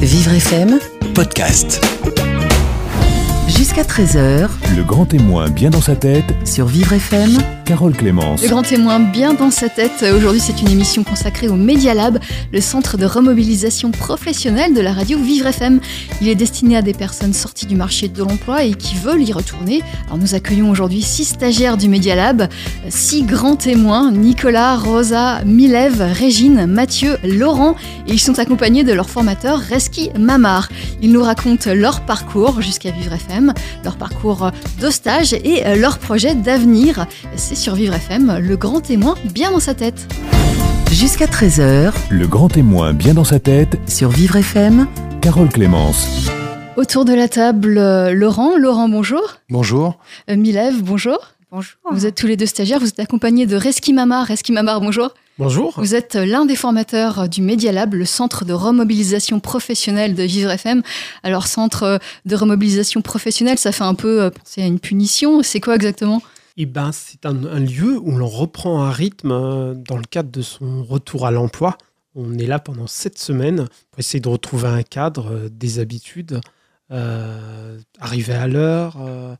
Vivre 0.00 0.40
FM, 0.40 0.78
podcast. 1.14 1.78
Jusqu'à 3.60 3.82
13h 3.82 4.48
Le 4.74 4.82
grand 4.82 5.04
témoin 5.04 5.50
bien 5.50 5.68
dans 5.68 5.82
sa 5.82 5.94
tête, 5.94 6.24
sur 6.46 6.64
Vivre 6.64 6.94
FM. 6.94 7.36
Carole 7.66 7.92
Clémence. 7.92 8.42
Le 8.42 8.48
grand 8.48 8.62
témoin 8.62 8.98
bien 8.98 9.32
dans 9.32 9.52
sa 9.52 9.68
tête. 9.68 10.02
Aujourd'hui, 10.02 10.40
c'est 10.40 10.60
une 10.60 10.70
émission 10.70 11.04
consacrée 11.04 11.46
au 11.46 11.54
Media 11.54 11.94
Lab, 11.94 12.18
le 12.52 12.60
centre 12.60 12.96
de 12.96 13.06
remobilisation 13.06 13.92
professionnelle 13.92 14.74
de 14.74 14.80
la 14.80 14.92
radio 14.92 15.18
Vivre 15.18 15.46
FM. 15.46 15.78
Il 16.20 16.28
est 16.28 16.34
destiné 16.34 16.78
à 16.78 16.82
des 16.82 16.94
personnes 16.94 17.32
sorties 17.32 17.66
du 17.66 17.76
marché 17.76 18.08
de 18.08 18.18
l'emploi 18.18 18.64
et 18.64 18.72
qui 18.72 18.96
veulent 18.96 19.22
y 19.22 19.32
retourner. 19.32 19.82
Alors, 20.06 20.18
nous 20.18 20.34
accueillons 20.34 20.68
aujourd'hui 20.68 21.02
six 21.02 21.26
stagiaires 21.26 21.76
du 21.76 21.88
Media 21.88 22.16
Lab, 22.16 22.48
six 22.88 23.22
grands 23.22 23.56
témoins 23.56 24.10
Nicolas, 24.10 24.76
Rosa, 24.76 25.44
Milève, 25.44 26.02
Régine, 26.12 26.66
Mathieu, 26.66 27.18
Laurent. 27.22 27.76
Et 28.08 28.14
ils 28.14 28.20
sont 28.20 28.40
accompagnés 28.40 28.82
de 28.82 28.92
leur 28.92 29.08
formateur 29.08 29.60
Reski 29.60 30.10
Mamar. 30.18 30.70
Ils 31.02 31.12
nous 31.12 31.22
racontent 31.22 31.72
leur 31.72 32.00
parcours 32.00 32.62
jusqu'à 32.62 32.90
Vivre 32.90 33.12
FM, 33.12 33.49
leur 33.84 33.96
parcours 33.96 34.50
de 34.80 34.90
stage 34.90 35.32
et 35.32 35.62
leur 35.76 35.98
projet 35.98 36.34
d'avenir. 36.34 37.06
C'est 37.36 37.54
sur 37.54 37.74
Vivre 37.74 37.94
FM, 37.94 38.38
le 38.38 38.56
grand 38.56 38.80
témoin 38.80 39.14
bien 39.32 39.50
dans 39.50 39.60
sa 39.60 39.74
tête. 39.74 40.06
Jusqu'à 40.92 41.26
13h 41.26 41.92
Le 42.10 42.26
grand 42.26 42.48
témoin 42.48 42.92
bien 42.92 43.14
dans 43.14 43.24
sa 43.24 43.38
tête, 43.38 43.78
sur 43.88 44.10
Vivre 44.10 44.36
FM. 44.36 44.86
Carole 45.20 45.48
Clémence. 45.48 46.28
Autour 46.76 47.04
de 47.04 47.12
la 47.12 47.28
table, 47.28 47.78
euh, 47.78 48.12
Laurent. 48.12 48.56
Laurent, 48.56 48.88
bonjour. 48.88 49.36
Bonjour. 49.50 49.98
Euh, 50.28 50.36
Milève, 50.36 50.82
bonjour. 50.82 51.18
Bonjour. 51.52 51.76
Vous 51.92 52.06
êtes 52.06 52.14
tous 52.14 52.26
les 52.26 52.36
deux 52.36 52.46
stagiaires, 52.46 52.80
vous 52.80 52.88
êtes 52.88 53.00
accompagnés 53.00 53.46
de 53.46 53.54
Reski 53.56 53.92
Mamar. 53.92 54.26
Reski 54.26 54.52
Mamar, 54.52 54.80
bonjour. 54.80 55.14
Bonjour. 55.40 55.72
Vous 55.78 55.94
êtes 55.94 56.16
l'un 56.16 56.44
des 56.44 56.54
formateurs 56.54 57.26
du 57.26 57.40
Media 57.40 57.72
Lab, 57.72 57.94
le 57.94 58.04
centre 58.04 58.44
de 58.44 58.52
remobilisation 58.52 59.40
professionnelle 59.40 60.14
de 60.14 60.22
Vivre 60.22 60.50
FM. 60.50 60.82
Alors, 61.22 61.46
centre 61.46 61.98
de 62.26 62.36
remobilisation 62.36 63.00
professionnelle, 63.00 63.56
ça 63.56 63.72
fait 63.72 63.84
un 63.84 63.94
peu 63.94 64.24
euh, 64.24 64.28
penser 64.28 64.60
à 64.60 64.66
une 64.66 64.78
punition. 64.78 65.42
C'est 65.42 65.58
quoi 65.58 65.76
exactement? 65.76 66.20
Eh 66.58 66.66
ben, 66.66 66.90
c'est 66.92 67.24
un, 67.24 67.42
un 67.46 67.58
lieu 67.58 67.98
où 67.98 68.18
l'on 68.18 68.28
reprend 68.28 68.82
un 68.82 68.90
rythme 68.90 69.30
euh, 69.30 69.72
dans 69.72 69.96
le 69.96 70.02
cadre 70.02 70.30
de 70.30 70.42
son 70.42 70.84
retour 70.84 71.26
à 71.26 71.30
l'emploi. 71.30 71.78
On 72.14 72.36
est 72.36 72.46
là 72.46 72.58
pendant 72.58 72.86
sept 72.86 73.18
semaines 73.18 73.64
pour 73.92 73.98
essayer 73.98 74.20
de 74.20 74.28
retrouver 74.28 74.68
un 74.68 74.82
cadre, 74.82 75.32
euh, 75.32 75.48
des 75.50 75.78
habitudes, 75.78 76.42
arriver 76.90 78.34
à 78.34 78.48
l'heure, 78.48 78.96
euh, 79.00 79.34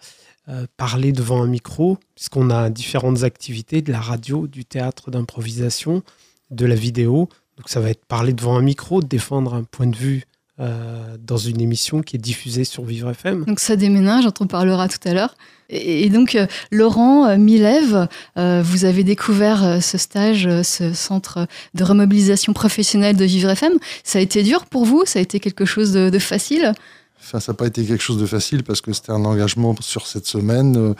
euh, 0.48 0.66
parler 0.76 1.12
devant 1.12 1.42
un 1.42 1.46
micro, 1.46 1.98
puisqu'on 2.14 2.50
a 2.50 2.70
différentes 2.70 3.22
activités, 3.22 3.82
de 3.82 3.92
la 3.92 4.00
radio, 4.00 4.46
du 4.46 4.64
théâtre 4.64 5.10
d'improvisation, 5.10 6.02
de 6.50 6.66
la 6.66 6.74
vidéo. 6.74 7.28
Donc 7.56 7.68
ça 7.68 7.80
va 7.80 7.90
être 7.90 8.04
parler 8.06 8.32
devant 8.32 8.56
un 8.56 8.62
micro, 8.62 9.02
défendre 9.02 9.54
un 9.54 9.64
point 9.64 9.86
de 9.86 9.96
vue 9.96 10.24
euh, 10.60 11.16
dans 11.18 11.38
une 11.38 11.58
émission 11.60 12.02
qui 12.02 12.16
est 12.16 12.18
diffusée 12.18 12.64
sur 12.64 12.84
Vivre 12.84 13.10
FM. 13.10 13.46
Donc, 13.46 13.60
ça 13.60 13.76
déménage, 13.76 14.24
dont 14.24 14.34
on 14.40 14.46
parlera 14.46 14.88
tout 14.88 14.98
à 15.08 15.14
l'heure. 15.14 15.34
Et, 15.70 16.10
donc, 16.10 16.34
euh, 16.34 16.46
Laurent, 16.70 17.26
euh, 17.26 17.38
Milève, 17.38 18.08
euh, 18.36 18.60
vous 18.62 18.84
avez 18.84 19.02
découvert 19.02 19.64
euh, 19.64 19.80
ce 19.80 19.96
stage, 19.96 20.46
euh, 20.46 20.62
ce 20.62 20.92
centre 20.92 21.46
de 21.72 21.82
remobilisation 21.82 22.52
professionnelle 22.52 23.16
de 23.16 23.24
Vivre 23.24 23.48
FM. 23.48 23.72
Ça 24.04 24.18
a 24.18 24.22
été 24.22 24.42
dur 24.42 24.66
pour 24.66 24.84
vous? 24.84 25.04
Ça 25.06 25.18
a 25.18 25.22
été 25.22 25.40
quelque 25.40 25.64
chose 25.64 25.92
de 25.92 26.18
facile? 26.18 26.74
Enfin, 27.22 27.40
ça 27.40 27.52
n'a 27.52 27.56
pas 27.56 27.66
été 27.66 27.84
quelque 27.84 28.02
chose 28.02 28.18
de 28.18 28.26
facile 28.26 28.62
parce 28.64 28.80
que 28.80 28.92
c'était 28.92 29.12
un 29.12 29.24
engagement 29.24 29.74
sur 29.80 30.06
cette 30.06 30.26
semaine, 30.26 30.76
euh, 30.76 30.94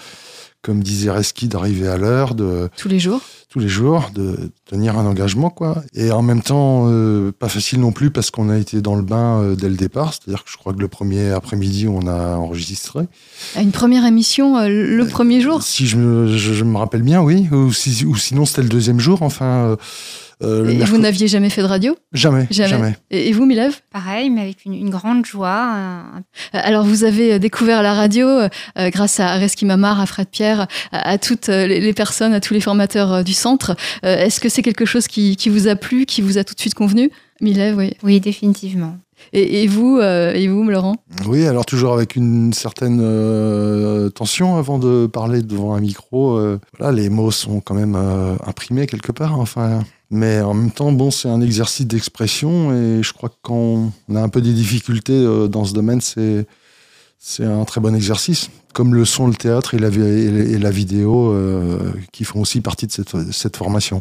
comme 0.63 0.83
disait 0.83 1.11
Reski, 1.11 1.49
d'arriver 1.49 1.89
à 1.89 1.97
l'heure, 1.97 2.35
de 2.35 2.69
tous 2.77 2.89
les 2.89 2.99
jours 3.01 3.21
tous 3.53 3.59
les 3.59 3.67
jours, 3.69 4.11
de 4.15 4.53
tenir 4.65 4.97
un 4.97 5.05
engagement, 5.07 5.51
quoi. 5.51 5.83
Et 5.93 6.13
en 6.13 6.23
même 6.23 6.41
temps, 6.41 6.85
euh, 6.87 7.33
pas 7.37 7.49
facile 7.49 7.81
non 7.81 7.91
plus 7.91 8.13
parce 8.13 8.31
qu'on 8.31 8.49
a 8.49 8.57
été 8.57 8.81
dans 8.81 8.95
le 8.95 9.03
bain 9.03 9.41
euh, 9.43 9.57
dès 9.57 9.69
le 9.69 9.75
départ. 9.75 10.15
C'est-à-dire 10.15 10.45
que 10.45 10.51
je 10.53 10.57
crois 10.57 10.73
que 10.73 10.79
le 10.79 10.87
premier 10.87 11.31
après-midi, 11.33 11.89
on 11.89 12.07
a 12.07 12.37
enregistré. 12.37 13.09
À 13.57 13.63
Une 13.63 13.73
première 13.73 14.07
émission 14.07 14.57
euh, 14.57 14.69
le 14.69 15.05
premier 15.05 15.41
jour 15.41 15.65
Si 15.65 15.89
je 15.89 15.97
me, 15.97 16.29
je, 16.37 16.53
je 16.53 16.63
me 16.63 16.77
rappelle 16.79 17.03
bien, 17.03 17.21
oui. 17.23 17.49
Ou, 17.51 17.73
si- 17.73 18.05
ou 18.07 18.15
sinon, 18.15 18.47
c'était 18.47 18.63
le 18.63 18.69
deuxième 18.69 19.01
jour. 19.01 19.23
Enfin, 19.23 19.77
euh, 20.43 20.65
le 20.65 20.71
Et 20.73 20.85
vous 20.85 20.99
n'aviez 20.99 21.29
jamais 21.29 21.51
fait 21.51 21.63
de 21.63 21.67
radio 21.67 21.97
jamais, 22.13 22.47
Jamais. 22.51 22.69
jamais. 22.71 22.97
Et, 23.11 23.29
et 23.29 23.33
vous, 23.33 23.47
Milève 23.47 23.75
Pareil, 23.93 24.31
mais 24.31 24.41
avec 24.43 24.65
une, 24.65 24.75
une 24.75 24.91
grande 24.91 25.27
joie. 25.27 25.75
Euh, 25.77 26.03
Alors, 26.53 26.85
vous 26.85 27.05
avez 27.05 27.35
euh, 27.35 27.39
découvert 27.39 27.83
la 27.83 27.95
radio 27.95 28.27
euh, 28.29 28.49
grâce 28.77 29.21
à 29.21 29.35
Reski 29.37 29.67
Mamar, 29.67 30.01
à 30.01 30.07
Fred 30.07 30.29
Pierre, 30.29 30.67
à, 30.93 31.11
à 31.11 31.19
toutes 31.19 31.49
les 31.49 31.81
les 31.81 31.93
personnes, 31.93 32.33
à 32.35 32.41
tous 32.41 32.55
les 32.55 32.61
formateurs 32.61 33.13
euh, 33.13 33.23
du 33.23 33.33
centre. 33.35 33.77
Euh, 34.05 34.17
Est-ce 34.25 34.41
que 34.41 34.49
c'est 34.49 34.63
quelque 34.63 34.85
chose 34.85 35.07
qui, 35.09 35.37
qui 35.37 35.49
vous 35.49 35.69
a 35.69 35.77
plu, 35.77 36.07
qui 36.07 36.21
vous 36.23 36.39
a 36.39 36.45
tout 36.45 36.55
de 36.55 36.61
suite 36.61 36.75
convenu? 36.75 37.11
Milève, 37.41 37.77
oui. 37.77 37.95
Oui, 38.03 38.21
définitivement. 38.21 38.97
Et, 39.33 39.63
et 39.63 39.67
vous, 39.67 39.99
euh, 39.99 40.33
et 40.33 40.49
vous, 40.49 40.65
Laurent 40.65 40.97
Oui, 41.27 41.47
alors 41.47 41.65
toujours 41.65 41.93
avec 41.95 42.17
une 42.17 42.53
certaine 42.53 43.01
euh, 43.03 44.09
tension 44.11 44.57
avant 44.57 44.79
de 44.79 45.07
parler 45.07 45.43
devant 45.43 45.75
un 45.75 45.81
micro. 45.81 46.37
euh, 46.37 46.59
voilà, 46.79 46.93
les 46.93 47.09
mots 47.09 47.31
sont 47.31 47.61
quand 47.61 47.75
même 47.75 47.95
imprimés 48.47 48.87
quelque 48.87 49.13
part. 49.13 49.39
Enfin, 49.39 49.81
mais 50.11 50.41
en 50.41 50.55
même 50.55 50.71
temps, 50.73 50.91
bon, 50.93 51.11
c'est 51.11 51.29
un 51.29 51.41
exercice 51.41 51.87
d'expression 51.87 52.73
et 52.75 53.03
je 53.03 53.13
crois 53.13 53.29
que 53.29 53.37
quand 53.43 53.93
on 54.09 54.17
a 54.17 54.21
un 54.21 54.29
peu 54.29 54.41
des 54.41 54.53
difficultés 54.53 55.25
dans 55.49 55.65
ce 55.65 55.75
domaine, 55.75 56.01
c'est 56.01 56.47
c'est 57.23 57.45
un 57.45 57.65
très 57.65 57.81
bon 57.83 57.95
exercice. 57.95 58.49
Comme 58.73 58.95
le 58.95 59.05
sont 59.05 59.27
le 59.27 59.35
théâtre 59.35 59.75
et 59.75 59.79
la, 59.79 59.91
vi- 59.91 60.01
et 60.01 60.59
la 60.59 60.71
vidéo, 60.71 61.35
qui 62.13 62.25
font 62.25 62.41
aussi 62.41 62.61
partie 62.63 62.87
de 62.87 62.93
cette, 62.93 63.15
cette 63.33 63.57
formation. 63.57 64.01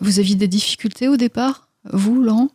Vous 0.00 0.18
aviez 0.18 0.34
des 0.34 0.48
difficultés 0.48 1.06
au 1.06 1.16
départ 1.16 1.68
Vous, 1.92 2.20
Laurent 2.22 2.48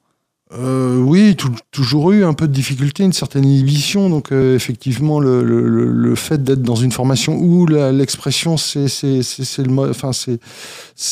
Euh, 0.54 0.98
oui, 0.98 1.36
tou- 1.38 1.56
toujours 1.72 2.12
eu 2.12 2.26
un 2.26 2.34
peu 2.34 2.46
de 2.48 2.52
difficulté, 2.54 3.04
une 3.04 3.14
certaine 3.14 3.46
inhibition. 3.46 4.10
Donc 4.10 4.32
euh, 4.32 4.56
effectivement, 4.56 5.20
le, 5.20 5.44
le- 5.44 5.68
le- 5.68 6.16
fait 6.16 6.44
d'être 6.44 6.62
dans 6.62 6.76
une 6.76 6.92
formation 6.92 7.38
où 7.38 7.66
l'expression 7.68 8.58
c'est 8.58 8.80
le 8.84 9.90
enfin 9.90 10.12
c'est 10.14 10.40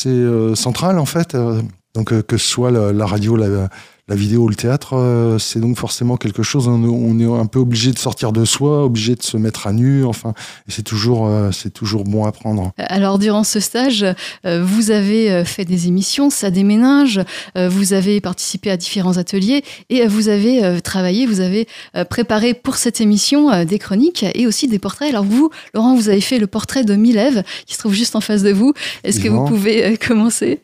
euh, 0.08 0.54
central 0.54 0.98
en 0.98 1.06
fait. 1.06 1.34
Euh, 1.34 1.62
donc 1.94 2.12
euh, 2.12 2.22
que 2.22 2.36
ce 2.36 2.46
soit 2.46 2.70
la, 2.70 2.92
la 2.92 3.06
radio, 3.06 3.34
la, 3.36 3.68
la 4.10 4.16
vidéo 4.16 4.42
ou 4.42 4.48
le 4.48 4.56
théâtre, 4.56 4.94
euh, 4.94 5.38
c'est 5.38 5.60
donc 5.60 5.78
forcément 5.78 6.16
quelque 6.16 6.42
chose. 6.42 6.66
On, 6.66 6.82
on 6.82 7.18
est 7.20 7.40
un 7.40 7.46
peu 7.46 7.60
obligé 7.60 7.92
de 7.92 7.98
sortir 7.98 8.32
de 8.32 8.44
soi, 8.44 8.84
obligé 8.84 9.14
de 9.14 9.22
se 9.22 9.36
mettre 9.36 9.68
à 9.68 9.72
nu. 9.72 10.04
Enfin, 10.04 10.34
c'est 10.66 10.82
toujours 10.82 11.28
euh, 11.28 11.52
c'est 11.52 11.70
toujours 11.70 12.02
bon 12.02 12.24
à 12.24 12.32
prendre. 12.32 12.72
Alors, 12.76 13.20
durant 13.20 13.44
ce 13.44 13.60
stage, 13.60 14.04
euh, 14.44 14.64
vous 14.64 14.90
avez 14.90 15.44
fait 15.44 15.64
des 15.64 15.86
émissions, 15.86 16.28
ça 16.28 16.50
déménage, 16.50 17.20
vous 17.54 17.92
avez 17.92 18.20
participé 18.20 18.70
à 18.70 18.76
différents 18.76 19.16
ateliers 19.16 19.62
et 19.90 20.06
vous 20.08 20.28
avez 20.28 20.80
travaillé, 20.80 21.26
vous 21.26 21.38
avez 21.38 21.68
préparé 22.08 22.54
pour 22.54 22.76
cette 22.76 23.00
émission 23.00 23.64
des 23.64 23.78
chroniques 23.78 24.24
et 24.34 24.46
aussi 24.48 24.66
des 24.66 24.80
portraits. 24.80 25.10
Alors, 25.10 25.24
vous, 25.24 25.50
Laurent, 25.72 25.94
vous 25.94 26.08
avez 26.08 26.20
fait 26.20 26.40
le 26.40 26.48
portrait 26.48 26.82
de 26.82 26.96
Milève 26.96 27.44
qui 27.66 27.74
se 27.74 27.78
trouve 27.78 27.94
juste 27.94 28.16
en 28.16 28.20
face 28.20 28.42
de 28.42 28.50
vous. 28.50 28.72
Est-ce 29.04 29.20
que 29.20 29.28
vous 29.28 29.44
pouvez 29.44 29.96
commencer? 29.96 30.60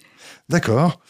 D'accord, 0.49 1.01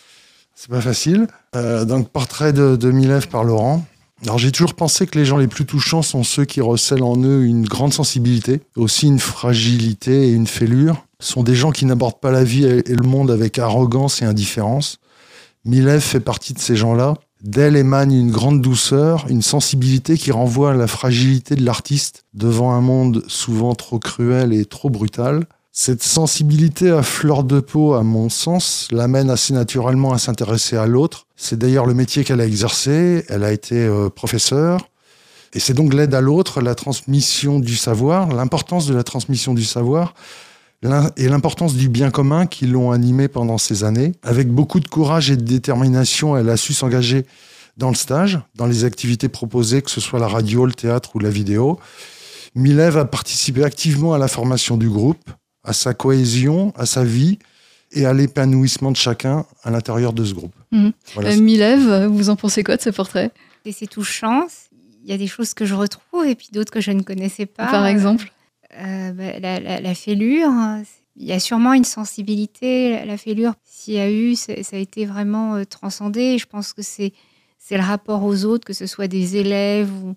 c'est 0.66 0.75
pas 0.75 0.81
facile. 0.81 1.28
Euh, 1.54 1.84
donc, 1.84 2.09
portrait 2.09 2.53
de, 2.53 2.75
de 2.75 2.91
Milève 2.91 3.28
par 3.28 3.44
Laurent. 3.44 3.84
Alors, 4.25 4.38
j'ai 4.38 4.50
toujours 4.50 4.75
pensé 4.75 5.06
que 5.06 5.16
les 5.16 5.25
gens 5.25 5.37
les 5.37 5.47
plus 5.47 5.65
touchants 5.65 6.03
sont 6.03 6.25
ceux 6.25 6.44
qui 6.44 6.60
recèlent 6.60 7.04
en 7.04 7.22
eux 7.22 7.44
une 7.44 7.66
grande 7.66 7.93
sensibilité, 7.93 8.62
aussi 8.75 9.06
une 9.06 9.21
fragilité 9.21 10.28
et 10.28 10.32
une 10.32 10.49
fêlure. 10.49 11.06
Ce 11.21 11.32
sont 11.34 11.44
des 11.44 11.55
gens 11.55 11.71
qui 11.71 11.87
n'abordent 11.87 12.19
pas 12.19 12.32
la 12.32 12.43
vie 12.43 12.65
et 12.65 12.82
le 12.82 13.06
monde 13.06 13.31
avec 13.31 13.60
arrogance 13.60 14.22
et 14.22 14.25
indifférence. 14.25 14.99
Milève 15.65 16.00
fait 16.00 16.21
partie 16.21 16.53
de 16.53 16.59
ces 16.59 16.75
gens-là. 16.75 17.15
D'elle 17.44 17.76
émane 17.76 18.12
une 18.12 18.32
grande 18.32 18.60
douceur, 18.60 19.26
une 19.28 19.43
sensibilité 19.43 20.16
qui 20.16 20.32
renvoie 20.32 20.72
à 20.72 20.75
la 20.75 20.88
fragilité 20.88 21.55
de 21.55 21.65
l'artiste 21.65 22.25
devant 22.34 22.72
un 22.72 22.81
monde 22.81 23.22
souvent 23.28 23.75
trop 23.75 24.00
cruel 24.00 24.53
et 24.53 24.65
trop 24.65 24.91
brutal. 24.91 25.44
Cette 25.78 26.03
sensibilité 26.03 26.91
à 26.91 27.03
fleur 27.03 27.44
de 27.44 27.60
peau, 27.60 27.92
à 27.92 28.03
mon 28.03 28.31
sens, 28.31 28.88
l'amène 28.92 29.28
assez 29.28 29.53
naturellement 29.53 30.14
à 30.14 30.19
s'intéresser 30.19 30.75
à 30.78 30.87
l'autre. 30.87 31.26
C'est 31.37 31.59
d'ailleurs 31.59 31.84
le 31.84 31.92
métier 31.92 32.25
qu'elle 32.25 32.41
a 32.41 32.47
exercé. 32.47 33.26
Elle 33.28 33.44
a 33.44 33.53
été 33.53 33.75
euh, 33.84 34.09
professeure. 34.09 34.88
Et 35.52 35.61
c'est 35.61 35.75
donc 35.75 35.93
l'aide 35.93 36.14
à 36.14 36.23
l'autre, 36.23 36.62
la 36.62 36.75
transmission 36.75 37.61
du 37.61 37.76
savoir, 37.76 38.28
l'importance 38.28 38.87
de 38.87 38.94
la 38.94 39.05
transmission 39.05 39.52
du 39.52 39.64
savoir 39.64 40.14
et 41.19 41.28
l'importance 41.28 41.75
du 41.75 41.90
bien 41.90 42.11
commun 42.11 42.46
qui 42.46 42.67
l'ont 42.67 42.90
animée 42.90 43.28
pendant 43.28 43.58
ces 43.58 43.84
années. 43.84 44.12
Avec 44.23 44.49
beaucoup 44.49 44.81
de 44.81 44.88
courage 44.88 45.31
et 45.31 45.37
de 45.37 45.44
détermination, 45.44 46.38
elle 46.38 46.49
a 46.49 46.56
su 46.56 46.73
s'engager 46.73 47.26
dans 47.76 47.90
le 47.90 47.96
stage, 47.96 48.40
dans 48.55 48.67
les 48.67 48.84
activités 48.84 49.28
proposées, 49.28 49.82
que 49.82 49.90
ce 49.90 50.00
soit 50.00 50.20
la 50.20 50.28
radio, 50.28 50.64
le 50.64 50.73
théâtre 50.73 51.17
ou 51.17 51.19
la 51.19 51.28
vidéo. 51.28 51.78
Milève 52.55 52.96
a 52.96 53.05
participé 53.05 53.62
activement 53.62 54.14
à 54.14 54.19
la 54.19 54.28
formation 54.28 54.78
du 54.78 54.88
groupe, 54.88 55.31
à 55.66 55.72
sa 55.72 55.92
cohésion, 55.94 56.72
à 56.76 56.86
sa 56.86 57.04
vie 57.04 57.38
et 57.92 58.06
à 58.06 58.12
l'épanouissement 58.14 58.90
de 58.90 58.96
chacun 58.96 59.44
à 59.62 59.70
l'intérieur 59.70 60.12
de 60.12 60.24
ce 60.24 60.32
groupe. 60.34 60.54
Mhm. 60.72 60.92
Voilà. 61.14 61.30
Euh, 61.32 61.40
Milève, 61.40 62.06
vous 62.06 62.30
en 62.30 62.36
pensez 62.36 62.64
quoi 62.64 62.76
de 62.76 62.82
ce 62.82 62.90
portrait? 62.90 63.30
C'est 63.70 63.86
touchant. 63.90 64.46
Il 65.04 65.10
y 65.10 65.12
a 65.12 65.18
des 65.18 65.26
choses 65.26 65.54
que 65.54 65.64
je 65.64 65.74
retrouve 65.74 66.24
et 66.26 66.34
puis 66.34 66.48
d'autres 66.52 66.72
que 66.72 66.80
je 66.80 66.92
ne 66.92 67.02
connaissais 67.02 67.46
pas. 67.46 67.66
Par 67.66 67.86
exemple? 67.86 68.32
Euh, 68.78 69.12
bah, 69.12 69.38
la, 69.40 69.58
la- 69.60 69.80
la 69.80 69.94
fêlure. 69.94 70.48
hein, 70.48 70.82
Il 71.16 71.26
y 71.26 71.32
a 71.32 71.40
sûrement 71.40 71.72
une 71.72 71.84
sensibilité. 71.84 72.90
La, 72.92 73.04
la 73.04 73.16
fêlure, 73.16 73.54
s'il 73.64 73.94
y 73.94 73.98
a 73.98 74.10
eu, 74.10 74.34
ça 74.36 74.52
a 74.72 74.76
été 74.76 75.04
vraiment 75.06 75.56
euh, 75.56 75.64
transcendé. 75.64 76.20
Et 76.20 76.38
je 76.38 76.46
pense 76.46 76.72
que 76.72 76.82
c'est 76.82 77.12
c'est 77.58 77.76
le 77.76 77.82
rapport 77.82 78.22
aux 78.22 78.44
autres, 78.44 78.64
que 78.64 78.72
ce 78.72 78.86
soit 78.86 79.08
des 79.08 79.36
élèves 79.36 79.90
ou, 80.04 80.14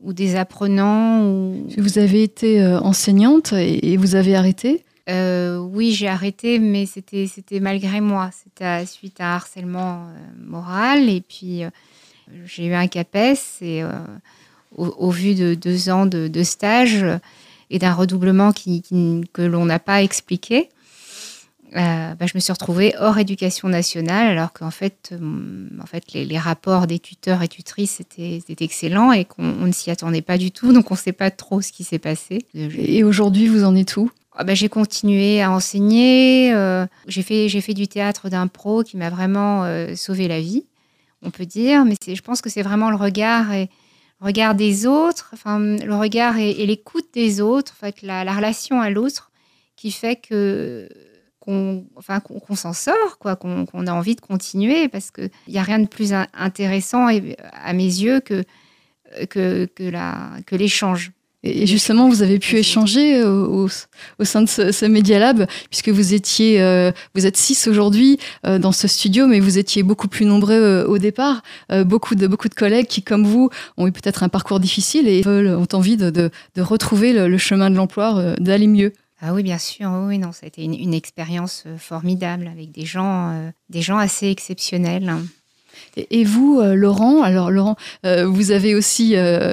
ou 0.00 0.12
des 0.14 0.36
apprenants. 0.36 1.22
Ou... 1.26 1.66
Vous 1.76 1.98
avez 1.98 2.22
été 2.22 2.62
euh, 2.62 2.78
enseignante 2.80 3.52
et, 3.52 3.92
et 3.92 3.96
vous 3.98 4.14
avez 4.14 4.34
arrêté 4.36 4.84
Euh, 5.08 5.58
oui, 5.58 5.92
j'ai 5.92 6.08
arrêté, 6.08 6.58
mais 6.58 6.86
c'était 6.86 7.60
malgré 7.60 8.00
moi. 8.00 8.30
C'était 8.32 8.84
suite 8.86 9.20
à 9.20 9.32
un 9.32 9.36
harcèlement 9.36 10.06
euh, 10.08 10.18
moral. 10.44 11.08
Et 11.08 11.20
puis, 11.20 11.64
euh, 11.64 11.70
j'ai 12.44 12.66
eu 12.66 12.74
un 12.74 12.88
CAPES 12.88 13.38
et 13.60 13.82
au, 14.76 15.10
vu 15.10 15.34
de 15.34 15.54
deux 15.54 15.88
ans 15.90 16.06
de, 16.06 16.42
stage 16.42 17.04
et 17.70 17.78
d'un 17.78 17.94
redoublement 17.94 18.52
que 18.52 19.42
l'on 19.42 19.64
n'a 19.64 19.78
pas 19.78 20.02
expliqué, 20.02 20.68
bah, 21.72 22.16
je 22.20 22.32
me 22.34 22.40
suis 22.40 22.52
retrouvée 22.52 22.94
hors 22.98 23.18
éducation 23.18 23.68
nationale, 23.68 24.26
alors 24.26 24.52
qu'en 24.52 24.72
fait, 24.72 25.14
fait 25.86 26.12
les, 26.14 26.38
rapports 26.38 26.88
des 26.88 26.98
tuteurs 26.98 27.42
et 27.42 27.48
tutrices 27.48 28.00
étaient, 28.00 28.42
étaient 28.48 28.64
excellents 28.64 29.12
et 29.12 29.24
qu'on 29.24 29.44
on 29.44 29.66
ne 29.66 29.72
s'y 29.72 29.92
attendait 29.92 30.20
pas 30.20 30.36
du 30.36 30.50
tout. 30.50 30.72
Donc, 30.72 30.90
on 30.90 30.94
ne 30.94 30.98
sait 30.98 31.12
pas 31.12 31.30
trop 31.30 31.62
ce 31.62 31.70
qui 31.70 31.84
s'est 31.84 32.00
passé. 32.00 32.44
Et 32.54 33.04
aujourd'hui, 33.04 33.46
vous 33.46 33.62
en 33.62 33.76
êtes 33.76 33.96
où? 33.96 34.10
Ah 34.38 34.44
bah, 34.44 34.54
j'ai 34.54 34.68
continué 34.68 35.40
à 35.40 35.50
enseigner. 35.50 36.52
euh, 36.52 36.86
j'ai 37.08 37.22
fait 37.22 37.74
du 37.74 37.88
théâtre 37.88 38.28
d'impro 38.28 38.82
qui 38.82 38.96
m'a 38.98 39.08
vraiment 39.10 39.64
euh, 39.64 39.94
sauvé 39.96 40.28
la 40.28 40.40
vie, 40.40 40.66
on 41.22 41.30
peut 41.30 41.46
dire. 41.46 41.84
Mais 41.86 41.96
je 42.06 42.20
pense 42.20 42.42
que 42.42 42.50
c'est 42.50 42.62
vraiment 42.62 42.90
le 42.90 42.96
regard 42.96 44.54
des 44.54 44.86
autres, 44.86 45.30
enfin 45.32 45.58
le 45.58 45.94
regard 45.94 46.36
et, 46.38 46.66
l'écoute 46.66 47.06
des 47.14 47.40
autres, 47.40 47.72
en 47.72 47.86
fait 47.86 48.02
la, 48.02 48.24
la 48.24 48.34
relation 48.34 48.80
à 48.80 48.90
l'autre, 48.90 49.30
qui 49.74 49.90
fait 49.90 50.20
qu'on 51.40 51.86
s'en 52.54 52.72
sort, 52.74 53.18
quoi, 53.18 53.36
qu'on 53.36 53.86
a 53.86 53.92
envie 53.92 54.16
de 54.16 54.20
continuer 54.20 54.88
parce 54.88 55.10
que 55.10 55.30
il 55.46 55.54
y 55.54 55.58
a 55.58 55.62
rien 55.62 55.78
de 55.78 55.86
plus 55.86 56.12
in- 56.12 56.26
intéressant 56.34 57.06
à 57.06 57.72
mes 57.72 57.84
yeux 57.84 58.20
que 58.20 58.44
l'échange. 60.56 61.12
Et 61.48 61.66
justement, 61.66 62.08
vous 62.08 62.22
avez 62.22 62.38
pu 62.38 62.56
échanger 62.56 63.20
euh, 63.20 63.46
au, 63.46 63.68
au 64.18 64.24
sein 64.24 64.42
de 64.42 64.48
ce, 64.48 64.72
ce 64.72 64.84
Media 64.84 65.18
Lab, 65.20 65.46
puisque 65.70 65.90
vous 65.90 66.12
étiez, 66.12 66.60
euh, 66.60 66.90
vous 67.14 67.24
êtes 67.24 67.36
six 67.36 67.68
aujourd'hui 67.68 68.18
euh, 68.44 68.58
dans 68.58 68.72
ce 68.72 68.88
studio, 68.88 69.28
mais 69.28 69.38
vous 69.38 69.56
étiez 69.56 69.84
beaucoup 69.84 70.08
plus 70.08 70.26
nombreux 70.26 70.54
euh, 70.54 70.86
au 70.86 70.98
départ. 70.98 71.42
Beaucoup 71.86 72.14
de 72.14 72.26
beaucoup 72.26 72.48
de 72.48 72.54
collègues 72.54 72.86
qui, 72.86 73.02
comme 73.02 73.24
vous, 73.24 73.50
ont 73.76 73.86
eu 73.86 73.92
peut-être 73.92 74.22
un 74.22 74.28
parcours 74.28 74.60
difficile 74.60 75.06
et 75.08 75.22
veulent, 75.22 75.54
ont 75.54 75.68
envie 75.72 75.96
de, 75.96 76.10
de, 76.10 76.30
de 76.54 76.62
retrouver 76.62 77.12
le, 77.12 77.28
le 77.28 77.38
chemin 77.38 77.70
de 77.70 77.76
l'emploi, 77.76 78.34
d'aller 78.38 78.66
mieux. 78.66 78.92
Ah 79.20 79.32
oui, 79.32 79.42
bien 79.42 79.58
sûr. 79.58 79.90
Oui, 80.06 80.18
non, 80.18 80.32
ça 80.32 80.40
a 80.44 80.46
été 80.48 80.62
une, 80.62 80.74
une 80.74 80.94
expérience 80.94 81.64
formidable 81.78 82.50
avec 82.52 82.72
des 82.72 82.84
gens, 82.84 83.50
des 83.70 83.82
gens 83.82 83.98
assez 83.98 84.28
exceptionnels. 84.28 85.12
Et, 85.96 86.24
vous, 86.24 86.60
euh, 86.60 86.74
Laurent, 86.74 87.22
alors 87.22 87.50
Laurent, 87.50 87.76
euh, 88.04 88.26
vous 88.26 88.50
avez 88.50 88.74
aussi 88.74 89.16
euh, 89.16 89.52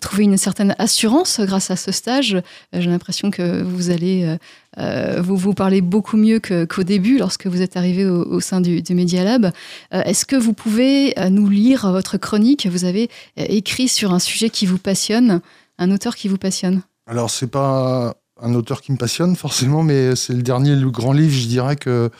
trouvé 0.00 0.24
une 0.24 0.36
certaine 0.36 0.74
assurance 0.78 1.40
grâce 1.40 1.70
à 1.70 1.76
ce 1.76 1.92
stage. 1.92 2.36
J'ai 2.72 2.90
l'impression 2.90 3.30
que 3.30 3.62
vous 3.62 3.90
allez, 3.90 4.36
vous 4.76 5.36
vous 5.36 5.54
parlez 5.54 5.80
beaucoup 5.80 6.16
mieux 6.16 6.40
qu'au 6.40 6.82
début 6.82 7.18
lorsque 7.18 7.46
vous 7.46 7.62
êtes 7.62 7.76
arrivé 7.76 8.04
au, 8.04 8.40
sein 8.40 8.60
du, 8.60 8.82
du 8.82 8.94
Media 8.94 9.24
Lab. 9.24 9.52
Est-ce 9.92 10.24
que 10.26 10.36
vous 10.36 10.52
pouvez 10.52 11.14
nous 11.30 11.48
lire 11.48 11.90
votre 11.92 12.16
chronique? 12.16 12.66
Vous 12.66 12.84
avez 12.84 13.08
écrit 13.36 13.88
sur 13.88 14.12
un 14.12 14.18
sujet 14.18 14.50
qui 14.50 14.66
vous 14.66 14.78
passionne, 14.78 15.40
un 15.78 15.90
auteur 15.90 16.16
qui 16.16 16.28
vous 16.28 16.38
passionne. 16.38 16.82
Alors, 17.06 17.30
c'est 17.30 17.50
pas 17.50 18.14
un 18.40 18.54
auteur 18.54 18.80
qui 18.80 18.92
me 18.92 18.96
passionne 18.96 19.36
forcément, 19.36 19.82
mais 19.82 20.16
c'est 20.16 20.34
le 20.34 20.42
dernier 20.42 20.76
grand 20.86 21.12
livre, 21.12 21.34
je 21.34 21.46
dirais, 21.46 21.76
que, 21.76 22.10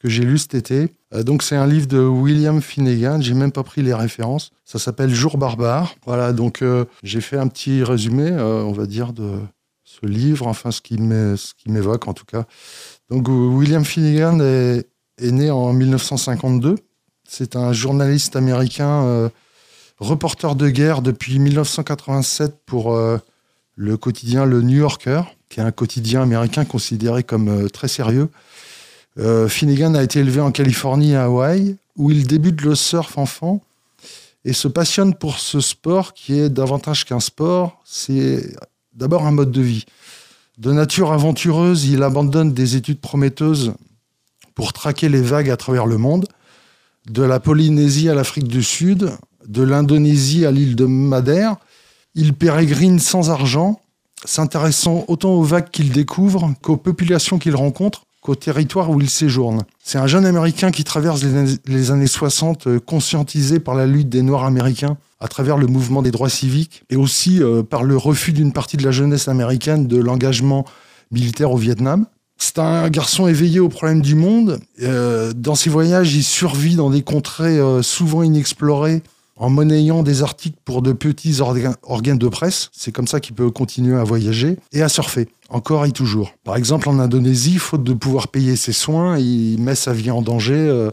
que 0.00 0.08
j'ai 0.08 0.24
lu 0.24 0.38
cet 0.38 0.54
été. 0.54 0.92
Euh, 1.14 1.22
donc, 1.22 1.42
c'est 1.42 1.56
un 1.56 1.66
livre 1.66 1.86
de 1.86 2.00
William 2.00 2.60
Finnegan. 2.60 3.20
J'ai 3.20 3.34
même 3.34 3.52
pas 3.52 3.62
pris 3.62 3.82
les 3.82 3.94
références. 3.94 4.50
Ça 4.64 4.78
s'appelle 4.78 5.14
Jour 5.14 5.36
barbare. 5.36 5.94
Voilà, 6.06 6.32
donc 6.32 6.62
euh, 6.62 6.86
j'ai 7.02 7.20
fait 7.20 7.36
un 7.36 7.46
petit 7.46 7.84
résumé, 7.84 8.30
euh, 8.30 8.62
on 8.62 8.72
va 8.72 8.86
dire, 8.86 9.12
de 9.12 9.38
ce 9.84 10.06
livre, 10.06 10.46
enfin, 10.46 10.70
ce 10.70 10.80
qui 10.80 10.98
m'évoque 11.66 12.08
en 12.08 12.14
tout 12.14 12.24
cas. 12.24 12.44
Donc, 13.10 13.28
William 13.28 13.84
Finnegan 13.84 14.40
est, 14.40 14.86
né 15.20 15.50
en 15.50 15.72
1952. 15.72 16.76
C'est 17.28 17.54
un 17.54 17.72
journaliste 17.72 18.36
américain, 18.36 19.04
euh, 19.04 19.28
reporter 19.98 20.54
de 20.54 20.70
guerre 20.70 21.02
depuis 21.02 21.38
1987 21.38 22.54
pour. 22.64 22.96
le 23.76 23.96
quotidien 23.96 24.44
Le 24.44 24.60
New 24.60 24.78
Yorker, 24.78 25.22
qui 25.48 25.60
est 25.60 25.62
un 25.62 25.70
quotidien 25.70 26.20
américain 26.22 26.66
considéré 26.66 27.22
comme 27.22 27.70
très 27.70 27.88
sérieux. 27.88 28.28
Euh, 29.18 29.48
Finnegan 29.48 29.94
a 29.94 30.02
été 30.02 30.20
élevé 30.20 30.40
en 30.40 30.52
Californie 30.52 31.14
à 31.14 31.24
Hawaï, 31.24 31.76
où 31.96 32.10
il 32.10 32.26
débute 32.26 32.62
le 32.62 32.74
surf 32.74 33.18
enfant 33.18 33.60
et 34.44 34.52
se 34.52 34.68
passionne 34.68 35.14
pour 35.14 35.38
ce 35.38 35.60
sport 35.60 36.14
qui 36.14 36.38
est 36.38 36.48
davantage 36.48 37.04
qu'un 37.04 37.20
sport, 37.20 37.80
c'est 37.84 38.56
d'abord 38.94 39.26
un 39.26 39.32
mode 39.32 39.50
de 39.50 39.60
vie. 39.60 39.84
De 40.58 40.72
nature 40.72 41.12
aventureuse, 41.12 41.84
il 41.84 42.02
abandonne 42.02 42.52
des 42.52 42.76
études 42.76 43.00
prometteuses 43.00 43.74
pour 44.54 44.72
traquer 44.72 45.08
les 45.08 45.20
vagues 45.20 45.50
à 45.50 45.56
travers 45.56 45.86
le 45.86 45.98
monde, 45.98 46.26
de 47.08 47.22
la 47.22 47.40
Polynésie 47.40 48.08
à 48.08 48.14
l'Afrique 48.14 48.48
du 48.48 48.62
Sud, 48.62 49.10
de 49.46 49.62
l'Indonésie 49.62 50.44
à 50.46 50.50
l'île 50.50 50.76
de 50.76 50.84
Madère, 50.84 51.56
il 52.14 52.34
pérégrine 52.34 52.98
sans 52.98 53.30
argent, 53.30 53.80
s'intéressant 54.24 55.04
autant 55.08 55.30
aux 55.30 55.42
vagues 55.42 55.70
qu'il 55.70 55.92
découvre 55.92 56.52
qu'aux 56.60 56.76
populations 56.76 57.38
qu'il 57.38 57.56
rencontre, 57.56 58.04
qu'au 58.20 58.34
territoire 58.34 58.90
où 58.90 59.00
il 59.00 59.08
séjourne. 59.08 59.62
C'est 59.82 59.98
un 59.98 60.06
jeune 60.06 60.26
Américain 60.26 60.70
qui 60.70 60.84
traverse 60.84 61.22
les, 61.66 61.90
années 61.90 62.06
60 62.06 62.66
euh, 62.66 62.78
conscientisé 62.78 63.60
par 63.60 63.74
la 63.74 63.86
lutte 63.86 64.08
des 64.08 64.22
Noirs 64.22 64.44
américains 64.44 64.98
à 65.20 65.28
travers 65.28 65.56
le 65.56 65.66
mouvement 65.66 66.02
des 66.02 66.10
droits 66.10 66.28
civiques 66.28 66.82
et 66.90 66.96
aussi 66.96 67.42
euh, 67.42 67.62
par 67.62 67.82
le 67.82 67.96
refus 67.96 68.32
d'une 68.32 68.52
partie 68.52 68.76
de 68.76 68.84
la 68.84 68.90
jeunesse 68.90 69.28
américaine 69.28 69.86
de 69.86 69.96
l'engagement 69.96 70.66
militaire 71.10 71.50
au 71.50 71.56
Vietnam. 71.56 72.06
C'est 72.36 72.58
un 72.58 72.88
garçon 72.88 73.26
éveillé 73.26 73.60
aux 73.60 73.68
problèmes 73.68 74.00
du 74.00 74.14
monde. 74.14 74.60
Euh, 74.82 75.32
dans 75.34 75.54
ses 75.54 75.68
voyages, 75.68 76.14
il 76.14 76.22
survit 76.22 76.76
dans 76.76 76.90
des 76.90 77.02
contrées 77.02 77.58
souvent 77.82 78.22
inexplorées 78.22 79.02
en 79.40 79.48
monnayant 79.48 80.02
des 80.02 80.22
articles 80.22 80.58
pour 80.66 80.82
de 80.82 80.92
petits 80.92 81.32
orga- 81.40 81.74
organes 81.82 82.18
de 82.18 82.28
presse. 82.28 82.68
C'est 82.72 82.92
comme 82.92 83.08
ça 83.08 83.20
qu'il 83.20 83.34
peut 83.34 83.50
continuer 83.50 83.96
à 83.98 84.04
voyager 84.04 84.58
et 84.72 84.82
à 84.82 84.88
surfer, 84.90 85.28
encore 85.48 85.86
et 85.86 85.92
toujours. 85.92 86.32
Par 86.44 86.56
exemple, 86.56 86.88
en 86.90 86.98
Indonésie, 86.98 87.56
faute 87.56 87.82
de 87.82 87.94
pouvoir 87.94 88.28
payer 88.28 88.54
ses 88.54 88.72
soins, 88.72 89.18
il 89.18 89.58
met 89.58 89.74
sa 89.74 89.94
vie 89.94 90.10
en 90.10 90.20
danger 90.20 90.54
euh, 90.54 90.90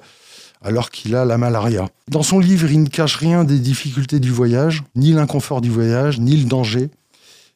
alors 0.63 0.91
qu'il 0.91 1.13
a 1.15 1.25
la 1.25 1.38
malaria. 1.38 1.89
Dans 2.09 2.23
son 2.23 2.39
livre, 2.39 2.71
il 2.71 2.81
ne 2.83 2.88
cache 2.88 3.17
rien 3.17 3.44
des 3.44 3.59
difficultés 3.59 4.21
du 4.21 4.31
voyage, 4.31 4.81
ni 4.95 5.11
l'inconfort 5.11 5.59
du 5.59 5.69
voyage, 5.69 6.19
ni 6.21 6.38
le 6.38 6.45
danger, 6.45 6.89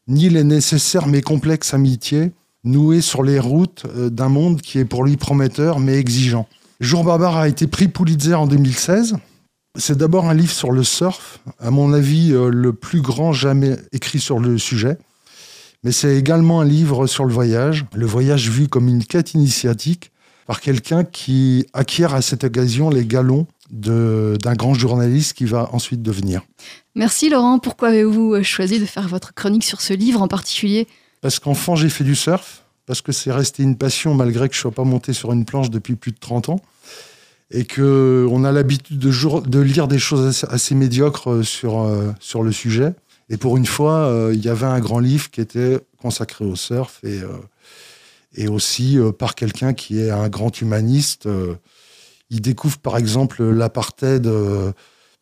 ni 0.10 0.28
les 0.28 0.44
nécessaires 0.44 1.08
mais 1.08 1.22
complexes 1.22 1.74
amitiés 1.74 2.32
nouées 2.66 3.02
sur 3.02 3.24
les 3.24 3.40
routes 3.40 3.86
euh, 3.96 4.10
d'un 4.10 4.28
monde 4.30 4.60
qui 4.62 4.78
est 4.78 4.86
pour 4.86 5.06
lui 5.06 5.16
prometteur 5.16 5.80
mais 5.80 5.96
exigeant. 5.96 6.48
Jour 6.82 7.06
barbare 7.06 7.38
a 7.38 7.48
été 7.48 7.66
prix 7.66 7.88
Pulitzer 7.88 8.34
en 8.34 8.46
2016. 8.46 9.16
C'est 9.78 9.98
d'abord 9.98 10.30
un 10.30 10.34
livre 10.34 10.52
sur 10.52 10.72
le 10.72 10.84
surf, 10.84 11.40
à 11.60 11.72
mon 11.72 11.94
avis 11.94 12.34
euh, 12.34 12.50
le 12.50 12.74
plus 12.74 13.02
grand 13.02 13.32
jamais 13.32 13.78
écrit 13.94 14.20
sur 14.20 14.40
le 14.40 14.58
sujet. 14.58 14.98
Mais 15.84 15.92
c'est 15.92 16.16
également 16.18 16.62
un 16.62 16.66
livre 16.66 17.08
sur 17.08 17.26
le 17.26 17.34
voyage, 17.34 17.86
le 17.94 18.06
voyage 18.06 18.50
vu 18.50 18.68
comme 18.68 18.88
une 18.88 19.04
quête 19.04 19.34
initiatique 19.34 20.12
par 20.46 20.60
quelqu'un 20.60 21.04
qui 21.04 21.66
acquiert 21.74 22.14
à 22.14 22.22
cette 22.22 22.44
occasion 22.44 22.90
les 22.90 23.06
galons 23.06 23.48
d'un 23.72 24.54
grand 24.56 24.74
journaliste 24.74 25.34
qui 25.34 25.46
va 25.46 25.70
ensuite 25.72 26.02
devenir. 26.02 26.42
Merci 26.94 27.30
Laurent. 27.30 27.58
Pourquoi 27.58 27.88
avez-vous 27.88 28.34
euh, 28.34 28.44
choisi 28.44 28.80
de 28.80 28.86
faire 28.86 29.08
votre 29.08 29.34
chronique 29.34 29.64
sur 29.64 29.80
ce 29.80 29.94
livre 29.94 30.22
en 30.22 30.28
particulier? 30.28 30.88
Parce 31.22 31.40
qu'enfant, 31.40 31.76
j'ai 31.78 31.88
fait 31.88 32.04
du 32.04 32.16
surf, 32.16 32.66
parce 32.86 33.02
que 33.02 33.14
c'est 33.14 33.32
resté 33.32 33.64
une 33.64 33.78
passion 33.78 34.14
malgré 34.14 34.50
que 34.50 34.56
je 34.56 34.60
ne 34.60 34.64
sois 34.64 34.72
pas 34.72 34.84
monté 34.84 35.14
sur 35.14 35.32
une 35.32 35.46
planche 35.46 35.70
depuis 35.70 35.96
plus 35.96 36.12
de 36.12 36.18
30 36.20 36.50
ans, 36.50 36.60
et 37.52 37.66
qu'on 37.66 38.44
a 38.44 38.52
l'habitude 38.52 38.98
de, 38.98 39.60
lire 39.60 39.88
des 39.88 40.00
choses 40.00 40.46
assez, 40.50 40.74
médiocres 40.74 41.30
euh, 41.30 41.44
sur, 41.44 41.82
euh, 41.82 42.12
sur 42.20 42.44
le 42.44 42.52
sujet. 42.52 42.94
Et 43.30 43.38
pour 43.38 43.58
une 43.58 43.66
fois, 43.66 44.08
euh, 44.08 44.32
il 44.34 44.44
y 44.44 44.50
avait 44.50 44.66
un 44.66 44.80
grand 44.80 45.00
livre 45.00 45.30
qui 45.30 45.42
était 45.42 45.80
consacré 46.02 46.46
au 46.46 46.56
surf 46.56 47.00
et, 47.04 47.20
et 48.36 48.48
aussi 48.48 48.98
par 49.20 49.36
quelqu'un 49.36 49.74
qui 49.74 50.00
est 50.00 50.10
un 50.10 50.30
grand 50.30 50.60
humaniste. 50.62 51.28
il 52.32 52.42
découvre 52.42 52.80
par 52.80 52.98
exemple 52.98 53.44
l'apartheid 53.44 54.28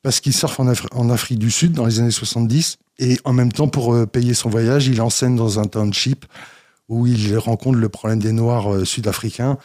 parce 0.02 0.22
qu'il 0.22 0.34
surfe 0.34 0.60
en, 0.62 0.72
Afri- 0.72 0.88
en 0.94 1.10
Afrique 1.10 1.38
du 1.38 1.52
Sud 1.52 1.74
dans 1.74 1.86
les 1.86 2.00
années 2.00 2.12
70. 2.12 2.78
Et 3.00 3.18
en 3.26 3.34
même 3.34 3.52
temps, 3.52 3.68
pour 3.68 4.08
payer 4.08 4.34
son 4.34 4.50
voyage, 4.50 4.88
il 4.88 5.02
enseigne 5.02 5.36
dans 5.36 5.60
un 5.60 5.66
township 5.66 6.26
où 6.88 7.08
il 7.08 7.38
rencontre 7.38 7.78
le 7.78 7.90
problème 7.90 8.20
des 8.20 8.32
Noirs 8.32 8.88
sud-africains. 8.88 9.58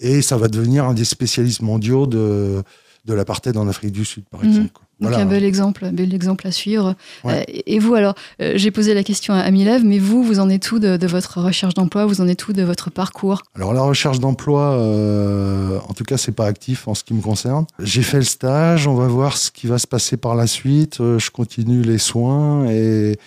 Et 0.00 0.22
ça 0.22 0.36
va 0.36 0.48
devenir 0.48 0.84
un 0.84 0.94
des 0.94 1.04
spécialistes 1.04 1.62
mondiaux 1.62 2.06
de, 2.06 2.62
de 3.04 3.14
l'apartheid 3.14 3.56
en 3.56 3.66
Afrique 3.68 3.92
du 3.92 4.04
Sud, 4.04 4.24
par 4.30 4.40
Mhm. 4.42 4.48
exemple. 4.48 4.68
quoi. 4.72 4.82
Donc 5.00 5.10
Voilà. 5.10 5.22
un 5.24 5.26
bel 5.28 5.44
exemple, 5.44 5.84
un 5.84 5.92
bel 5.92 6.12
exemple 6.12 6.44
à 6.48 6.50
suivre. 6.50 6.96
Ouais. 7.22 7.44
Euh, 7.48 7.60
et 7.66 7.78
vous 7.78 7.94
alors, 7.94 8.14
euh, 8.42 8.54
j'ai 8.56 8.72
posé 8.72 8.94
la 8.94 9.04
question 9.04 9.32
à, 9.32 9.38
à 9.42 9.50
mais 9.52 9.98
vous, 10.00 10.24
vous 10.24 10.40
en 10.40 10.50
êtes 10.50 10.72
où 10.72 10.80
de, 10.80 10.96
de 10.96 11.06
votre 11.06 11.40
recherche 11.40 11.74
d'emploi? 11.74 12.04
Vous 12.04 12.20
en 12.20 12.26
êtes 12.26 12.48
où 12.48 12.52
de 12.52 12.64
votre 12.64 12.90
parcours? 12.90 13.42
Alors 13.54 13.72
la 13.72 13.82
recherche 13.82 14.18
d'emploi, 14.18 14.72
euh, 14.72 15.78
en 15.88 15.94
tout 15.94 16.02
cas, 16.02 16.16
c'est 16.16 16.32
pas 16.32 16.46
actif 16.46 16.88
en 16.88 16.94
ce 16.94 17.04
qui 17.04 17.14
me 17.14 17.22
concerne. 17.22 17.64
J'ai 17.80 18.02
fait 18.02 18.16
le 18.18 18.24
stage, 18.24 18.88
on 18.88 18.94
va 18.94 19.06
voir 19.06 19.36
ce 19.36 19.52
qui 19.52 19.68
va 19.68 19.78
se 19.78 19.86
passer 19.86 20.16
par 20.16 20.34
la 20.34 20.48
suite. 20.48 20.96
Je 20.98 21.30
continue 21.30 21.82
les 21.82 21.98
soins 21.98 22.66
et 22.68 23.18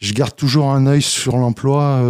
je 0.00 0.14
garde 0.14 0.34
toujours 0.34 0.70
un 0.70 0.86
œil 0.86 1.02
sur 1.02 1.36
l'emploi 1.36 2.00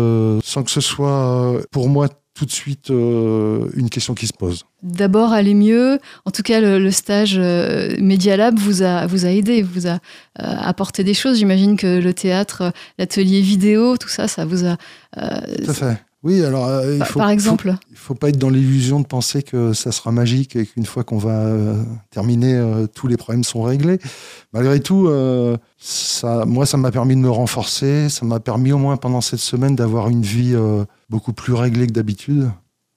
sans 0.45 0.63
que 0.63 0.71
ce 0.71 0.81
soit 0.81 1.55
pour 1.73 1.89
moi 1.89 2.09
tout 2.41 2.47
de 2.47 2.53
suite 2.53 2.91
euh, 2.91 3.69
une 3.75 3.91
question 3.91 4.15
qui 4.15 4.27
se 4.27 4.33
pose. 4.33 4.65
D'abord, 4.83 5.35
aller 5.35 5.53
mieux. 5.53 5.99
En 6.25 6.31
tout 6.31 6.43
cas, 6.43 6.59
le, 6.63 6.79
le 6.79 6.91
stage 6.91 7.37
euh, 7.37 7.95
Media 8.01 8.35
Lab 8.39 8.59
vous 8.59 8.81
a, 8.83 9.07
vous 9.07 9.27
a 9.27 9.29
aidé, 9.29 9.61
vous 9.61 9.87
a 9.87 9.91
euh, 9.91 9.99
apporté 10.39 11.05
des 11.05 11.13
choses. 11.13 11.37
J'imagine 11.37 11.77
que 11.77 12.01
le 12.01 12.15
théâtre, 12.15 12.73
l'atelier 12.97 13.43
vidéo, 13.43 13.99
tout 13.99 14.09
ça, 14.09 14.27
ça 14.27 14.47
vous 14.47 14.65
a. 14.65 14.79
Tout 15.15 15.71
à 15.71 15.75
fait. 15.75 16.03
Oui, 16.23 16.45
alors 16.45 16.67
euh, 16.69 16.93
il 16.95 16.99
par- 16.99 17.09
faut, 17.09 17.19
par 17.19 17.31
exemple, 17.31 17.75
Il 17.91 17.97
faut 17.97 18.15
pas 18.15 18.29
être 18.29 18.37
dans 18.37 18.51
l'illusion 18.51 19.01
de 19.01 19.07
penser 19.07 19.43
que 19.43 19.73
ça 19.73 19.91
sera 19.91 20.13
magique 20.13 20.55
et 20.55 20.67
qu'une 20.67 20.85
fois 20.85 21.03
qu'on 21.03 21.17
va 21.17 21.31
euh, 21.47 21.83
terminer, 22.11 22.55
euh, 22.57 22.87
tous 22.87 23.07
les 23.07 23.17
problèmes 23.17 23.43
sont 23.43 23.63
réglés. 23.63 23.99
Malgré 24.53 24.81
tout, 24.81 25.09
ça, 25.79 26.45
moi, 26.45 26.67
ça 26.67 26.77
m'a 26.77 26.91
permis 26.91 27.17
de 27.17 27.21
me 27.21 27.31
renforcer. 27.31 28.09
Ça 28.11 28.27
m'a 28.27 28.39
permis 28.41 28.73
au 28.73 28.79
moins 28.79 28.97
pendant 28.99 29.21
cette 29.23 29.41
semaine 29.41 29.77
d'avoir 29.77 30.09
une 30.09 30.23
vie 30.23 30.55
beaucoup 31.09 31.33
plus 31.33 31.55
réglée 31.55 31.87
que 31.87 31.93
d'habitude. 31.93 32.51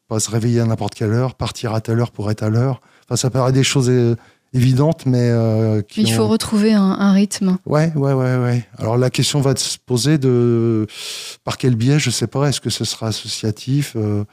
Pas 0.09 0.19
se 0.19 0.29
réveiller 0.29 0.59
à 0.59 0.65
n'importe 0.65 0.93
quelle 0.95 1.11
heure, 1.13 1.35
partir 1.35 1.73
à 1.73 1.79
telle 1.79 1.99
heure 1.99 2.11
pour 2.11 2.29
être 2.29 2.43
à 2.43 2.49
l'heure. 2.49 2.81
Enfin, 3.05 3.15
ça 3.15 3.29
paraît 3.29 3.53
des 3.53 3.63
choses 3.63 3.89
évidentes, 4.53 5.05
mais 5.05 5.29
euh, 5.29 5.81
qui 5.81 6.01
il 6.01 6.11
faut 6.13 6.23
ont- 6.23 6.27
retrouver 6.27 6.73
un, 6.73 6.81
un 6.83 7.11
rythme. 7.13 7.57
Ouais, 7.65 7.91
ouais, 7.95 8.13
ouais, 8.13 8.37
ouais. 8.37 8.67
Alors 8.77 8.97
la 8.97 9.09
question 9.09 9.41
va 9.41 9.55
se 9.55 9.77
poser 9.77 10.17
de 10.17 10.87
par 11.43 11.57
quel 11.57 11.75
biais, 11.75 11.99
je 11.99 12.09
sais 12.09 12.27
pas. 12.27 12.47
Est-ce 12.49 12.61
que 12.61 12.69
ce 12.69 12.85
sera 12.85 13.07
associatif 13.07 13.93
euh, 13.95 14.23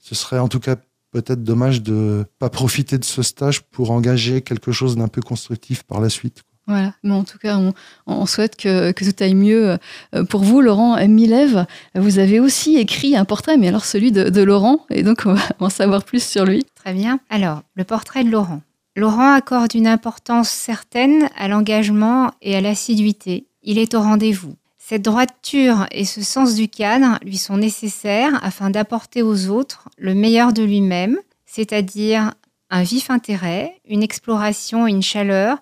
Ce 0.00 0.14
serait 0.14 0.38
en 0.38 0.48
tout 0.48 0.60
cas 0.60 0.76
peut-être 1.12 1.44
dommage 1.44 1.82
de 1.82 2.24
pas 2.38 2.48
profiter 2.48 2.96
de 2.98 3.04
ce 3.04 3.22
stage 3.22 3.60
pour 3.62 3.90
engager 3.90 4.40
quelque 4.40 4.72
chose 4.72 4.96
d'un 4.96 5.08
peu 5.08 5.20
constructif 5.20 5.82
par 5.82 6.00
la 6.00 6.08
suite. 6.08 6.42
Voilà. 6.68 6.94
Mais 7.02 7.10
en 7.12 7.24
tout 7.24 7.38
cas, 7.38 7.58
on, 7.58 7.74
on 8.06 8.24
souhaite 8.24 8.54
que, 8.56 8.92
que 8.92 9.04
tout 9.04 9.22
aille 9.22 9.34
mieux 9.34 9.76
euh, 10.14 10.24
pour 10.24 10.42
vous. 10.44 10.60
Laurent 10.62 10.96
Milève, 11.08 11.66
vous 11.96 12.18
avez 12.20 12.38
aussi 12.38 12.76
écrit 12.76 13.16
un 13.16 13.24
portrait, 13.24 13.56
mais 13.58 13.66
alors 13.68 13.84
celui 13.84 14.12
de, 14.12 14.28
de 14.30 14.42
Laurent. 14.42 14.86
Et 14.88 15.02
donc, 15.02 15.22
on 15.26 15.34
va 15.34 15.42
en 15.58 15.68
savoir 15.70 16.04
plus 16.04 16.22
sur 16.22 16.44
lui. 16.46 16.64
Très 16.76 16.94
bien. 16.94 17.18
Alors, 17.30 17.62
le 17.74 17.82
portrait 17.84 18.22
de 18.22 18.30
Laurent. 18.30 18.62
Laurent 18.94 19.32
accorde 19.32 19.74
une 19.74 19.86
importance 19.86 20.50
certaine 20.50 21.30
à 21.36 21.48
l'engagement 21.48 22.30
et 22.42 22.54
à 22.54 22.60
l'assiduité. 22.60 23.46
Il 23.62 23.78
est 23.78 23.94
au 23.94 24.00
rendez-vous. 24.00 24.54
Cette 24.76 25.02
droiture 25.02 25.86
et 25.92 26.04
ce 26.04 26.22
sens 26.22 26.54
du 26.54 26.68
cadre 26.68 27.18
lui 27.24 27.38
sont 27.38 27.56
nécessaires 27.56 28.38
afin 28.44 28.68
d'apporter 28.68 29.22
aux 29.22 29.48
autres 29.48 29.88
le 29.96 30.14
meilleur 30.14 30.52
de 30.52 30.62
lui-même, 30.62 31.18
c'est-à-dire 31.46 32.34
un 32.68 32.82
vif 32.82 33.08
intérêt, 33.08 33.80
une 33.88 34.02
exploration 34.02 34.86
une 34.86 35.02
chaleur 35.02 35.58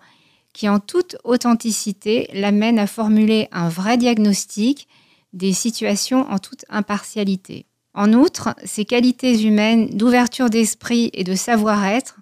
qui 0.53 0.69
en 0.69 0.81
toute 0.81 1.17
authenticité 1.23 2.29
l'amène 2.33 2.81
à 2.81 2.89
formuler 2.89 3.47
un 3.53 3.69
vrai 3.69 3.97
diagnostic 3.97 4.89
des 5.33 5.53
situations 5.53 6.29
en 6.33 6.41
toute 6.41 6.65
impartialité. 6.69 7.67
En 7.95 8.13
outre, 8.13 8.57
ses 8.65 8.85
qualités 8.85 9.41
humaines 9.43 9.91
d'ouverture 9.91 10.51
d'esprit 10.51 11.11
et 11.13 11.23
de 11.23 11.37
savoir-être 11.37 12.17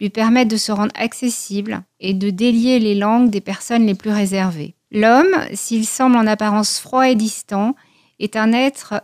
lui 0.00 0.10
permettent 0.10 0.50
de 0.50 0.56
se 0.56 0.72
rendre 0.72 0.92
accessible 0.94 1.82
et 2.00 2.14
de 2.14 2.30
délier 2.30 2.78
les 2.78 2.94
langues 2.94 3.30
des 3.30 3.40
personnes 3.40 3.86
les 3.86 3.94
plus 3.94 4.10
réservées. 4.10 4.74
L'homme, 4.90 5.44
s'il 5.52 5.86
semble 5.86 6.16
en 6.16 6.26
apparence 6.26 6.78
froid 6.78 7.08
et 7.08 7.14
distant, 7.14 7.76
est 8.18 8.36
un 8.36 8.52
être 8.52 9.02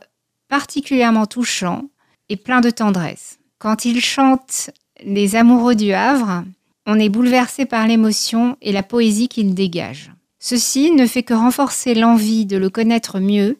particulièrement 0.49 1.27
touchant 1.27 1.85
et 2.29 2.37
plein 2.37 2.61
de 2.61 2.71
tendresse. 2.71 3.39
Quand 3.59 3.85
il 3.85 4.01
chante 4.01 4.71
Les 5.05 5.37
amoureux 5.37 5.75
du 5.75 5.93
Havre, 5.93 6.45
on 6.87 6.99
est 6.99 7.09
bouleversé 7.09 7.67
par 7.67 7.87
l'émotion 7.87 8.57
et 8.63 8.73
la 8.73 8.83
poésie 8.83 9.29
qu'il 9.29 9.55
dégage. 9.55 10.13
Ceci 10.39 10.93
ne 10.93 11.07
fait 11.07 11.23
que 11.23 11.35
renforcer 11.35 11.95
l'envie 11.95 12.47
de 12.47 12.57
le 12.57 12.71
connaître 12.71 13.19
mieux 13.19 13.59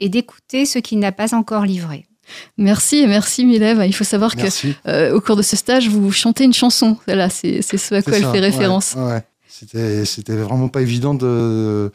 et 0.00 0.08
d'écouter 0.08 0.64
ce 0.64 0.78
qu'il 0.78 0.98
n'a 0.98 1.12
pas 1.12 1.34
encore 1.34 1.64
livré. 1.64 2.06
Merci 2.58 2.96
et 2.98 3.06
merci 3.06 3.44
Milève. 3.44 3.82
Il 3.86 3.94
faut 3.94 4.04
savoir 4.04 4.32
Merci. 4.36 4.74
que 4.84 4.90
euh, 4.90 5.14
au 5.14 5.20
cours 5.20 5.36
de 5.36 5.42
ce 5.42 5.56
stage, 5.56 5.88
vous 5.88 6.10
chantez 6.12 6.44
une 6.44 6.52
chanson. 6.52 6.96
Voilà, 7.06 7.28
c'est 7.30 7.62
ce 7.62 7.94
à 7.94 8.02
quoi 8.02 8.16
elle 8.16 8.24
fait 8.24 8.40
référence. 8.40 8.94
Ouais, 8.96 9.04
ouais. 9.04 9.22
C'était, 9.48 10.04
c'était 10.04 10.36
vraiment 10.36 10.68
pas 10.68 10.80
évident 10.82 11.14
de. 11.14 11.90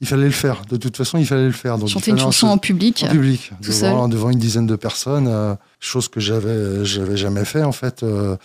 Il 0.00 0.08
fallait 0.08 0.24
le 0.24 0.30
faire. 0.30 0.62
De 0.68 0.76
toute 0.76 0.96
façon, 0.96 1.16
il 1.18 1.26
fallait 1.26 1.46
le 1.46 1.52
faire. 1.52 1.78
Donc, 1.78 1.88
Chanter 1.88 2.10
une 2.10 2.18
chanson 2.18 2.48
en 2.48 2.58
public. 2.58 3.04
en 3.08 3.12
public, 3.12 3.52
tout 3.62 3.70
seul. 3.70 3.90
devant, 3.92 4.08
devant 4.08 4.30
une 4.30 4.38
dizaine 4.38 4.66
de 4.66 4.74
personnes, 4.74 5.28
euh, 5.28 5.54
chose 5.78 6.08
que 6.08 6.18
j'avais, 6.18 6.84
j'avais 6.84 7.16
jamais 7.16 7.44
fait 7.44 7.62
en 7.62 7.70
fait. 7.72 8.02
euh, 8.02 8.36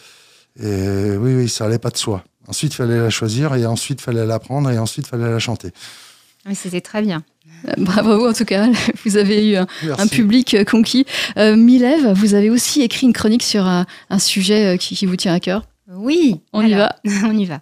et 0.60 1.18
oui, 1.18 1.34
oui, 1.36 1.50
ça 1.50 1.66
allait 1.66 1.80
pas 1.80 1.90
de 1.90 1.98
soi. 1.98 2.24
Ensuite, 2.48 2.74
il 2.74 2.78
fallait 2.78 3.00
la 3.00 3.10
choisir, 3.10 3.54
et 3.56 3.66
ensuite, 3.66 4.00
il 4.00 4.04
fallait 4.04 4.26
l'apprendre, 4.26 4.70
et 4.72 4.78
ensuite, 4.80 5.06
il 5.08 5.10
fallait 5.10 5.30
la 5.30 5.40
chanter. 5.40 5.72
Mais 6.48 6.56
c'était 6.56 6.82
très 6.82 7.01
bien. 7.01 7.24
Euh, 7.68 7.74
Bravo 7.77 8.27
en 8.27 8.34
tout 8.34 8.46
cas, 8.46 8.68
vous 9.06 9.18
avez 9.18 9.51
eu 9.51 9.56
un, 9.56 10.08
public 10.08 10.54
euh, 10.54 10.63
conquis. 10.63 11.06
Euh, 11.38 11.56
Milève, 11.56 12.13
vous 12.13 12.34
avez 12.34 12.50
aussi 12.50 12.82
écrit 12.82 13.06
une 13.08 13.13
chronique 13.13 13.44
sur 13.44 13.66
un, 13.66 13.86
un 14.10 14.20
sujet 14.20 14.75
euh, 14.75 14.77
qui, 14.77 14.96
qui 14.96 15.06
vous 15.06 15.16
tient 15.16 15.34
à 15.34 15.39
cœur. 15.39 15.63
Oui, 15.89 16.42
On 16.54 16.66
y 16.66 16.74
alors, 16.74 16.89
on 17.25 17.38
y 17.38 17.46
va. 17.46 17.62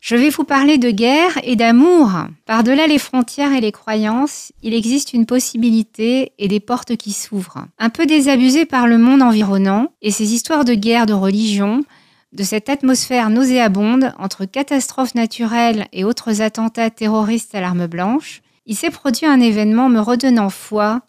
Je 0.00 0.16
vais 0.16 0.30
vous 0.30 0.42
parler 0.42 0.78
de 0.78 0.90
guerre 0.90 1.38
et 1.44 1.54
d'amour. 1.54 2.10
Par-delà 2.44 2.88
les 2.88 2.98
frontières 2.98 3.52
et 3.52 3.60
les 3.60 3.70
croyances, 3.70 4.50
il 4.60 4.74
existe 4.74 5.12
une 5.12 5.26
possibilité 5.26 6.32
et 6.40 6.48
des 6.48 6.58
portes 6.58 6.96
qui 6.96 7.12
s'ouvrent. 7.12 7.66
Un 7.78 7.88
peu 7.88 8.04
désabusées 8.04 8.64
par 8.64 8.88
le 8.88 8.98
monde 8.98 9.22
environnant 9.22 9.92
et 10.02 10.10
ces 10.10 10.34
histoires 10.34 10.64
de 10.64 10.74
guerre, 10.74 11.06
de 11.06 11.12
religion, 11.12 11.82
de 12.32 12.42
cette 12.42 12.68
atmosphère 12.68 13.28
nauséabonde 13.30 14.14
entre 14.18 14.44
catastrophes 14.44 15.14
naturelles 15.14 15.86
et 15.92 16.04
autres 16.04 16.40
attentats 16.40 16.90
terroristes 16.90 17.54
à 17.54 17.60
l'arme 17.60 17.86
blanche, 17.86 18.42
il 18.66 18.76
s'est 18.76 18.90
produit 18.90 19.26
un 19.26 19.40
événement 19.40 19.88
me 19.88 20.00
redonnant 20.00 20.50
foi 20.50 21.02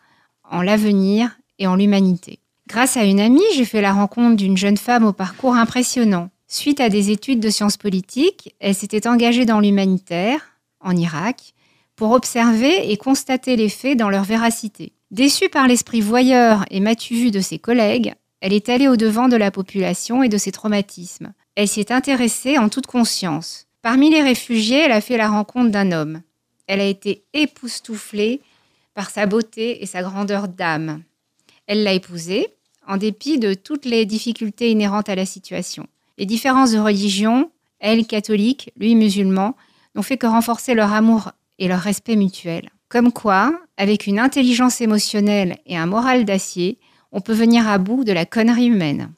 en 0.49 0.61
l'avenir 0.61 1.37
et 1.59 1.67
en 1.67 1.75
l'humanité. 1.75 2.39
Grâce 2.67 2.97
à 2.97 3.03
une 3.03 3.19
amie, 3.19 3.41
j'ai 3.55 3.65
fait 3.65 3.81
la 3.81 3.93
rencontre 3.93 4.35
d'une 4.35 4.57
jeune 4.57 4.77
femme 4.77 5.05
au 5.05 5.13
parcours 5.13 5.55
impressionnant. 5.55 6.29
Suite 6.47 6.79
à 6.79 6.89
des 6.89 7.09
études 7.09 7.39
de 7.39 7.49
sciences 7.49 7.77
politiques, 7.77 8.53
elle 8.59 8.75
s'était 8.75 9.07
engagée 9.07 9.45
dans 9.45 9.59
l'humanitaire, 9.59 10.39
en 10.79 10.95
Irak, 10.95 11.53
pour 11.95 12.11
observer 12.11 12.91
et 12.91 12.97
constater 12.97 13.55
les 13.55 13.69
faits 13.69 13.97
dans 13.97 14.09
leur 14.09 14.23
véracité. 14.23 14.93
Déçue 15.11 15.49
par 15.49 15.67
l'esprit 15.67 16.01
voyeur 16.01 16.65
et 16.71 16.79
matu 16.79 17.15
vu 17.15 17.31
de 17.31 17.39
ses 17.39 17.59
collègues, 17.59 18.13
elle 18.43 18.51
est 18.51 18.67
allée 18.67 18.89
au-devant 18.89 19.29
de 19.29 19.37
la 19.37 19.51
population 19.51 20.21
et 20.21 20.27
de 20.27 20.37
ses 20.37 20.51
traumatismes. 20.51 21.31
Elle 21.55 21.69
s'y 21.69 21.79
est 21.79 21.91
intéressée 21.91 22.57
en 22.57 22.67
toute 22.67 22.87
conscience. 22.87 23.67
Parmi 23.81 24.09
les 24.09 24.21
réfugiés, 24.21 24.79
elle 24.79 24.91
a 24.91 24.99
fait 24.99 25.15
la 25.15 25.29
rencontre 25.29 25.71
d'un 25.71 25.93
homme. 25.93 26.21
Elle 26.67 26.81
a 26.81 26.85
été 26.85 27.23
époustouflée 27.33 28.41
par 28.95 29.11
sa 29.11 29.27
beauté 29.27 29.81
et 29.81 29.85
sa 29.85 30.03
grandeur 30.03 30.49
d'âme. 30.49 31.03
Elle 31.67 31.83
l'a 31.83 31.93
épousé, 31.93 32.49
en 32.85 32.97
dépit 32.97 33.39
de 33.39 33.53
toutes 33.53 33.85
les 33.85 34.05
difficultés 34.05 34.71
inhérentes 34.71 35.07
à 35.07 35.15
la 35.15 35.25
situation. 35.25 35.87
Les 36.17 36.25
différences 36.25 36.73
de 36.73 36.79
religion, 36.79 37.49
elle 37.79 38.05
catholique, 38.05 38.73
lui 38.75 38.95
musulman, 38.95 39.55
n'ont 39.95 40.03
fait 40.03 40.17
que 40.17 40.27
renforcer 40.27 40.73
leur 40.73 40.91
amour 40.91 41.31
et 41.59 41.69
leur 41.69 41.79
respect 41.79 42.17
mutuel. 42.17 42.71
Comme 42.89 43.13
quoi, 43.13 43.57
avec 43.77 44.05
une 44.05 44.19
intelligence 44.19 44.81
émotionnelle 44.81 45.59
et 45.65 45.77
un 45.77 45.85
moral 45.85 46.25
d'acier, 46.25 46.77
on 47.13 47.21
peut 47.21 47.33
venir 47.33 47.67
à 47.69 47.77
bout 47.77 48.03
de 48.03 48.11
la 48.11 48.25
connerie 48.25 48.65
humaine. 48.65 49.09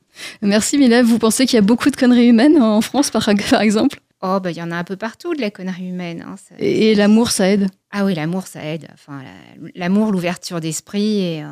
Merci 0.41 0.77
Milève, 0.77 1.05
vous 1.05 1.17
pensez 1.19 1.45
qu'il 1.45 1.55
y 1.55 1.59
a 1.59 1.61
beaucoup 1.61 1.89
de 1.89 1.95
conneries 1.95 2.27
humaines 2.27 2.61
en 2.61 2.81
France 2.81 3.09
par, 3.09 3.27
par 3.49 3.61
exemple? 3.61 3.99
Oh, 4.21 4.39
bah, 4.41 4.49
il 4.51 4.57
y 4.57 4.61
en 4.61 4.71
a 4.71 4.75
un 4.77 4.83
peu 4.83 4.95
partout 4.95 5.35
de 5.35 5.41
la 5.41 5.51
connerie 5.51 5.89
humaine. 5.89 6.23
hein, 6.27 6.35
ça- 6.37 6.55
Et, 6.57 6.91
et 6.91 6.95
l'amour, 6.95 7.31
ça 7.31 7.49
aide? 7.49 7.67
Ah 7.91 8.05
oui, 8.05 8.15
l'amour, 8.15 8.47
ça 8.47 8.63
aide. 8.63 8.87
Enfin, 8.93 9.21
la- 9.21 9.69
l'amour, 9.75 10.11
l'ouverture 10.11 10.59
d'esprit 10.61 11.19
et 11.19 11.43
euh, 11.43 11.47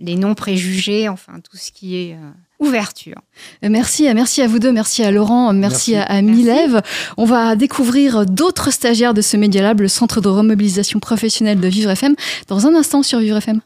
les 0.00 0.16
non-préjugés, 0.16 1.08
enfin, 1.08 1.34
tout 1.40 1.56
ce 1.56 1.70
qui 1.72 1.96
est 1.96 2.14
euh, 2.14 2.30
ouverture. 2.60 3.16
Merci, 3.62 4.12
merci 4.14 4.42
à 4.42 4.46
vous 4.46 4.58
deux, 4.58 4.72
merci 4.72 5.02
à 5.04 5.10
Laurent, 5.10 5.52
merci, 5.52 5.92
Merci. 5.92 6.10
à, 6.12 6.16
à. 6.16 6.22
Milève. 6.22 6.82
On 7.16 7.24
va 7.24 7.54
découvrir 7.56 8.26
d'autres 8.26 8.72
stagiaires 8.72 9.14
de 9.14 9.20
ce 9.22 9.36
Media 9.36 9.62
Lab, 9.62 9.80
le 9.80 9.88
centre 9.88 10.20
de 10.20 10.28
remobilisation 10.28 10.98
professionnelle 10.98 11.60
de 11.60 11.68
Vivre 11.68 11.90
FM, 11.90 12.14
dans 12.48 12.66
un 12.66 12.74
instant 12.74 13.02
sur 13.02 13.20
Vivre 13.20 13.36
FM. 13.38 13.60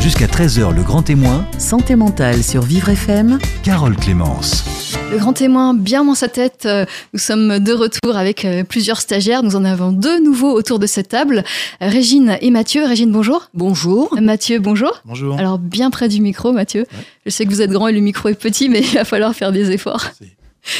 Jusqu'à 0.00 0.26
13h, 0.26 0.74
le 0.74 0.82
grand 0.82 1.02
témoin, 1.02 1.46
Santé 1.58 1.94
mentale 1.94 2.42
sur 2.42 2.62
Vivre 2.62 2.88
FM. 2.88 3.38
Carole 3.62 3.96
Clémence. 3.96 4.64
Le 5.12 5.18
grand 5.18 5.34
témoin 5.34 5.74
bien 5.74 6.04
dans 6.04 6.14
sa 6.14 6.28
tête. 6.28 6.62
euh, 6.64 6.86
Nous 7.12 7.18
sommes 7.18 7.58
de 7.58 7.72
retour 7.72 8.16
avec 8.16 8.44
euh, 8.46 8.64
plusieurs 8.64 8.98
stagiaires. 9.00 9.42
Nous 9.42 9.56
en 9.56 9.64
avons 9.64 9.92
deux 9.92 10.20
nouveaux 10.20 10.52
autour 10.52 10.78
de 10.78 10.86
cette 10.86 11.08
table. 11.08 11.44
Euh, 11.82 11.88
Régine 11.88 12.38
et 12.40 12.50
Mathieu. 12.50 12.84
Régine, 12.86 13.12
bonjour. 13.12 13.48
Bonjour. 13.52 14.16
Mathieu, 14.20 14.58
bonjour. 14.58 15.02
Bonjour. 15.04 15.38
Alors 15.38 15.58
bien 15.58 15.90
près 15.90 16.08
du 16.08 16.20
micro, 16.22 16.52
Mathieu. 16.52 16.86
Je 17.26 17.30
sais 17.30 17.44
que 17.44 17.50
vous 17.50 17.60
êtes 17.60 17.70
grand 17.70 17.88
et 17.88 17.92
le 17.92 18.00
micro 18.00 18.30
est 18.30 18.34
petit, 18.34 18.70
mais 18.70 18.80
il 18.92 18.94
va 18.94 19.04
falloir 19.04 19.34
faire 19.34 19.52
des 19.52 19.70
efforts. 19.70 20.06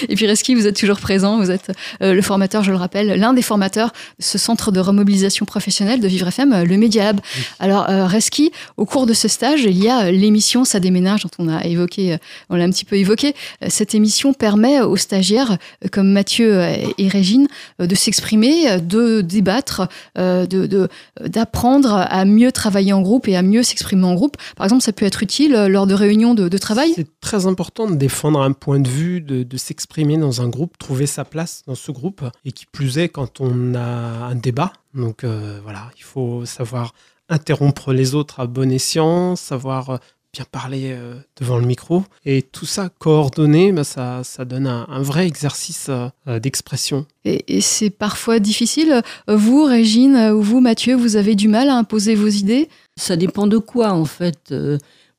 Et 0.09 0.15
puis 0.15 0.27
Reski, 0.27 0.55
vous 0.55 0.67
êtes 0.67 0.77
toujours 0.77 1.01
présent, 1.01 1.39
vous 1.39 1.51
êtes 1.51 1.73
euh, 2.03 2.15
le 2.15 2.23
formateur, 2.23 2.63
je 2.63 2.71
le 2.71 2.77
rappelle, 2.77 3.19
l'un 3.19 3.33
des 3.33 3.43
formateurs 3.43 3.93
de 4.19 4.25
ce 4.25 4.39
centre 4.39 4.71
de 4.73 4.81
remobilisation 4.81 5.45
professionnelle 5.45 6.01
de 6.01 6.09
Vivre 6.09 6.29
FM, 6.29 6.53
euh, 6.53 6.65
le 6.65 6.77
Media 6.77 7.05
Lab. 7.05 7.21
Alors 7.59 7.89
euh, 7.91 8.07
Reski, 8.07 8.53
au 8.77 8.85
cours 8.85 9.07
de 9.07 9.15
ce 9.15 9.29
stage, 9.29 9.65
il 9.65 9.83
y 9.83 9.89
a 9.89 10.11
l'émission 10.11 10.65
Ça 10.65 10.81
déménage 10.81 11.25
dont 11.25 11.31
on 11.39 11.49
a 11.49 11.65
évoqué, 11.65 12.19
on 12.49 12.57
l'a 12.57 12.65
un 12.65 12.71
petit 12.71 12.85
peu 12.85 12.97
évoqué. 12.97 13.35
Cette 13.69 13.95
émission 13.95 14.33
permet 14.33 14.81
aux 14.81 14.97
stagiaires 14.97 15.59
comme 15.91 16.11
Mathieu 16.13 16.61
et 16.99 17.09
Régine 17.09 17.49
de 17.79 17.95
s'exprimer, 17.95 18.81
de 18.81 19.21
débattre, 19.21 19.89
de 20.17 20.89
d'apprendre 21.21 22.07
à 22.09 22.25
mieux 22.25 22.53
travailler 22.53 22.93
en 22.93 23.03
groupe 23.03 23.29
et 23.29 23.37
à 23.37 23.43
mieux 23.43 23.63
s'exprimer 23.63 24.05
en 24.05 24.15
groupe. 24.15 24.37
Par 24.57 24.65
exemple, 24.65 24.83
ça 24.83 24.93
peut 24.93 25.07
être 25.07 25.23
utile 25.23 25.53
lors 25.67 25.87
de 25.87 25.95
réunions 25.95 26.35
de, 26.35 26.49
de 26.49 26.59
travail? 26.59 26.93
C'est 26.95 27.21
très 27.21 27.47
important 27.47 27.89
de 27.89 27.95
défendre 27.95 28.41
un 28.41 28.53
point 28.53 28.81
de 28.81 28.89
vue, 28.89 29.21
de, 29.21 29.43
de 29.43 29.57
s'exprimer 29.57 29.72
dans 30.19 30.41
un 30.41 30.49
groupe, 30.49 30.79
trouver 30.79 31.07
sa 31.07 31.25
place 31.25 31.63
dans 31.67 31.75
ce 31.75 31.93
groupe, 31.93 32.23
et 32.45 32.53
qui 32.53 32.67
plus 32.67 32.99
est 32.99 33.09
quand 33.09 33.41
on 33.41 33.75
a 33.75 33.81
un 33.81 34.35
débat. 34.35 34.73
Donc 34.95 35.25
euh, 35.25 35.61
voilà, 35.63 35.91
il 35.97 36.05
faut 36.05 36.45
savoir 36.47 36.95
interrompre 37.29 37.93
les 37.93 38.15
autres 38.15 38.41
à 38.41 38.47
bon 38.47 38.71
escient, 38.71 39.37
savoir 39.37 39.91
euh, 39.91 39.97
bien 40.35 40.47
parler 40.51 40.93
euh, 40.93 41.15
devant 41.39 41.59
le 41.59 41.67
micro, 41.67 42.05
et 42.25 42.41
tout 42.43 42.65
ça 42.65 42.89
coordonné, 42.99 43.71
bah, 43.71 43.85
ça, 43.85 44.25
ça 44.25 44.45
donne 44.45 44.67
un, 44.67 44.87
un 44.89 45.03
vrai 45.03 45.27
exercice 45.27 45.91
euh, 45.91 46.39
d'expression. 46.41 47.07
Et, 47.25 47.57
et 47.57 47.61
c'est 47.61 47.91
parfois 47.91 48.39
difficile. 48.39 49.03
Vous, 49.29 49.65
Régine, 49.65 50.17
ou 50.35 50.43
vous, 50.43 50.61
Mathieu, 50.61 50.95
vous 50.97 51.17
avez 51.17 51.35
du 51.35 51.49
mal 51.49 51.69
à 51.69 51.77
imposer 51.77 52.15
vos 52.15 52.29
idées? 52.29 52.69
Ça 52.97 53.17
dépend 53.17 53.47
de 53.47 53.59
quoi, 53.59 53.93
en 53.93 54.07
fait. 54.07 54.55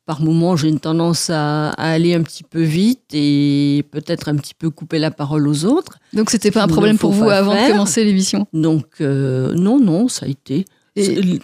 Par 0.05 0.21
moment, 0.21 0.57
j'ai 0.57 0.67
une 0.67 0.79
tendance 0.79 1.29
à, 1.29 1.69
à 1.69 1.91
aller 1.91 2.13
un 2.13 2.23
petit 2.23 2.43
peu 2.43 2.61
vite 2.61 3.03
et 3.13 3.85
peut-être 3.91 4.27
un 4.27 4.35
petit 4.35 4.53
peu 4.53 4.69
couper 4.69 4.99
la 4.99 5.11
parole 5.11 5.47
aux 5.47 5.63
autres. 5.65 5.97
Donc 6.11 6.29
c'était 6.29 6.51
pas 6.51 6.63
un 6.63 6.67
problème 6.67 6.97
pour 6.97 7.11
vous 7.11 7.29
avant 7.29 7.53
de 7.53 7.71
commencer 7.71 8.03
l'émission? 8.03 8.47
Donc, 8.51 8.85
euh, 8.99 9.53
non, 9.53 9.79
non, 9.79 10.07
ça 10.09 10.25
a 10.25 10.29
été. 10.29 10.65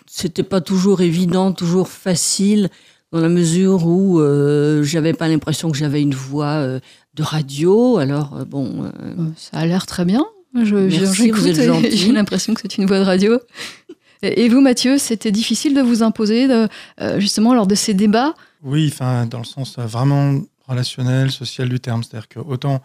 C'était 0.08 0.44
pas 0.44 0.62
toujours 0.62 1.02
évident, 1.02 1.54
toujours 1.54 1.88
facile, 1.88 2.70
dans 3.12 3.20
la 3.20 3.30
mesure 3.30 3.88
où 3.88 4.20
euh, 4.20 4.84
j'avais 4.84 5.14
pas 5.14 5.28
l'impression 5.28 5.72
que 5.72 5.78
j'avais 5.78 6.02
une 6.02 6.14
voix 6.14 6.58
euh, 6.58 6.80
de 7.16 7.24
radio. 7.24 7.98
Alors, 7.98 8.38
euh, 8.38 8.46
bon, 8.46 8.92
Ça 9.36 9.58
a 9.58 9.66
l'air 9.66 9.86
très 9.86 10.06
bien. 10.06 10.24
Je, 10.54 10.76
Merci, 10.76 11.32
vous 11.32 11.48
êtes. 11.48 11.92
J'ai 11.96 12.12
l'impression 12.12 12.54
que 12.54 12.62
c'est 12.62 12.78
une 12.78 12.86
voix 12.86 13.00
de 13.00 13.06
radio. 13.06 13.40
Et 14.22 14.50
vous, 14.50 14.60
Mathieu, 14.60 14.98
c'était 14.98 15.32
difficile 15.32 15.74
de 15.74 15.82
vous 15.82 16.04
imposer, 16.04 16.50
euh, 16.52 17.20
justement, 17.20 17.54
lors 17.54 17.68
de 17.68 17.76
ces 17.76 17.94
débats? 17.94 18.34
Oui, 18.64 18.90
enfin, 18.92 19.26
dans 19.26 19.38
le 19.38 19.46
sens 19.46 19.78
euh, 19.78 19.86
vraiment 19.86 20.42
relationnel, 20.68 21.32
social 21.32 21.70
du 21.70 21.80
terme. 21.80 22.04
C'est-à-dire 22.04 22.28
que 22.28 22.40
autant 22.40 22.82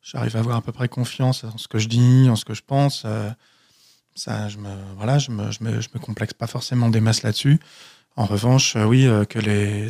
j'arrive 0.00 0.36
à 0.36 0.38
avoir 0.38 0.56
à 0.56 0.62
peu 0.62 0.70
près 0.70 0.88
confiance 0.88 1.42
en 1.42 1.58
ce 1.58 1.66
que 1.66 1.78
je 1.78 1.88
dis, 1.88 2.28
en 2.30 2.36
ce 2.36 2.44
que 2.44 2.54
je 2.54 2.62
pense, 2.64 3.02
euh, 3.04 3.28
ça, 4.14 4.48
je 4.48 4.58
me, 4.58 4.70
voilà, 4.96 5.18
je 5.18 5.32
me, 5.32 5.50
je 5.50 5.64
me, 5.64 5.80
je 5.80 5.88
me 5.92 5.98
complexe 5.98 6.34
pas 6.34 6.46
forcément 6.46 6.88
des 6.88 7.00
masses 7.00 7.24
là-dessus. 7.24 7.58
En 8.14 8.24
revanche, 8.24 8.76
oui, 8.76 9.06
que 9.28 9.38
les, 9.40 9.88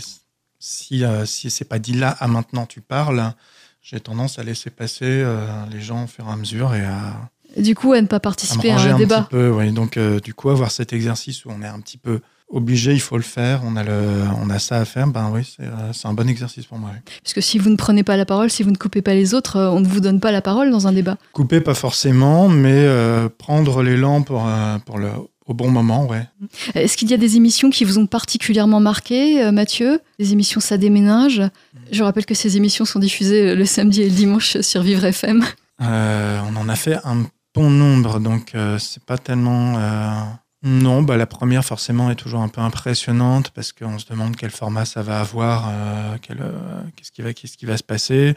si, 0.59 1.05
si 1.27 1.51
c'est 1.51 1.67
pas 1.67 1.79
dit 1.79 1.93
là 1.93 2.11
à 2.19 2.27
maintenant, 2.27 2.67
tu 2.67 2.81
parles, 2.81 3.35
j'ai 3.83 4.01
tendance 4.01 4.41
à 4.41 4.43
laisser 4.43 4.71
passer 4.71 5.25
les 5.71 5.81
gens 5.81 6.05
au 6.05 6.07
fur 6.09 6.27
et 6.27 6.33
à 6.33 6.35
mesure 6.35 6.75
et 6.75 6.85
à, 6.85 7.31
Du 7.57 7.75
coup, 7.75 7.93
à 7.93 8.01
ne 8.01 8.07
pas 8.07 8.17
à 8.17 8.21
participer 8.21 8.71
à, 8.71 8.77
ranger 8.77 8.91
un 8.91 8.95
un 8.95 8.99
débat. 8.99 9.21
petit 9.23 9.31
peu. 9.31 9.51
Oui. 9.51 9.73
Donc, 9.73 9.97
euh, 9.97 10.21
du 10.21 10.35
coup, 10.35 10.51
avoir 10.51 10.71
cet 10.71 10.93
exercice 10.93 11.45
où 11.45 11.51
on 11.51 11.63
est 11.63 11.67
un 11.67 11.81
petit 11.81 11.99
peu 11.99 12.21
obligé, 12.49 12.93
il 12.93 13.01
faut 13.01 13.17
le 13.17 13.23
faire, 13.25 13.63
on 13.65 13.75
a, 13.77 13.83
le, 13.83 14.23
on 14.41 14.49
a 14.51 14.59
ça 14.59 14.77
à 14.79 14.85
faire, 14.85 15.09
ben 15.09 15.31
oui, 15.33 15.41
c'est 15.45 15.65
euh, 15.65 15.93
un 16.09 16.15
bon 16.15 16.29
exercice 16.29 16.65
pour 16.67 16.79
moi. 16.79 16.91
oui. 16.93 17.01
Puisque 17.25 17.43
si 17.43 17.59
vous 17.59 17.71
ne 17.71 17.77
prenez 17.77 18.05
pas 18.05 18.17
la 18.17 18.25
parole, 18.25 18.51
si 18.51 18.63
vous 18.63 18.71
ne 18.71 18.77
coupez 18.77 19.03
pas 19.03 19.15
les 19.15 19.35
autres, 19.35 19.57
euh, 19.57 19.71
on 19.71 19.81
ne 19.81 19.87
vous 19.89 20.01
donne 20.01 20.21
pas 20.21 20.31
la 20.31 20.43
parole 20.43 20.71
dans 20.71 20.87
un 20.87 20.93
débat. 20.93 21.17
Couper, 21.33 21.61
pas 21.61 21.75
forcément, 21.75 22.49
mais 22.49 22.73
euh, 22.73 23.29
prendre 23.37 23.83
l'élan 23.83 24.23
pour, 24.23 24.47
euh, 24.47 24.79
pour 24.87 24.99
le, 24.99 25.09
au 25.47 25.55
bon 25.55 25.71
moment, 25.71 26.07
ouais. 26.07 26.29
Est-ce 26.75 26.97
qu'il 26.97 27.11
y 27.11 27.15
a 27.15 27.19
des 27.19 27.37
émissions 27.37 27.71
qui 27.71 27.85
vous 27.85 27.99
ont 27.99 28.07
particulièrement 28.07 28.79
marqué, 28.79 29.51
Mathieu? 29.51 30.01
Des 30.21 30.33
émissions 30.33 30.61
Ça 30.61 30.79
déménage? 30.79 31.43
Je 31.91 32.03
rappelle 32.05 32.27
que 32.27 32.35
ces 32.35 32.57
émissions 32.57 32.85
sont 32.85 32.99
diffusées 33.01 33.55
le 33.57 33.65
samedi 33.65 34.03
et 34.03 34.09
le 34.09 34.15
dimanche 34.15 34.61
sur 34.61 34.83
Vivre 34.83 35.05
FM. 35.05 35.45
Euh, 35.83 36.41
on 36.51 36.57
en 36.57 36.69
a 36.69 36.77
fait 36.77 36.97
un 37.05 37.25
nombre, 37.63 38.21
donc 38.21 38.55
euh, 38.55 38.79
c'est 38.79 39.05
pas 39.05 39.19
tellement. 39.19 39.79
euh, 39.79 40.11
Non, 40.63 41.03
bah, 41.03 41.17
la 41.17 41.27
première 41.27 41.65
forcément 41.65 42.11
est 42.11 42.17
toujours 42.17 42.41
un 42.41 42.49
peu 42.49 42.61
impressionnante 42.61 43.51
parce 43.51 43.73
qu'on 43.73 43.99
se 43.99 44.07
demande 44.07 44.37
quel 44.37 44.51
format 44.51 44.85
ça 44.85 45.03
va 45.03 45.21
avoir, 45.21 45.69
euh, 45.71 46.19
qu'est-ce 46.97 47.13
qui 47.13 47.23
va, 47.23 47.33
qui 47.35 47.67
va 47.67 47.77
se 47.77 47.83
passer. 47.83 48.35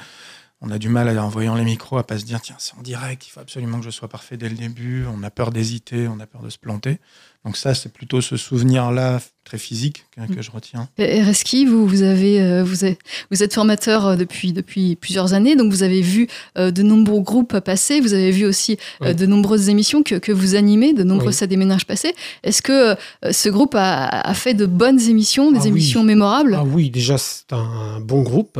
On 0.61 0.71
a 0.71 0.77
du 0.77 0.89
mal 0.89 1.07
à, 1.17 1.23
en 1.23 1.29
voyant 1.29 1.55
les 1.55 1.63
micros 1.63 1.97
à 1.97 2.05
pas 2.05 2.19
se 2.19 2.25
dire 2.25 2.41
tiens 2.41 2.55
c'est 2.59 2.75
en 2.77 2.81
direct, 2.81 3.25
il 3.27 3.29
faut 3.31 3.39
absolument 3.39 3.79
que 3.79 3.85
je 3.85 3.91
sois 3.91 4.09
parfait 4.09 4.37
dès 4.37 4.49
le 4.49 4.55
début. 4.55 5.05
On 5.07 5.23
a 5.23 5.31
peur 5.31 5.51
d'hésiter, 5.51 6.07
on 6.07 6.19
a 6.19 6.27
peur 6.27 6.41
de 6.41 6.49
se 6.49 6.57
planter. 6.57 6.99
Donc 7.45 7.55
ça 7.55 7.73
c'est 7.73 7.91
plutôt 7.91 8.19
ce 8.21 8.35
souvenir-là 8.37 9.21
très 9.45 9.57
physique 9.57 10.05
que, 10.15 10.31
que 10.35 10.41
je 10.41 10.51
retiens. 10.51 10.89
Et 10.99 11.23
Reski, 11.23 11.65
vous, 11.65 11.87
vous, 11.87 12.03
avez, 12.03 12.39
euh, 12.41 12.63
vous, 12.63 12.85
êtes, 12.85 12.99
vous 13.31 13.41
êtes 13.41 13.53
formateur 13.53 14.05
euh, 14.05 14.15
depuis, 14.15 14.53
depuis 14.53 14.95
plusieurs 14.95 15.33
années, 15.33 15.55
donc 15.55 15.71
vous 15.71 15.81
avez 15.81 16.01
vu 16.01 16.27
euh, 16.57 16.69
de 16.69 16.83
nombreux 16.83 17.21
groupes 17.21 17.59
passer, 17.61 17.99
vous 18.01 18.13
avez 18.13 18.29
vu 18.31 18.45
aussi 18.45 18.73
euh, 19.01 19.07
Oui. 19.07 19.15
de 19.15 19.25
nombreuses 19.25 19.69
émissions 19.69 20.03
que, 20.03 20.15
que 20.15 20.31
vous 20.31 20.53
animez, 20.55 20.93
de 20.93 21.03
nombreux 21.03 21.27
Oui. 21.29 21.33
Ça 21.33 21.47
déménage 21.47 21.85
passés. 21.87 22.13
Est-ce 22.43 22.61
que 22.61 22.95
ce 23.31 23.49
groupe 23.49 23.73
a, 23.75 24.05
a 24.07 24.33
fait 24.35 24.53
de 24.53 24.65
bonnes 24.67 24.99
émissions, 24.99 25.51
des 25.51 25.59
Ah 25.59 25.63
oui. 25.63 25.67
émissions 25.69 26.03
mémorables? 26.03 26.55
Ah 26.59 26.63
oui, 26.65 26.89
déjà, 26.91 27.17
c'est 27.17 27.51
un 27.53 27.99
bon 28.01 28.21
groupe. 28.21 28.59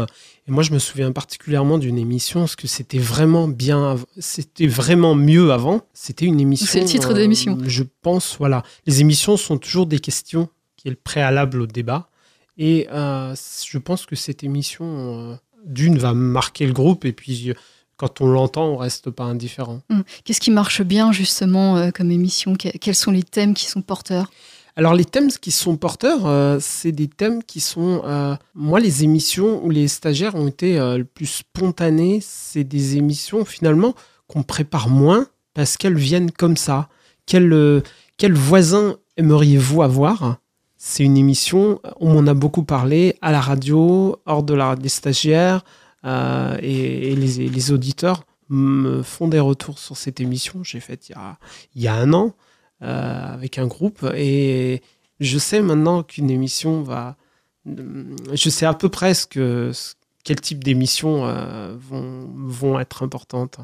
Et 0.50 0.52
moi, 0.52 0.64
je 0.64 0.74
me 0.74 0.80
souviens 0.80 1.12
particulièrement 1.12 1.78
d'une 1.78 2.00
émission, 2.00 2.40
parce 2.40 2.56
que 2.56 2.66
c'était 2.68 2.98
vraiment 2.98 3.48
bien, 3.48 3.98
c'était 4.18 4.66
vraiment 4.66 5.14
mieux 5.14 5.52
avant. 5.52 5.82
C'était 5.94 6.26
une 6.26 6.40
émission. 6.40 6.66
C'est 6.68 6.80
le 6.80 6.88
titre 6.88 7.14
de 7.14 7.20
l'émission. 7.20 7.56
Je 7.68 7.84
pense, 8.02 8.36
voilà. 8.40 8.64
Les 8.88 9.00
émissions 9.02 9.38
sont 9.38 9.60
toujours 9.60 9.86
des 9.86 10.00
questions, 10.00 10.50
qui 10.76 10.88
est 10.88 10.92
le 10.92 10.98
préalable 10.98 11.62
au 11.62 11.68
débat. 11.68 12.10
Et 12.58 12.88
euh, 12.92 13.36
je 13.64 13.78
pense 13.78 14.08
que 14.08 14.16
cette 14.16 14.44
émission, 14.44 14.86
euh, 15.34 15.36
d'une, 15.68 16.00
va 16.00 16.16
marquer 16.16 16.66
le 16.66 16.74
groupe, 16.74 17.06
et 17.06 17.14
puis 17.14 17.52
euh, 17.52 17.54
quand 17.96 18.20
on 18.20 18.26
l'entend, 18.28 18.70
on 18.70 18.78
reste 18.78 19.12
pas 19.12 19.26
indifférent. 19.26 19.82
Hum. 19.92 20.04
Qu'est-ce 20.24 20.42
qui 20.42 20.50
marche 20.52 20.82
bien 20.82 21.12
justement 21.12 21.78
euh, 21.78 21.92
comme 21.92 22.10
émission? 22.10 22.56
Que- 22.56 22.76
Quels 22.80 22.96
sont 22.96 23.12
les 23.12 23.22
thèmes 23.24 23.54
qui 23.54 23.68
sont 23.68 23.84
porteurs? 23.84 24.32
Alors 24.80 24.94
les 24.94 25.04
thèmes 25.04 25.30
qui 25.30 25.52
sont 25.52 25.76
porteurs, 25.76 26.26
euh, 26.26 26.58
c'est 26.62 26.94
des 26.94 27.10
thèmes 27.10 27.44
qui 27.44 27.60
sont... 27.60 28.02
euh, 28.06 28.38
moi, 28.56 28.80
les 28.80 29.04
émissions 29.04 29.62
où 29.62 29.70
les 29.70 29.90
stagiaires 29.90 30.36
ont 30.36 30.48
été 30.48 30.80
euh, 30.80 31.00
le 31.00 31.04
plus 31.04 31.26
spontanés, 31.26 32.20
c'est 32.22 32.64
des 32.64 32.96
émissions 32.96 33.44
finalement 33.44 33.94
qu'on 34.30 34.42
prépare 34.42 34.88
moins 34.88 35.28
parce 35.54 35.76
qu'elles 35.76 35.98
viennent 35.98 36.32
comme 36.32 36.56
ça. 36.56 36.88
Quel, 37.26 37.84
quel 38.16 38.32
voisin 38.32 38.96
aimeriez-vous 39.18 39.82
avoir? 39.82 40.38
C'est 40.78 41.04
une 41.04 41.18
émission, 41.18 41.82
on 42.00 42.14
m'en 42.14 42.32
a 42.32 42.34
beaucoup 42.34 42.64
parlé 42.64 43.18
à 43.22 43.34
la 43.34 43.42
radio, 43.42 44.16
hors 44.26 44.44
de 44.44 44.54
la, 44.54 44.78
des 44.78 44.88
stagiaires, 44.88 45.66
et, 46.06 47.16
les, 47.18 47.50
les 47.50 47.72
auditeurs 47.74 48.24
me 48.48 49.04
font 49.04 49.28
des 49.28 49.42
retours 49.42 49.78
sur 49.78 49.98
cette 49.98 50.22
émission. 50.22 50.64
J'ai 50.64 50.80
faite 50.80 51.10
il 51.10 51.12
y 51.12 51.16
a, 51.16 51.38
il 51.76 51.82
y 51.82 51.88
a 51.90 51.96
un 51.96 52.14
an 52.14 52.34
avec 52.82 53.58
un 53.58 53.68
groupe 53.68 54.06
et 54.16 54.82
je 55.20 55.38
sais 55.38 55.62
maintenant 55.62 56.04
qu'une 56.04 56.30
émission 56.30 56.82
va. 56.82 57.18
Je 57.66 58.50
sais 58.50 58.66
à 58.66 58.74
peu 58.74 58.90
près 58.90 59.14
ce 59.14 59.28
que, 59.28 59.72
ce- 59.74 59.94
quel 60.24 60.40
type 60.40 60.64
d'émissions 60.64 61.26
euh, 61.28 61.76
vont, 61.78 62.28
vont 62.36 62.80
être 62.80 63.04
importantes. 63.04 63.58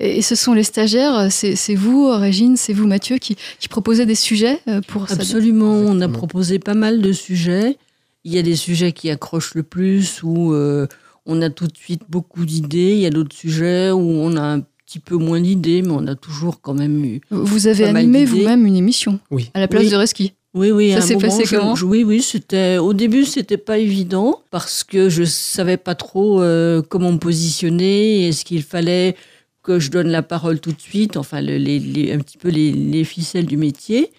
et, 0.00 0.18
et 0.18 0.22
ce 0.22 0.34
sont 0.34 0.52
les 0.54 0.62
stagiaires, 0.64 1.14
euh, 1.16 1.26
c'est 1.30 1.54
c'est 1.56 1.74
vous, 1.74 2.10
Régine, 2.10 2.56
c'est 2.56 2.72
vous, 2.72 2.86
Mathieu, 2.86 3.18
qui, 3.18 3.36
qui 3.60 3.68
proposez 3.68 4.06
des 4.06 4.14
sujets 4.14 4.60
euh, 4.68 4.80
pour 4.80 5.08
ça. 5.08 5.14
absolument, 5.16 5.72
on 5.72 6.00
a 6.00 6.08
proposé 6.08 6.58
pas 6.58 6.74
mal 6.74 7.02
de 7.02 7.12
sujets. 7.12 7.76
Il 8.24 8.32
y 8.32 8.38
a 8.38 8.42
des 8.42 8.56
sujets 8.56 8.92
qui 8.92 9.10
accrochent 9.10 9.54
le 9.54 9.62
plus, 9.64 10.22
où 10.22 10.52
euh, 10.54 10.86
on 11.26 11.42
a 11.42 11.50
tout 11.50 11.66
de 11.66 11.76
suite 11.76 12.02
beaucoup 12.08 12.44
d'idées. 12.46 12.92
Il 12.94 13.00
y 13.00 13.06
a 13.06 13.10
d'autres 13.10 13.34
sujets 13.36 13.90
où 13.90 13.98
on 14.00 14.36
a 14.36 14.42
un 14.42 14.60
petit 14.92 14.98
peu 14.98 15.16
moins 15.16 15.40
d'idées, 15.40 15.80
mais 15.82 15.90
on 15.92 16.06
a 16.06 16.14
toujours 16.14 16.60
quand 16.60 16.74
même 16.74 17.02
eu. 17.04 17.20
Vous 17.30 17.66
avez 17.66 17.84
animé 17.84 18.24
vous-même 18.26 18.66
une 18.66 18.76
émission 18.76 19.18
Oui. 19.30 19.50
à 19.54 19.60
la 19.60 19.68
place 19.68 19.84
Oui. 19.84 19.90
de 19.90 19.96
Reski. 19.96 20.32
Oui, 20.54 20.70
oui. 20.70 20.92
Ça 20.92 21.00
s'est 21.00 21.16
passé 21.16 21.44
je- 21.46 21.56
comment 21.56 21.74
je- 21.74 21.86
Oui, 21.86 22.04
oui, 22.04 22.20
c'était. 22.20 22.76
Au 22.76 22.92
début, 22.92 23.24
c'était 23.24 23.56
pas 23.56 23.78
évident 23.78 24.40
parce 24.50 24.84
que 24.84 25.08
je 25.08 25.24
savais 25.24 25.78
pas 25.78 25.94
trop 25.94 26.42
euh, 26.42 26.82
comment 26.86 27.10
me 27.12 27.18
positionner. 27.18 28.28
Est-ce 28.28 28.44
qu'il 28.44 28.62
fallait 28.62 29.16
que 29.62 29.78
je 29.78 29.90
donne 29.90 30.08
la 30.08 30.22
parole 30.22 30.60
tout 30.60 30.72
de 30.72 30.80
suite 30.80 31.16
Enfin, 31.16 31.40
le- 31.40 31.56
les, 31.56 31.78
les- 31.78 32.12
un 32.12 32.18
petit 32.18 32.36
peu 32.36 32.50
les, 32.50 32.70
les 32.72 33.04
ficelles 33.04 33.46
du 33.46 33.56
métier. 33.56 34.10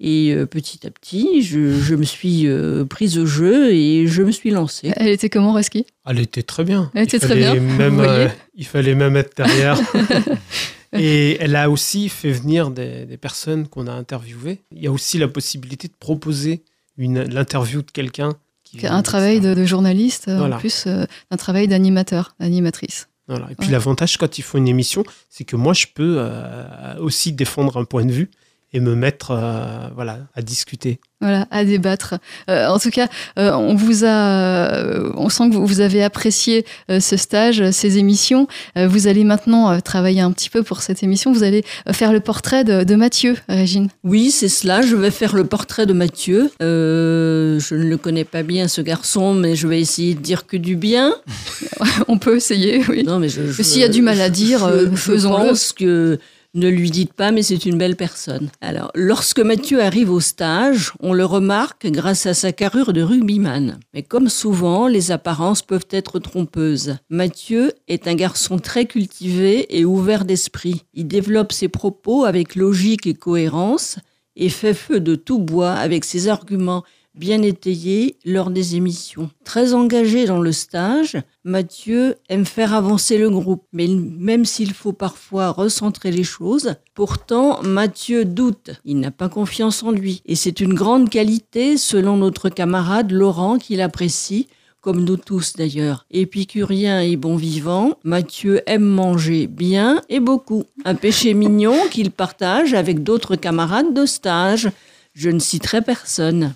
Et 0.00 0.32
euh, 0.32 0.46
petit 0.46 0.86
à 0.86 0.90
petit, 0.90 1.42
je, 1.42 1.72
je 1.80 1.94
me 1.96 2.04
suis 2.04 2.46
euh, 2.46 2.84
prise 2.84 3.18
au 3.18 3.26
jeu 3.26 3.72
et 3.72 4.06
je 4.06 4.22
me 4.22 4.30
suis 4.30 4.50
lancée. 4.50 4.92
Elle 4.96 5.08
était 5.08 5.28
comment, 5.28 5.52
Reski? 5.52 5.86
Elle 6.06 6.20
était 6.20 6.44
très 6.44 6.62
bien. 6.64 6.90
Elle 6.94 7.02
était 7.04 7.16
Il 7.16 7.20
très 7.20 7.28
fallait 7.30 7.58
bien, 7.58 7.60
Même, 7.60 8.00
euh, 8.00 8.28
il 8.54 8.64
fallait 8.66 8.94
même 8.94 9.16
être 9.16 9.36
derrière. 9.36 9.76
Et 10.92 11.36
elle 11.40 11.54
a 11.56 11.68
aussi 11.68 12.08
fait 12.08 12.30
venir 12.30 12.70
des, 12.70 13.04
des 13.04 13.16
personnes 13.18 13.68
qu'on 13.68 13.86
a 13.86 13.92
interviewées. 13.92 14.60
Il 14.72 14.82
y 14.82 14.86
a 14.86 14.92
aussi 14.92 15.18
la 15.18 15.28
possibilité 15.28 15.86
de 15.88 15.92
proposer 15.98 16.62
une- 16.96 17.24
l'interview 17.24 17.82
de 17.82 17.90
quelqu'un. 17.90 18.32
qui 18.64 18.86
Un 18.86 19.02
travail 19.02 19.40
de, 19.40 19.52
de 19.54 19.64
journaliste, 19.66 20.30
Voilà. 20.30 20.56
en 20.56 20.58
plus 20.58 20.84
euh, 20.86 21.04
d'un 21.30 21.36
travail 21.36 21.68
d'animateur, 21.68 22.34
d'animatrice. 22.40 23.08
Voilà. 23.26 23.48
Et 23.50 23.54
puis 23.54 23.66
Ouais. 23.66 23.72
l'avantage 23.72 24.16
quand 24.16 24.38
ils 24.38 24.42
font 24.42 24.56
une 24.58 24.68
émission, 24.68 25.04
c'est 25.28 25.44
que 25.44 25.56
moi 25.56 25.74
je 25.74 25.86
peux 25.92 26.16
euh, 26.18 26.96
aussi 27.00 27.32
défendre 27.32 27.76
un 27.76 27.84
point 27.84 28.06
de 28.06 28.12
vue 28.12 28.30
et 28.72 28.80
me 28.80 28.94
mettre 28.94 29.30
euh, 29.30 29.88
voilà, 29.94 30.18
à 30.34 30.42
discuter. 30.42 31.00
Voilà, 31.20 31.48
à 31.50 31.64
débattre. 31.64 32.14
Euh, 32.48 32.68
en 32.68 32.78
tout 32.78 32.90
cas, 32.90 33.08
euh, 33.40 33.52
on 33.52 33.74
vous 33.74 34.04
a, 34.04 34.08
euh, 34.08 35.10
on 35.16 35.28
sent 35.30 35.50
que 35.50 35.56
vous, 35.56 35.80
avez 35.80 36.04
apprécié 36.04 36.64
euh, 36.90 37.00
ce 37.00 37.16
stage, 37.16 37.70
ces 37.72 37.98
émissions. 37.98 38.46
Euh, 38.76 38.86
vous 38.86 39.08
allez 39.08 39.24
maintenant 39.24 39.72
euh, 39.72 39.80
travailler 39.80 40.20
un 40.20 40.30
petit 40.30 40.48
peu 40.48 40.62
pour 40.62 40.80
cette 40.82 41.02
émission. 41.02 41.32
Vous 41.32 41.42
allez 41.42 41.64
euh, 41.88 41.92
faire 41.92 42.12
le 42.12 42.20
portrait 42.20 42.62
de, 42.62 42.84
de 42.84 42.94
Mathieu, 42.94 43.36
Régine. 43.48 43.88
Oui, 44.04 44.30
c'est 44.30 44.48
cela. 44.48 44.80
Je 44.82 44.94
vais 44.94 45.10
faire 45.10 45.34
le 45.34 45.44
portrait 45.44 45.86
de 45.86 45.92
Mathieu. 45.92 46.52
Euh, 46.62 47.58
je 47.58 47.74
ne 47.74 47.84
le 47.84 47.96
connais 47.96 48.24
pas 48.24 48.44
bien, 48.44 48.68
ce 48.68 48.80
garçon, 48.80 49.34
mais 49.34 49.56
je 49.56 49.66
vais 49.66 49.80
essayer 49.80 50.14
de 50.14 50.20
dire 50.20 50.46
que 50.46 50.56
du 50.56 50.76
bien. 50.76 51.14
on 52.08 52.18
peut 52.18 52.36
essayer, 52.36 52.82
oui. 52.88 53.02
Non, 53.04 53.18
mais 53.18 53.28
S'il 53.28 53.80
y 53.80 53.84
a 53.84 53.88
du 53.88 54.02
mal 54.02 54.20
à 54.20 54.30
dire, 54.30 54.60
je, 54.68 54.72
euh, 54.72 54.90
je 54.92 54.96
faisons-le. 54.96 55.48
pense 55.48 55.72
que 55.72 56.18
ne 56.54 56.68
lui 56.68 56.90
dites 56.90 57.12
pas, 57.12 57.30
mais 57.30 57.42
c'est 57.42 57.66
une 57.66 57.78
belle 57.78 57.96
personne. 57.96 58.50
Alors, 58.60 58.90
lorsque 58.94 59.40
Mathieu 59.40 59.82
arrive 59.82 60.10
au 60.10 60.20
stage, 60.20 60.92
on 61.00 61.12
le 61.12 61.24
remarque 61.24 61.86
grâce 61.86 62.26
à 62.26 62.34
sa 62.34 62.52
carrure 62.52 62.92
de 62.92 63.02
rugbyman. 63.02 63.78
Mais 63.94 64.02
comme 64.02 64.28
souvent, 64.28 64.88
les 64.88 65.10
apparences 65.10 65.62
peuvent 65.62 65.88
être 65.90 66.18
trompeuses. 66.18 66.96
Mathieu 67.10 67.72
est 67.86 68.08
un 68.08 68.14
garçon 68.14 68.58
très 68.58 68.86
cultivé 68.86 69.78
et 69.78 69.84
ouvert 69.84 70.24
d'esprit. 70.24 70.84
Il 70.94 71.06
développe 71.06 71.52
ses 71.52 71.68
propos 71.68 72.24
avec 72.24 72.54
logique 72.54 73.06
et 73.06 73.14
cohérence 73.14 73.98
et 74.36 74.48
fait 74.48 74.74
feu 74.74 75.00
de 75.00 75.16
tout 75.16 75.40
bois 75.40 75.72
avec 75.72 76.04
ses 76.04 76.28
arguments 76.28 76.84
bien 77.18 77.42
étayés 77.42 78.16
lors 78.24 78.50
des 78.50 78.76
émissions. 78.76 79.30
Très 79.44 79.74
engagé 79.74 80.26
dans 80.26 80.40
le 80.40 80.52
stage, 80.52 81.18
Mathieu 81.44 82.16
aime 82.28 82.44
faire 82.44 82.74
avancer 82.74 83.18
le 83.18 83.28
groupe, 83.30 83.64
mais 83.72 83.88
même 83.88 84.44
s'il 84.44 84.72
faut 84.72 84.92
parfois 84.92 85.50
recentrer 85.50 86.10
les 86.10 86.24
choses, 86.24 86.74
pourtant 86.94 87.62
Mathieu 87.62 88.24
doute, 88.24 88.70
il 88.84 89.00
n'a 89.00 89.10
pas 89.10 89.28
confiance 89.28 89.82
en 89.82 89.90
lui. 89.90 90.22
Et 90.26 90.36
c'est 90.36 90.60
une 90.60 90.74
grande 90.74 91.10
qualité 91.10 91.76
selon 91.76 92.16
notre 92.16 92.48
camarade 92.48 93.10
Laurent 93.10 93.58
qu'il 93.58 93.80
apprécie, 93.80 94.46
comme 94.80 95.04
nous 95.04 95.16
tous 95.16 95.54
d'ailleurs. 95.54 96.06
Épicurien 96.10 97.00
et 97.00 97.16
bon 97.16 97.36
vivant, 97.36 97.98
Mathieu 98.04 98.62
aime 98.66 98.84
manger 98.84 99.46
bien 99.46 100.02
et 100.08 100.20
beaucoup. 100.20 100.64
Un 100.84 100.94
péché 100.94 101.34
mignon 101.34 101.76
qu'il 101.90 102.10
partage 102.10 102.74
avec 102.74 103.02
d'autres 103.02 103.36
camarades 103.36 103.92
de 103.92 104.06
stage. 104.06 104.70
Je 105.14 105.30
ne 105.30 105.40
citerai 105.40 105.82
personne. 105.82 106.54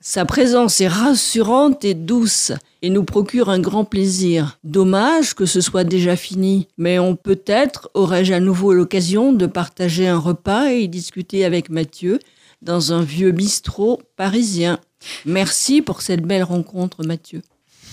Sa 0.00 0.24
présence 0.24 0.80
est 0.80 0.88
rassurante 0.88 1.84
et 1.84 1.94
douce 1.94 2.52
et 2.82 2.90
nous 2.90 3.04
procure 3.04 3.48
un 3.48 3.60
grand 3.60 3.84
plaisir. 3.84 4.58
Dommage 4.64 5.34
que 5.34 5.46
ce 5.46 5.60
soit 5.60 5.84
déjà 5.84 6.16
fini, 6.16 6.68
mais 6.78 6.98
on 6.98 7.16
peut-être 7.16 7.90
aurais-je 7.94 8.32
à 8.32 8.40
nouveau 8.40 8.72
l'occasion 8.72 9.32
de 9.32 9.46
partager 9.46 10.08
un 10.08 10.18
repas 10.18 10.70
et 10.70 10.88
discuter 10.88 11.44
avec 11.44 11.70
Mathieu 11.70 12.18
dans 12.62 12.92
un 12.92 13.02
vieux 13.02 13.32
bistrot 13.32 14.00
parisien. 14.16 14.78
Merci 15.26 15.82
pour 15.82 16.02
cette 16.02 16.22
belle 16.22 16.44
rencontre, 16.44 17.04
Mathieu. 17.04 17.42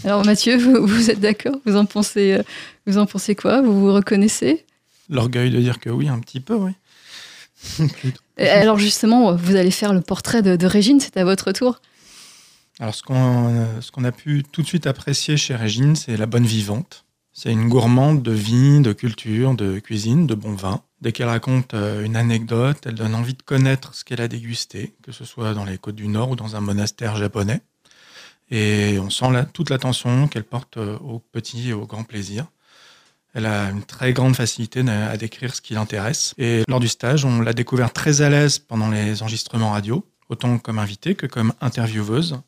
Alors 0.04 0.26
Mathieu, 0.26 0.58
vous, 0.58 0.86
vous 0.86 1.10
êtes 1.10 1.20
d'accord? 1.20 1.60
Vous 1.66 1.76
en 1.76 1.86
pensez, 1.86 2.34
euh, 2.34 2.44
vous 2.86 2.98
en 2.98 3.06
pensez 3.06 3.36
quoi? 3.36 3.62
Vous 3.62 3.80
vous 3.80 3.94
reconnaissez? 3.94 4.66
L'orgueil 5.10 5.50
de 5.50 5.60
dire 5.60 5.80
que 5.80 5.90
oui, 5.90 6.08
un 6.08 6.20
petit 6.20 6.40
peu, 6.40 6.56
oui. 6.56 6.72
Et 8.40 8.48
Alors 8.48 8.80
justement, 8.80 9.36
vous 9.36 9.56
allez 9.58 9.72
faire 9.72 9.94
le 9.94 10.02
portrait 10.02 10.42
de, 10.42 10.66
Régine. 10.66 11.00
C'est 11.00 11.18
à 11.18 11.26
votre 11.26 11.52
tour. 11.52 11.82
Alors, 12.80 12.96
ce 12.96 13.04
qu'on 13.04 13.50
euh, 13.50 13.82
ce 13.82 13.92
qu'on 13.92 14.06
a 14.06 14.14
pu 14.14 14.44
tout 14.50 14.62
de 14.62 14.68
suite 14.68 14.88
apprécier 14.88 15.36
chez 15.36 15.56
Régine, 15.56 15.98
c'est 15.98 16.16
la 16.16 16.26
bonne 16.26 16.46
vivante. 16.46 17.04
C'est 17.34 17.52
une 17.52 17.68
gourmande 17.68 18.24
de 18.24 18.32
vie, 18.32 18.80
de 18.80 18.94
culture, 18.94 19.54
de 19.54 19.80
cuisine, 19.80 20.26
de 20.26 20.36
bon 20.36 20.54
vin. 20.54 20.82
Dès 21.02 21.12
qu'elle 21.12 21.28
raconte 21.28 21.74
euh, 21.74 22.04
une 22.04 22.16
anecdote, 22.16 22.78
elle 22.86 22.96
donne 22.96 23.16
envie 23.16 23.34
de 23.34 23.42
connaître 23.42 23.94
ce 23.94 24.06
qu'elle 24.06 24.22
a 24.22 24.30
dégusté, 24.30 24.96
que 25.04 25.12
ce 25.12 25.26
soit 25.26 25.54
dans 25.54 25.66
les 25.66 25.78
côtes 25.78 25.96
du 25.96 26.08
Nord 26.08 26.32
ou 26.32 26.36
dans 26.38 26.56
un 26.56 26.62
monastère 26.62 27.18
japonais. 27.18 27.62
Et 28.52 28.98
on 29.00 29.10
sent 29.10 29.28
toute 29.54 29.70
l'attention 29.70 30.28
qu'elle 30.30 30.44
porte 30.46 30.78
euh, 30.78 30.98
aux 31.00 31.20
petits 31.20 31.70
et 31.70 31.74
aux 31.74 31.86
grands 31.86 32.06
plaisirs. 32.06 32.48
Elle 33.34 33.46
a 33.46 33.70
une 33.70 33.84
très 33.84 34.14
grande 34.14 34.36
facilité 34.36 34.84
à 34.90 35.16
décrire 35.18 35.54
ce 35.56 35.62
qui 35.62 35.74
l'intéresse. 35.74 36.34
Et 36.38 36.64
lors 36.68 36.80
du 36.80 36.88
stage, 36.88 37.26
on 37.26 37.42
l'a 37.42 37.54
découvert 37.54 37.94
très 37.94 38.22
à 38.22 38.30
l'aise 38.30 38.60
pendant 38.60 38.90
les 38.90 39.22
enregistrements 39.22 39.72
radio, 39.72 40.06
autant 40.30 40.58
comme 40.58 40.80
invitée 40.80 41.16
que 41.16 41.28
comme 41.28 41.54
intervieweuse. 41.62 42.40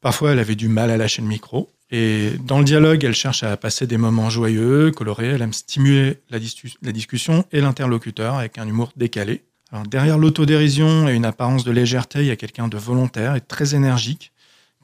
Parfois, 0.00 0.32
elle 0.32 0.38
avait 0.38 0.54
du 0.54 0.68
mal 0.68 0.90
à 0.90 0.96
lâcher 0.96 1.22
le 1.22 1.28
micro. 1.28 1.70
Et 1.90 2.32
dans 2.44 2.58
le 2.58 2.64
dialogue, 2.64 3.02
elle 3.04 3.14
cherche 3.14 3.42
à 3.42 3.56
passer 3.56 3.86
des 3.86 3.96
moments 3.96 4.28
joyeux, 4.28 4.90
colorés. 4.90 5.28
Elle 5.28 5.42
aime 5.42 5.54
stimuler 5.54 6.18
la 6.30 6.92
discussion 6.92 7.44
et 7.50 7.60
l'interlocuteur 7.60 8.34
avec 8.34 8.58
un 8.58 8.68
humour 8.68 8.92
décalé. 8.96 9.42
Alors, 9.72 9.84
derrière 9.84 10.18
l'autodérision 10.18 11.08
et 11.08 11.14
une 11.14 11.24
apparence 11.24 11.64
de 11.64 11.70
légèreté, 11.70 12.20
il 12.20 12.26
y 12.26 12.30
a 12.30 12.36
quelqu'un 12.36 12.68
de 12.68 12.76
volontaire 12.76 13.34
et 13.34 13.40
très 13.40 13.74
énergique 13.74 14.32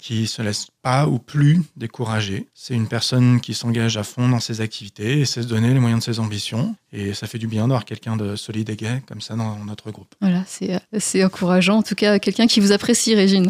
qui 0.05 0.27
se 0.27 0.43
laisse 0.43 0.67
pas 0.83 1.07
ou 1.09 1.19
plus 1.19 1.63
décourager. 1.79 2.47
C'est 2.53 2.75
une 2.75 2.89
personne 2.89 3.41
qui 3.41 3.55
s'engage 3.55 3.97
à 3.97 4.03
fond 4.03 4.29
dans 4.29 4.39
ses 4.39 4.61
activités 4.61 5.21
et 5.21 5.25
sait 5.25 5.41
se 5.41 5.47
donner 5.47 5.73
les 5.73 5.81
moyens 5.81 6.05
de 6.05 6.13
ses 6.13 6.21
ambitions. 6.21 6.77
Et 6.93 7.15
ça 7.15 7.27
fait 7.27 7.39
du 7.39 7.47
bien 7.47 7.63
d'avoir 7.63 7.87
quelqu'un 7.87 8.15
de 8.15 8.37
solide 8.37 8.69
et 8.69 8.77
gai 8.77 9.03
comme 9.09 9.23
ça 9.23 9.35
dans 9.35 9.65
notre 9.65 9.91
groupe. 9.91 10.15
Voilà, 10.21 10.45
c'est 10.47 10.75
euh, 10.75 10.79
c'est 10.99 11.25
encourageant. 11.25 11.79
En 11.79 11.83
tout 11.83 11.95
cas, 11.95 12.19
quelqu'un 12.19 12.47
qui 12.47 12.61
vous 12.61 12.73
apprécie, 12.73 13.15
Régine. 13.15 13.49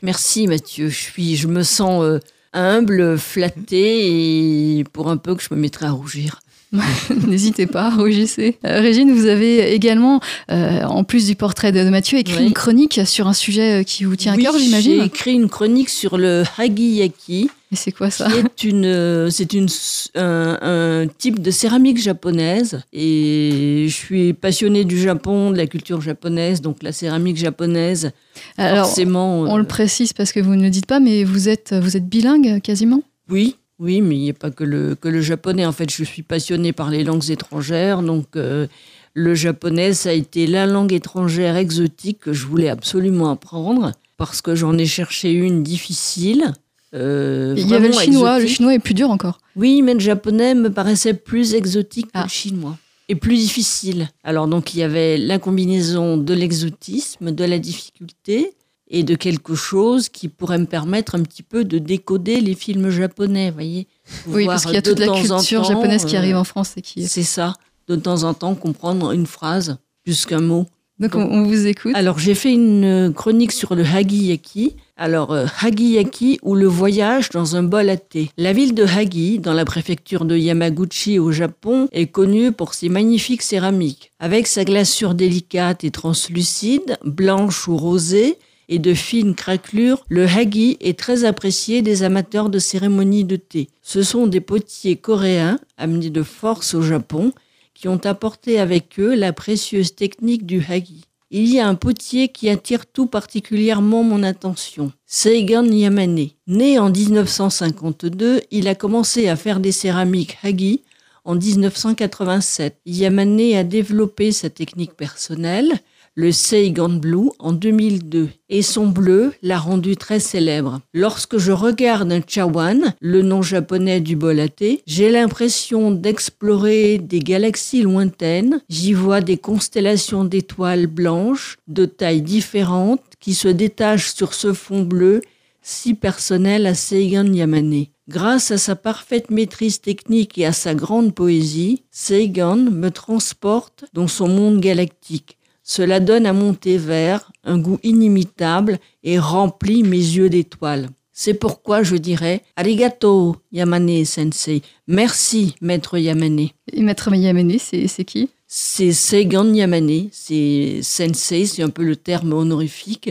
Merci 0.00 0.46
Mathieu. 0.46 0.88
Je, 0.88 0.96
suis, 0.96 1.36
je 1.36 1.48
me 1.48 1.62
sens 1.62 2.02
euh, 2.02 2.18
humble, 2.54 3.18
flatté 3.18 4.78
et 4.78 4.84
pour 4.84 5.10
un 5.10 5.18
peu 5.18 5.34
que 5.34 5.42
je 5.42 5.54
me 5.54 5.60
mettrai 5.60 5.84
à 5.84 5.90
rougir. 5.90 6.40
N'hésitez 7.26 7.66
pas, 7.66 7.90
rougissez. 7.90 8.56
Euh, 8.64 8.80
Régine, 8.80 9.12
vous 9.12 9.26
avez 9.26 9.74
également, 9.74 10.20
euh, 10.52 10.82
en 10.84 11.02
plus 11.02 11.26
du 11.26 11.34
portrait 11.34 11.72
de, 11.72 11.82
Mathieu, 11.90 12.18
écrit 12.18 12.38
Oui. 12.42 12.46
une 12.46 12.52
chronique 12.52 13.00
sur 13.06 13.26
un 13.26 13.32
sujet 13.32 13.80
euh, 13.80 13.82
qui 13.82 14.04
vous 14.04 14.14
tient 14.14 14.36
Oui, 14.36 14.42
à 14.46 14.50
cœur, 14.50 14.58
J'ai 14.58 14.64
j'imagine. 14.66 15.00
écrit 15.02 15.32
une 15.32 15.48
chronique 15.48 15.88
sur 15.88 16.16
le 16.16 16.44
hagiyaki, 16.58 17.50
Et 17.72 17.76
c'est 17.76 17.90
quoi 17.90 18.10
ça? 18.10 18.28
une, 18.62 18.84
euh, 18.84 19.30
c'est 19.30 19.52
une, 19.52 19.66
un, 20.14 20.58
un 20.62 21.06
type 21.08 21.40
de 21.42 21.50
céramique 21.50 22.00
japonaise. 22.00 22.82
Et 22.92 23.86
je 23.88 23.92
suis 23.94 24.32
passionnée 24.32 24.84
du 24.84 25.00
Japon, 25.00 25.50
de 25.50 25.56
la 25.56 25.66
culture 25.66 26.00
japonaise, 26.00 26.60
donc 26.60 26.84
la 26.84 26.92
céramique 26.92 27.36
japonaise. 27.36 28.12
Alors, 28.58 28.86
forcément. 28.86 29.40
on 29.40 29.54
euh, 29.56 29.58
le 29.58 29.64
précise 29.64 30.12
parce 30.12 30.30
que 30.32 30.38
vous 30.38 30.54
ne 30.54 30.62
le 30.62 30.70
dites 30.70 30.86
pas, 30.86 31.00
mais 31.00 31.24
vous 31.24 31.48
êtes, 31.48 31.74
vous 31.74 31.96
êtes 31.96 32.08
bilingue 32.08 32.60
quasiment? 32.62 33.02
Oui, 33.28 33.56
oui, 33.80 34.00
mais 34.02 34.14
il 34.16 34.20
n'y 34.22 34.30
a 34.30 34.34
pas 34.34 34.50
que 34.50 34.62
le, 34.62 34.94
que 34.94 35.08
le 35.08 35.20
japonais. 35.22 35.64
En 35.66 35.72
fait, 35.72 35.90
je 35.90 36.04
suis 36.04 36.22
passionnée 36.22 36.72
par 36.72 36.90
les 36.90 37.02
langues 37.02 37.30
étrangères. 37.30 38.02
Donc, 38.02 38.26
euh, 38.36 38.66
le 39.14 39.34
japonais, 39.34 39.92
ça 39.94 40.10
a 40.10 40.12
été 40.12 40.46
la 40.46 40.66
langue 40.66 40.92
étrangère 40.92 41.56
exotique 41.56 42.20
que 42.20 42.32
je 42.32 42.46
voulais 42.46 42.68
absolument 42.68 43.30
apprendre 43.30 43.92
parce 44.16 44.42
que 44.42 44.54
j'en 44.54 44.76
ai 44.78 44.86
cherché 44.86 45.32
une 45.32 45.62
difficile. 45.62 46.52
euh, 46.94 47.54
Il 47.56 47.68
y 47.68 47.74
avait 47.74 47.88
le 47.88 47.94
chinois, 47.94 48.38
le 48.38 48.46
chinois 48.46 48.74
est 48.74 48.78
plus 48.78 48.94
dur 48.94 49.10
encore. 49.10 49.38
Oui, 49.56 49.80
mais 49.82 49.94
le 49.94 50.00
japonais 50.00 50.54
me 50.54 50.70
paraissait 50.70 51.14
plus 51.14 51.54
exotique 51.54 52.06
que 52.06 52.10
Ah. 52.14 52.24
le 52.24 52.28
chinois. 52.28 52.76
Et 53.08 53.14
plus 53.16 53.36
difficile. 53.36 54.08
Alors, 54.22 54.46
donc, 54.46 54.74
il 54.74 54.78
y 54.78 54.82
avait 54.84 55.16
la 55.18 55.38
combinaison 55.40 56.16
de 56.16 56.32
l'exotisme, 56.34 57.32
de 57.32 57.44
la 57.44 57.58
difficulté 57.58 58.52
et 58.90 59.04
de 59.04 59.14
quelque 59.14 59.54
chose 59.54 60.08
qui 60.08 60.28
pourrait 60.28 60.58
me 60.58 60.66
permettre 60.66 61.14
un 61.14 61.22
petit 61.22 61.44
peu 61.44 61.64
de 61.64 61.78
décoder 61.78 62.40
les 62.40 62.54
films 62.54 62.90
japonais, 62.90 63.50
voyez. 63.50 63.86
Oui, 64.26 64.46
parce 64.46 64.64
qu'il 64.64 64.74
y 64.74 64.78
a 64.78 64.82
toute 64.82 64.98
la 64.98 65.06
culture 65.06 65.62
temps, 65.62 65.68
japonaise 65.68 66.04
qui 66.04 66.16
euh, 66.16 66.18
arrive 66.18 66.36
en 66.36 66.44
France 66.44 66.72
et 66.76 66.82
qui. 66.82 67.06
C'est 67.06 67.22
ça, 67.22 67.54
de 67.88 67.96
temps 67.96 68.24
en 68.24 68.34
temps 68.34 68.54
comprendre 68.56 69.12
une 69.12 69.26
phrase 69.26 69.78
plus 70.04 70.26
qu'un 70.26 70.40
mot. 70.40 70.66
Donc 70.98 71.14
on, 71.14 71.20
on 71.20 71.44
vous 71.44 71.66
écoute. 71.66 71.92
Alors, 71.94 72.18
j'ai 72.18 72.34
fait 72.34 72.52
une 72.52 73.12
chronique 73.14 73.52
sur 73.52 73.74
le 73.74 73.84
hagiyaki. 73.84 74.74
Alors, 74.98 75.32
euh, 75.32 75.46
hagiyaki 75.62 76.38
ou 76.42 76.54
le 76.54 76.66
voyage 76.66 77.30
dans 77.30 77.56
un 77.56 77.62
bol 77.62 77.88
à 77.88 77.96
thé. 77.96 78.28
La 78.36 78.52
ville 78.52 78.74
de 78.74 78.84
Hagi, 78.84 79.38
dans 79.38 79.54
la 79.54 79.64
préfecture 79.64 80.26
de 80.26 80.36
Yamaguchi 80.36 81.18
au 81.18 81.32
Japon, 81.32 81.88
est 81.92 82.08
connue 82.08 82.52
pour 82.52 82.74
ses 82.74 82.90
magnifiques 82.90 83.40
céramiques. 83.40 84.12
Avec 84.20 84.46
sa 84.46 84.64
glaçure 84.64 85.14
délicate 85.14 85.84
et 85.84 85.90
translucide, 85.90 86.98
blanche 87.02 87.66
ou 87.66 87.78
rosée, 87.78 88.36
et 88.70 88.78
de 88.78 88.94
fines 88.94 89.34
craquelures, 89.34 90.04
le 90.08 90.26
hagi 90.26 90.78
est 90.80 90.98
très 90.98 91.24
apprécié 91.24 91.82
des 91.82 92.04
amateurs 92.04 92.48
de 92.48 92.60
cérémonies 92.60 93.24
de 93.24 93.36
thé. 93.36 93.68
Ce 93.82 94.02
sont 94.02 94.28
des 94.28 94.40
potiers 94.40 94.96
coréens, 94.96 95.58
amenés 95.76 96.08
de 96.08 96.22
force 96.22 96.74
au 96.74 96.80
Japon, 96.80 97.32
qui 97.74 97.88
ont 97.88 98.00
apporté 98.04 98.60
avec 98.60 98.98
eux 99.00 99.14
la 99.14 99.32
précieuse 99.32 99.94
technique 99.94 100.46
du 100.46 100.64
hagi. 100.66 101.02
Il 101.32 101.52
y 101.52 101.60
a 101.60 101.68
un 101.68 101.74
potier 101.74 102.28
qui 102.28 102.48
attire 102.48 102.86
tout 102.86 103.06
particulièrement 103.06 104.02
mon 104.02 104.22
attention. 104.22 104.92
Seigan 105.06 105.64
Yamane. 105.64 106.28
Né 106.46 106.78
en 106.78 106.90
1952, 106.90 108.42
il 108.50 108.68
a 108.68 108.74
commencé 108.74 109.28
à 109.28 109.36
faire 109.36 109.60
des 109.60 109.72
céramiques 109.72 110.38
hagi 110.42 110.82
en 111.24 111.34
1987. 111.34 112.76
Yamane 112.86 113.54
a 113.54 113.64
développé 113.64 114.32
sa 114.32 114.50
technique 114.50 114.94
personnelle, 114.94 115.80
le 116.20 116.32
Seigan 116.32 116.90
Blue, 116.90 117.30
en 117.38 117.52
2002. 117.52 118.28
Et 118.50 118.60
son 118.60 118.88
bleu 118.88 119.32
l'a 119.42 119.58
rendu 119.58 119.96
très 119.96 120.20
célèbre. 120.20 120.82
Lorsque 120.92 121.38
je 121.38 121.50
regarde 121.50 122.12
un 122.12 122.20
chawan, 122.20 122.94
le 123.00 123.22
nom 123.22 123.40
japonais 123.40 124.02
du 124.02 124.16
bol 124.16 124.38
à 124.38 124.48
thé, 124.48 124.82
j'ai 124.86 125.10
l'impression 125.10 125.90
d'explorer 125.90 126.98
des 126.98 127.20
galaxies 127.20 127.80
lointaines. 127.80 128.60
J'y 128.68 128.92
vois 128.92 129.22
des 129.22 129.38
constellations 129.38 130.24
d'étoiles 130.24 130.88
blanches 130.88 131.56
de 131.68 131.86
tailles 131.86 132.20
différentes 132.20 133.00
qui 133.18 133.32
se 133.32 133.48
détachent 133.48 134.12
sur 134.12 134.34
ce 134.34 134.52
fond 134.52 134.82
bleu 134.82 135.22
si 135.62 135.94
personnel 135.94 136.66
à 136.66 136.74
Seigan 136.74 137.32
Yamane. 137.32 137.86
Grâce 138.08 138.50
à 138.50 138.58
sa 138.58 138.76
parfaite 138.76 139.30
maîtrise 139.30 139.80
technique 139.80 140.36
et 140.36 140.44
à 140.44 140.52
sa 140.52 140.74
grande 140.74 141.14
poésie, 141.14 141.84
Seigan 141.90 142.56
me 142.56 142.90
transporte 142.90 143.86
dans 143.94 144.08
son 144.08 144.28
monde 144.28 144.60
galactique. 144.60 145.38
Cela 145.72 146.00
donne 146.00 146.26
à 146.26 146.32
mon 146.32 146.52
thé 146.52 146.78
vert 146.78 147.30
un 147.44 147.56
goût 147.56 147.78
inimitable 147.84 148.80
et 149.04 149.20
remplit 149.20 149.84
mes 149.84 149.98
yeux 149.98 150.28
d'étoiles. 150.28 150.88
C'est 151.12 151.32
pourquoi 151.32 151.84
je 151.84 151.94
dirais 151.94 152.42
Arigato 152.56 153.36
Yamane 153.52 154.04
Sensei. 154.04 154.62
Merci, 154.88 155.54
maître 155.60 155.96
Yamane. 155.96 156.48
Et 156.72 156.82
maître 156.82 157.14
Yamane, 157.14 157.56
c'est 157.60 157.86
c'est 157.86 158.04
qui? 158.04 158.30
C'est 158.48 158.90
Seigan 158.90 159.54
Yamane. 159.54 160.08
C'est 160.10 160.80
Sensei, 160.82 161.46
c'est 161.46 161.62
un 161.62 161.70
peu 161.70 161.84
le 161.84 161.94
terme 161.94 162.32
honorifique 162.32 163.10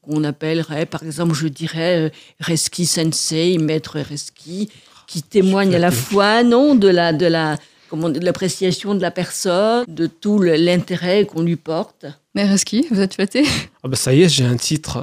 qu'on 0.00 0.24
appellerait, 0.24 0.86
par 0.86 1.02
exemple, 1.02 1.34
je 1.34 1.48
dirais 1.48 2.06
euh, 2.06 2.10
Reski 2.40 2.86
Sensei, 2.86 3.58
maître 3.58 4.00
Reski, 4.00 4.70
qui 5.06 5.22
témoigne 5.22 5.74
à 5.74 5.78
la 5.78 5.90
fois, 5.90 6.42
non, 6.42 6.74
de 6.74 6.88
la, 6.88 7.12
de 7.12 7.26
la, 7.26 7.58
comment, 7.88 8.08
de 8.08 8.20
l'appréciation 8.20 8.94
de 8.94 9.00
la 9.00 9.10
personne, 9.10 9.84
de 9.88 10.06
tout 10.06 10.40
l'intérêt 10.40 11.24
qu'on 11.26 11.42
lui 11.42 11.56
porte. 11.56 12.06
Mais 12.34 12.48
Reski, 12.48 12.86
vous 12.90 13.00
êtes 13.00 13.14
flatté 13.14 13.44
Ah 13.82 13.88
bah 13.88 13.96
ça 13.96 14.14
y 14.14 14.22
est, 14.22 14.28
j'ai 14.28 14.44
un 14.44 14.56
titre. 14.56 15.02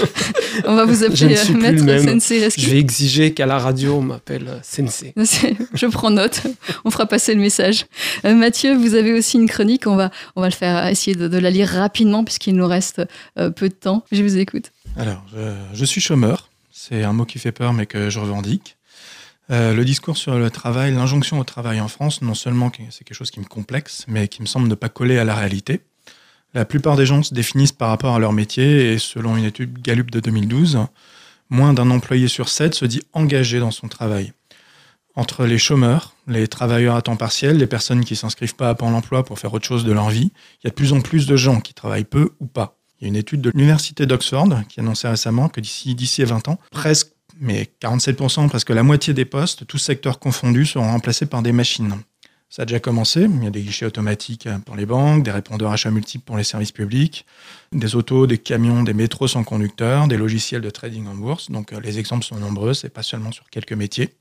On 0.66 0.76
va 0.76 0.84
vous 0.84 1.02
appeler 1.02 1.36
euh, 1.36 1.54
maître. 1.54 2.08
Sensei 2.08 2.44
Reski. 2.44 2.60
Je 2.60 2.70
vais 2.70 2.78
exiger 2.78 3.34
qu'à 3.34 3.46
la 3.46 3.58
radio, 3.58 3.94
on 3.94 4.02
m'appelle 4.02 4.46
euh, 4.46 4.58
Sensei. 4.62 5.14
Je 5.74 5.86
prends 5.86 6.10
note, 6.10 6.42
on 6.84 6.90
fera 6.90 7.06
passer 7.06 7.34
le 7.34 7.40
message. 7.40 7.86
Euh, 8.24 8.34
Mathieu, 8.34 8.76
vous 8.76 8.94
avez 8.94 9.12
aussi 9.12 9.36
une 9.38 9.48
chronique, 9.48 9.86
on 9.86 9.96
va, 9.96 10.10
on 10.36 10.40
va 10.40 10.48
le 10.48 10.54
faire, 10.54 10.86
essayer 10.86 11.16
de, 11.16 11.28
de 11.28 11.38
la 11.38 11.50
lire 11.50 11.68
rapidement 11.68 12.24
puisqu'il 12.24 12.54
nous 12.54 12.66
reste 12.66 13.02
euh, 13.38 13.50
peu 13.50 13.68
de 13.68 13.74
temps. 13.74 14.04
Je 14.12 14.22
vous 14.22 14.38
écoute. 14.38 14.70
Alors, 14.96 15.24
je, 15.34 15.52
je 15.72 15.84
suis 15.84 16.00
chômeur. 16.00 16.50
C'est 16.72 17.02
un 17.02 17.12
mot 17.12 17.24
qui 17.24 17.38
fait 17.38 17.52
peur, 17.52 17.72
mais 17.72 17.86
que 17.86 18.10
je 18.10 18.18
revendique. 18.20 18.76
Euh, 19.50 19.74
le 19.74 19.84
discours 19.84 20.16
sur 20.16 20.38
le 20.38 20.50
travail, 20.50 20.94
l'injonction 20.94 21.40
au 21.40 21.44
travail 21.44 21.80
en 21.80 21.88
France, 21.88 22.22
non 22.22 22.34
seulement 22.34 22.70
c'est 22.90 23.04
quelque 23.04 23.16
chose 23.16 23.32
qui 23.32 23.40
me 23.40 23.46
complexe, 23.46 24.04
mais 24.06 24.28
qui 24.28 24.42
me 24.42 24.46
semble 24.46 24.68
ne 24.68 24.74
pas 24.76 24.88
coller 24.88 25.18
à 25.18 25.24
la 25.24 25.34
réalité. 25.34 25.80
La 26.54 26.64
plupart 26.64 26.96
des 26.96 27.06
gens 27.06 27.22
se 27.22 27.34
définissent 27.34 27.72
par 27.72 27.88
rapport 27.88 28.14
à 28.14 28.18
leur 28.18 28.32
métier 28.32 28.92
et 28.92 28.98
selon 28.98 29.36
une 29.36 29.44
étude 29.44 29.80
Gallup 29.82 30.10
de 30.10 30.20
2012, 30.20 30.78
moins 31.48 31.72
d'un 31.72 31.90
employé 31.90 32.28
sur 32.28 32.48
sept 32.48 32.74
se 32.74 32.84
dit 32.84 33.02
engagé 33.12 33.58
dans 33.58 33.72
son 33.72 33.88
travail. 33.88 34.32
Entre 35.16 35.44
les 35.44 35.58
chômeurs, 35.58 36.14
les 36.28 36.46
travailleurs 36.46 36.94
à 36.94 37.02
temps 37.02 37.16
partiel, 37.16 37.56
les 37.56 37.66
personnes 37.66 38.04
qui 38.04 38.14
s'inscrivent 38.14 38.54
pas 38.54 38.68
à 38.68 38.74
Pôle 38.76 38.94
emploi 38.94 39.24
pour 39.24 39.40
faire 39.40 39.52
autre 39.52 39.66
chose 39.66 39.84
de 39.84 39.92
leur 39.92 40.10
vie, 40.10 40.30
il 40.62 40.64
y 40.64 40.66
a 40.68 40.70
de 40.70 40.74
plus 40.74 40.92
en 40.92 41.00
plus 41.00 41.26
de 41.26 41.36
gens 41.36 41.60
qui 41.60 41.74
travaillent 41.74 42.04
peu 42.04 42.30
ou 42.38 42.46
pas. 42.46 42.78
Il 43.00 43.04
y 43.04 43.06
a 43.06 43.08
une 43.08 43.16
étude 43.16 43.40
de 43.40 43.50
l'Université 43.50 44.06
d'Oxford 44.06 44.48
qui 44.68 44.78
annonçait 44.78 45.08
récemment 45.08 45.48
que 45.48 45.60
d'ici 45.60 45.94
d'ici 45.94 46.22
20 46.22 46.48
ans, 46.48 46.58
presque, 46.70 47.12
mais 47.38 47.68
47%, 47.80 48.48
presque 48.48 48.70
la 48.70 48.82
moitié 48.82 49.14
des 49.14 49.24
postes, 49.24 49.66
tous 49.66 49.78
secteurs 49.78 50.18
confondus, 50.18 50.66
seront 50.66 50.90
remplacés 50.90 51.26
par 51.26 51.42
des 51.42 51.52
machines. 51.52 51.96
Ça 52.50 52.62
a 52.62 52.64
déjà 52.64 52.80
commencé. 52.80 53.22
Il 53.22 53.44
y 53.44 53.46
a 53.46 53.50
des 53.50 53.62
guichets 53.62 53.86
automatiques 53.86 54.48
pour 54.66 54.74
les 54.74 54.84
banques, 54.84 55.22
des 55.22 55.30
répondeurs 55.30 55.70
achats 55.70 55.92
multiples 55.92 56.24
pour 56.24 56.36
les 56.36 56.42
services 56.42 56.72
publics, 56.72 57.24
des 57.70 57.94
autos, 57.94 58.26
des 58.26 58.38
camions, 58.38 58.82
des 58.82 58.92
métros 58.92 59.28
sans 59.28 59.44
conducteur, 59.44 60.08
des 60.08 60.16
logiciels 60.16 60.60
de 60.60 60.70
trading 60.70 61.06
en 61.06 61.14
bourse. 61.14 61.52
Donc 61.52 61.72
euh, 61.72 61.80
les 61.80 62.00
exemples 62.00 62.24
sont 62.24 62.36
nombreux, 62.36 62.74
c'est 62.74 62.88
pas 62.88 63.04
seulement 63.04 63.30
sur 63.30 63.48
quelques 63.50 63.72
métiers. 63.72 64.14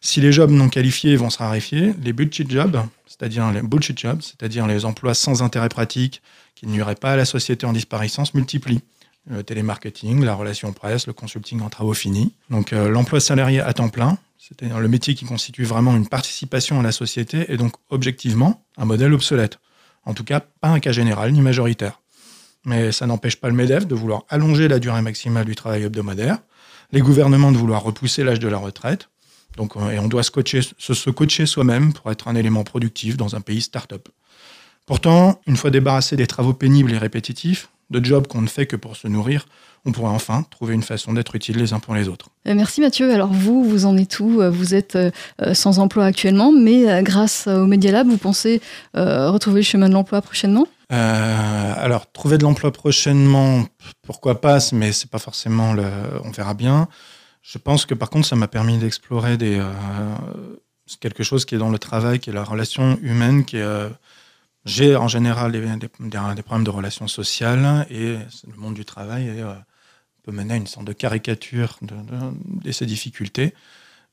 Si 0.00 0.20
les 0.20 0.32
jobs 0.32 0.50
non 0.50 0.68
qualifiés 0.68 1.14
vont 1.14 1.30
se 1.30 1.38
raréfier, 1.38 1.94
les 2.02 2.12
bullshit 2.12 2.50
jobs, 2.50 2.80
c'est-à-dire 3.06 3.52
les 3.52 3.62
bullshit 3.62 3.96
jobs, 3.96 4.20
c'est-à-dire 4.20 4.66
les 4.66 4.84
emplois 4.84 5.14
sans 5.14 5.42
intérêt 5.42 5.68
pratique 5.68 6.22
qui 6.56 6.66
ne 6.66 6.72
nuiraient 6.72 6.96
pas 6.96 7.12
à 7.12 7.16
la 7.16 7.24
société 7.24 7.66
en 7.66 7.72
disparition, 7.72 8.24
se 8.24 8.36
multiplient. 8.36 8.80
Le 9.26 9.42
télémarketing, 9.42 10.24
la 10.24 10.34
relation 10.34 10.72
presse, 10.72 11.06
le 11.06 11.12
consulting 11.12 11.60
en 11.60 11.68
travaux 11.68 11.94
finis. 11.94 12.34
Donc 12.48 12.72
euh, 12.72 12.88
l'emploi 12.88 13.20
salarié 13.20 13.60
à 13.60 13.72
temps 13.72 13.90
plein, 13.90 14.18
c'est-à-dire 14.38 14.80
le 14.80 14.88
métier 14.88 15.14
qui 15.14 15.24
constitue 15.24 15.64
vraiment 15.64 15.94
une 15.94 16.08
participation 16.08 16.80
à 16.80 16.82
la 16.82 16.92
société, 16.92 17.52
est 17.52 17.56
donc 17.56 17.74
objectivement 17.90 18.64
un 18.76 18.86
modèle 18.86 19.12
obsolète. 19.12 19.58
En 20.04 20.14
tout 20.14 20.24
cas, 20.24 20.40
pas 20.40 20.68
un 20.68 20.80
cas 20.80 20.92
général 20.92 21.32
ni 21.32 21.42
majoritaire. 21.42 22.00
Mais 22.64 22.92
ça 22.92 23.06
n'empêche 23.06 23.36
pas 23.36 23.48
le 23.48 23.54
MEDEF 23.54 23.86
de 23.86 23.94
vouloir 23.94 24.24
allonger 24.28 24.68
la 24.68 24.78
durée 24.78 25.02
maximale 25.02 25.44
du 25.44 25.54
travail 25.54 25.84
hebdomadaire, 25.84 26.38
les 26.92 27.00
gouvernements 27.00 27.52
de 27.52 27.56
vouloir 27.58 27.82
repousser 27.82 28.24
l'âge 28.24 28.40
de 28.40 28.48
la 28.48 28.58
retraite, 28.58 29.08
donc, 29.56 29.76
euh, 29.76 29.90
et 29.90 29.98
on 29.98 30.08
doit 30.08 30.22
se 30.22 30.30
coacher, 30.30 30.60
se, 30.62 30.94
se 30.94 31.10
coacher 31.10 31.46
soi-même 31.46 31.92
pour 31.92 32.10
être 32.10 32.28
un 32.28 32.34
élément 32.34 32.64
productif 32.64 33.16
dans 33.16 33.34
un 33.34 33.40
pays 33.40 33.60
start-up. 33.60 34.08
Pourtant, 34.86 35.40
une 35.46 35.56
fois 35.56 35.70
débarrassé 35.70 36.16
des 36.16 36.26
travaux 36.26 36.54
pénibles 36.54 36.92
et 36.92 36.98
répétitifs, 36.98 37.68
de 37.90 38.04
jobs 38.04 38.26
qu'on 38.26 38.42
ne 38.42 38.48
fait 38.48 38.66
que 38.66 38.76
pour 38.76 38.96
se 38.96 39.08
nourrir, 39.08 39.46
on 39.84 39.92
pourrait 39.92 40.10
enfin 40.10 40.44
trouver 40.50 40.74
une 40.74 40.82
façon 40.82 41.12
d'être 41.12 41.34
utile 41.34 41.56
les 41.56 41.72
uns 41.72 41.78
pour 41.80 41.94
les 41.94 42.08
autres. 42.08 42.28
Euh, 42.46 42.54
Merci 42.54 42.80
Mathieu. 42.80 43.12
Alors 43.12 43.32
vous, 43.32 43.64
vous 43.64 43.86
en 43.86 43.96
êtes 43.96 44.20
où? 44.20 44.40
Euh, 44.40 44.50
Vous 44.50 44.74
êtes 44.74 44.96
euh, 44.96 45.10
sans 45.54 45.78
emploi 45.78 46.04
actuellement, 46.04 46.52
mais 46.52 47.02
grâce 47.02 47.46
au 47.46 47.66
Media 47.66 47.90
Lab, 47.92 48.06
vous 48.08 48.18
pensez 48.18 48.60
retrouver 48.94 49.60
le 49.60 49.64
chemin 49.64 49.88
de 49.88 49.94
l'emploi 49.94 50.20
prochainement? 50.22 50.66
Euh, 50.92 51.72
alors, 51.76 52.10
trouver 52.10 52.36
de 52.36 52.42
l'emploi 52.42 52.72
prochainement, 52.72 53.64
pourquoi 54.02 54.40
pas, 54.40 54.58
mais 54.72 54.90
c'est 54.90 55.08
pas 55.10 55.20
forcément 55.20 55.72
le. 55.72 55.84
On 56.24 56.30
verra 56.30 56.52
bien. 56.54 56.88
Je 57.42 57.58
pense 57.58 57.86
que 57.86 57.94
par 57.94 58.10
contre, 58.10 58.26
ça 58.26 58.34
m'a 58.36 58.48
permis 58.48 58.76
d'explorer 58.76 59.36
des 59.36 59.58
euh, 59.60 59.64
quelque 61.00 61.22
chose 61.22 61.44
qui 61.44 61.54
est 61.54 61.58
dans 61.58 61.70
le 61.70 61.78
travail, 61.78 62.18
qui 62.18 62.30
est 62.30 62.32
la 62.32 62.44
relation 62.44 62.98
humaine, 63.02 63.44
qui 63.44 63.56
est. 63.56 63.62
euh, 63.62 63.88
j'ai 64.64 64.96
en 64.96 65.08
général 65.08 65.52
des, 65.52 65.88
problèmes 66.42 66.64
de 66.64 66.70
relations 66.70 67.08
sociales 67.08 67.86
et 67.90 68.16
le 68.46 68.56
monde 68.56 68.74
du 68.74 68.84
travail 68.84 69.28
euh, 69.28 69.54
peut 70.22 70.32
mener 70.32 70.54
à 70.54 70.56
une 70.56 70.66
sorte 70.66 70.86
de 70.86 70.92
caricature 70.92 71.78
de, 71.82 72.72
ces 72.72 72.86
difficultés. 72.86 73.54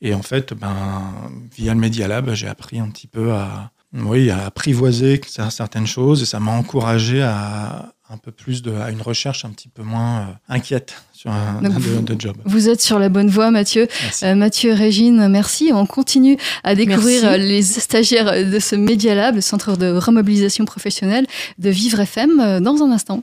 Et 0.02 0.14
en 0.14 0.22
fait, 0.22 0.54
ben, 0.54 1.14
via 1.56 1.74
le 1.74 1.80
Media 1.80 2.08
Lab, 2.08 2.34
j'ai 2.34 2.48
appris 2.48 2.80
un 2.80 2.90
petit 2.90 3.08
peu 3.08 3.34
à, 3.34 3.72
oui, 3.94 4.30
à 4.30 4.46
apprivoiser 4.46 5.20
certaines 5.26 5.88
choses 5.88 6.22
et 6.22 6.26
ça 6.26 6.40
m'a 6.40 6.52
encouragé 6.52 7.22
à 7.22 7.94
un 8.10 8.18
peu 8.18 8.32
plus 8.32 8.64
à 8.68 8.90
une 8.92 9.02
recherche 9.02 9.44
un 9.44 9.50
petit 9.50 9.68
peu 9.68 9.84
moins 9.84 10.22
euh, 10.22 10.34
inquiète 10.48 11.04
sur 11.18 11.32
un 11.32 11.62
Donc 11.64 11.74
de, 11.74 11.80
vous- 11.80 12.02
de 12.02 12.16
job. 12.20 12.36
Vous 12.46 12.70
êtes 12.70 12.80
sur 12.82 13.00
la 13.00 13.10
bonne 13.10 13.30
voie, 13.30 13.50
Mathieu. 13.50 13.88
Merci. 14.04 14.26
Euh, 14.26 14.36
Mathieu 14.36 14.74
Régine, 14.74 15.28
merci. 15.30 15.72
On 15.74 15.86
continue 15.88 16.38
à 16.64 16.76
découvrir 16.76 17.24
Merci. 17.24 17.26
euh, 17.26 17.38
les 17.38 17.64
stagiaires 17.64 18.46
de 18.46 18.60
ce 18.60 18.76
Media 18.76 19.16
Lab, 19.16 19.36
le 19.36 19.42
centre 19.42 19.76
de 19.78 19.92
remobilisation 19.98 20.66
professionnelle 20.66 21.26
de 21.58 21.70
Vivre 21.72 22.00
FM, 22.02 22.40
euh, 22.40 22.60
dans 22.60 22.84
un 22.84 22.92
instant. 22.92 23.22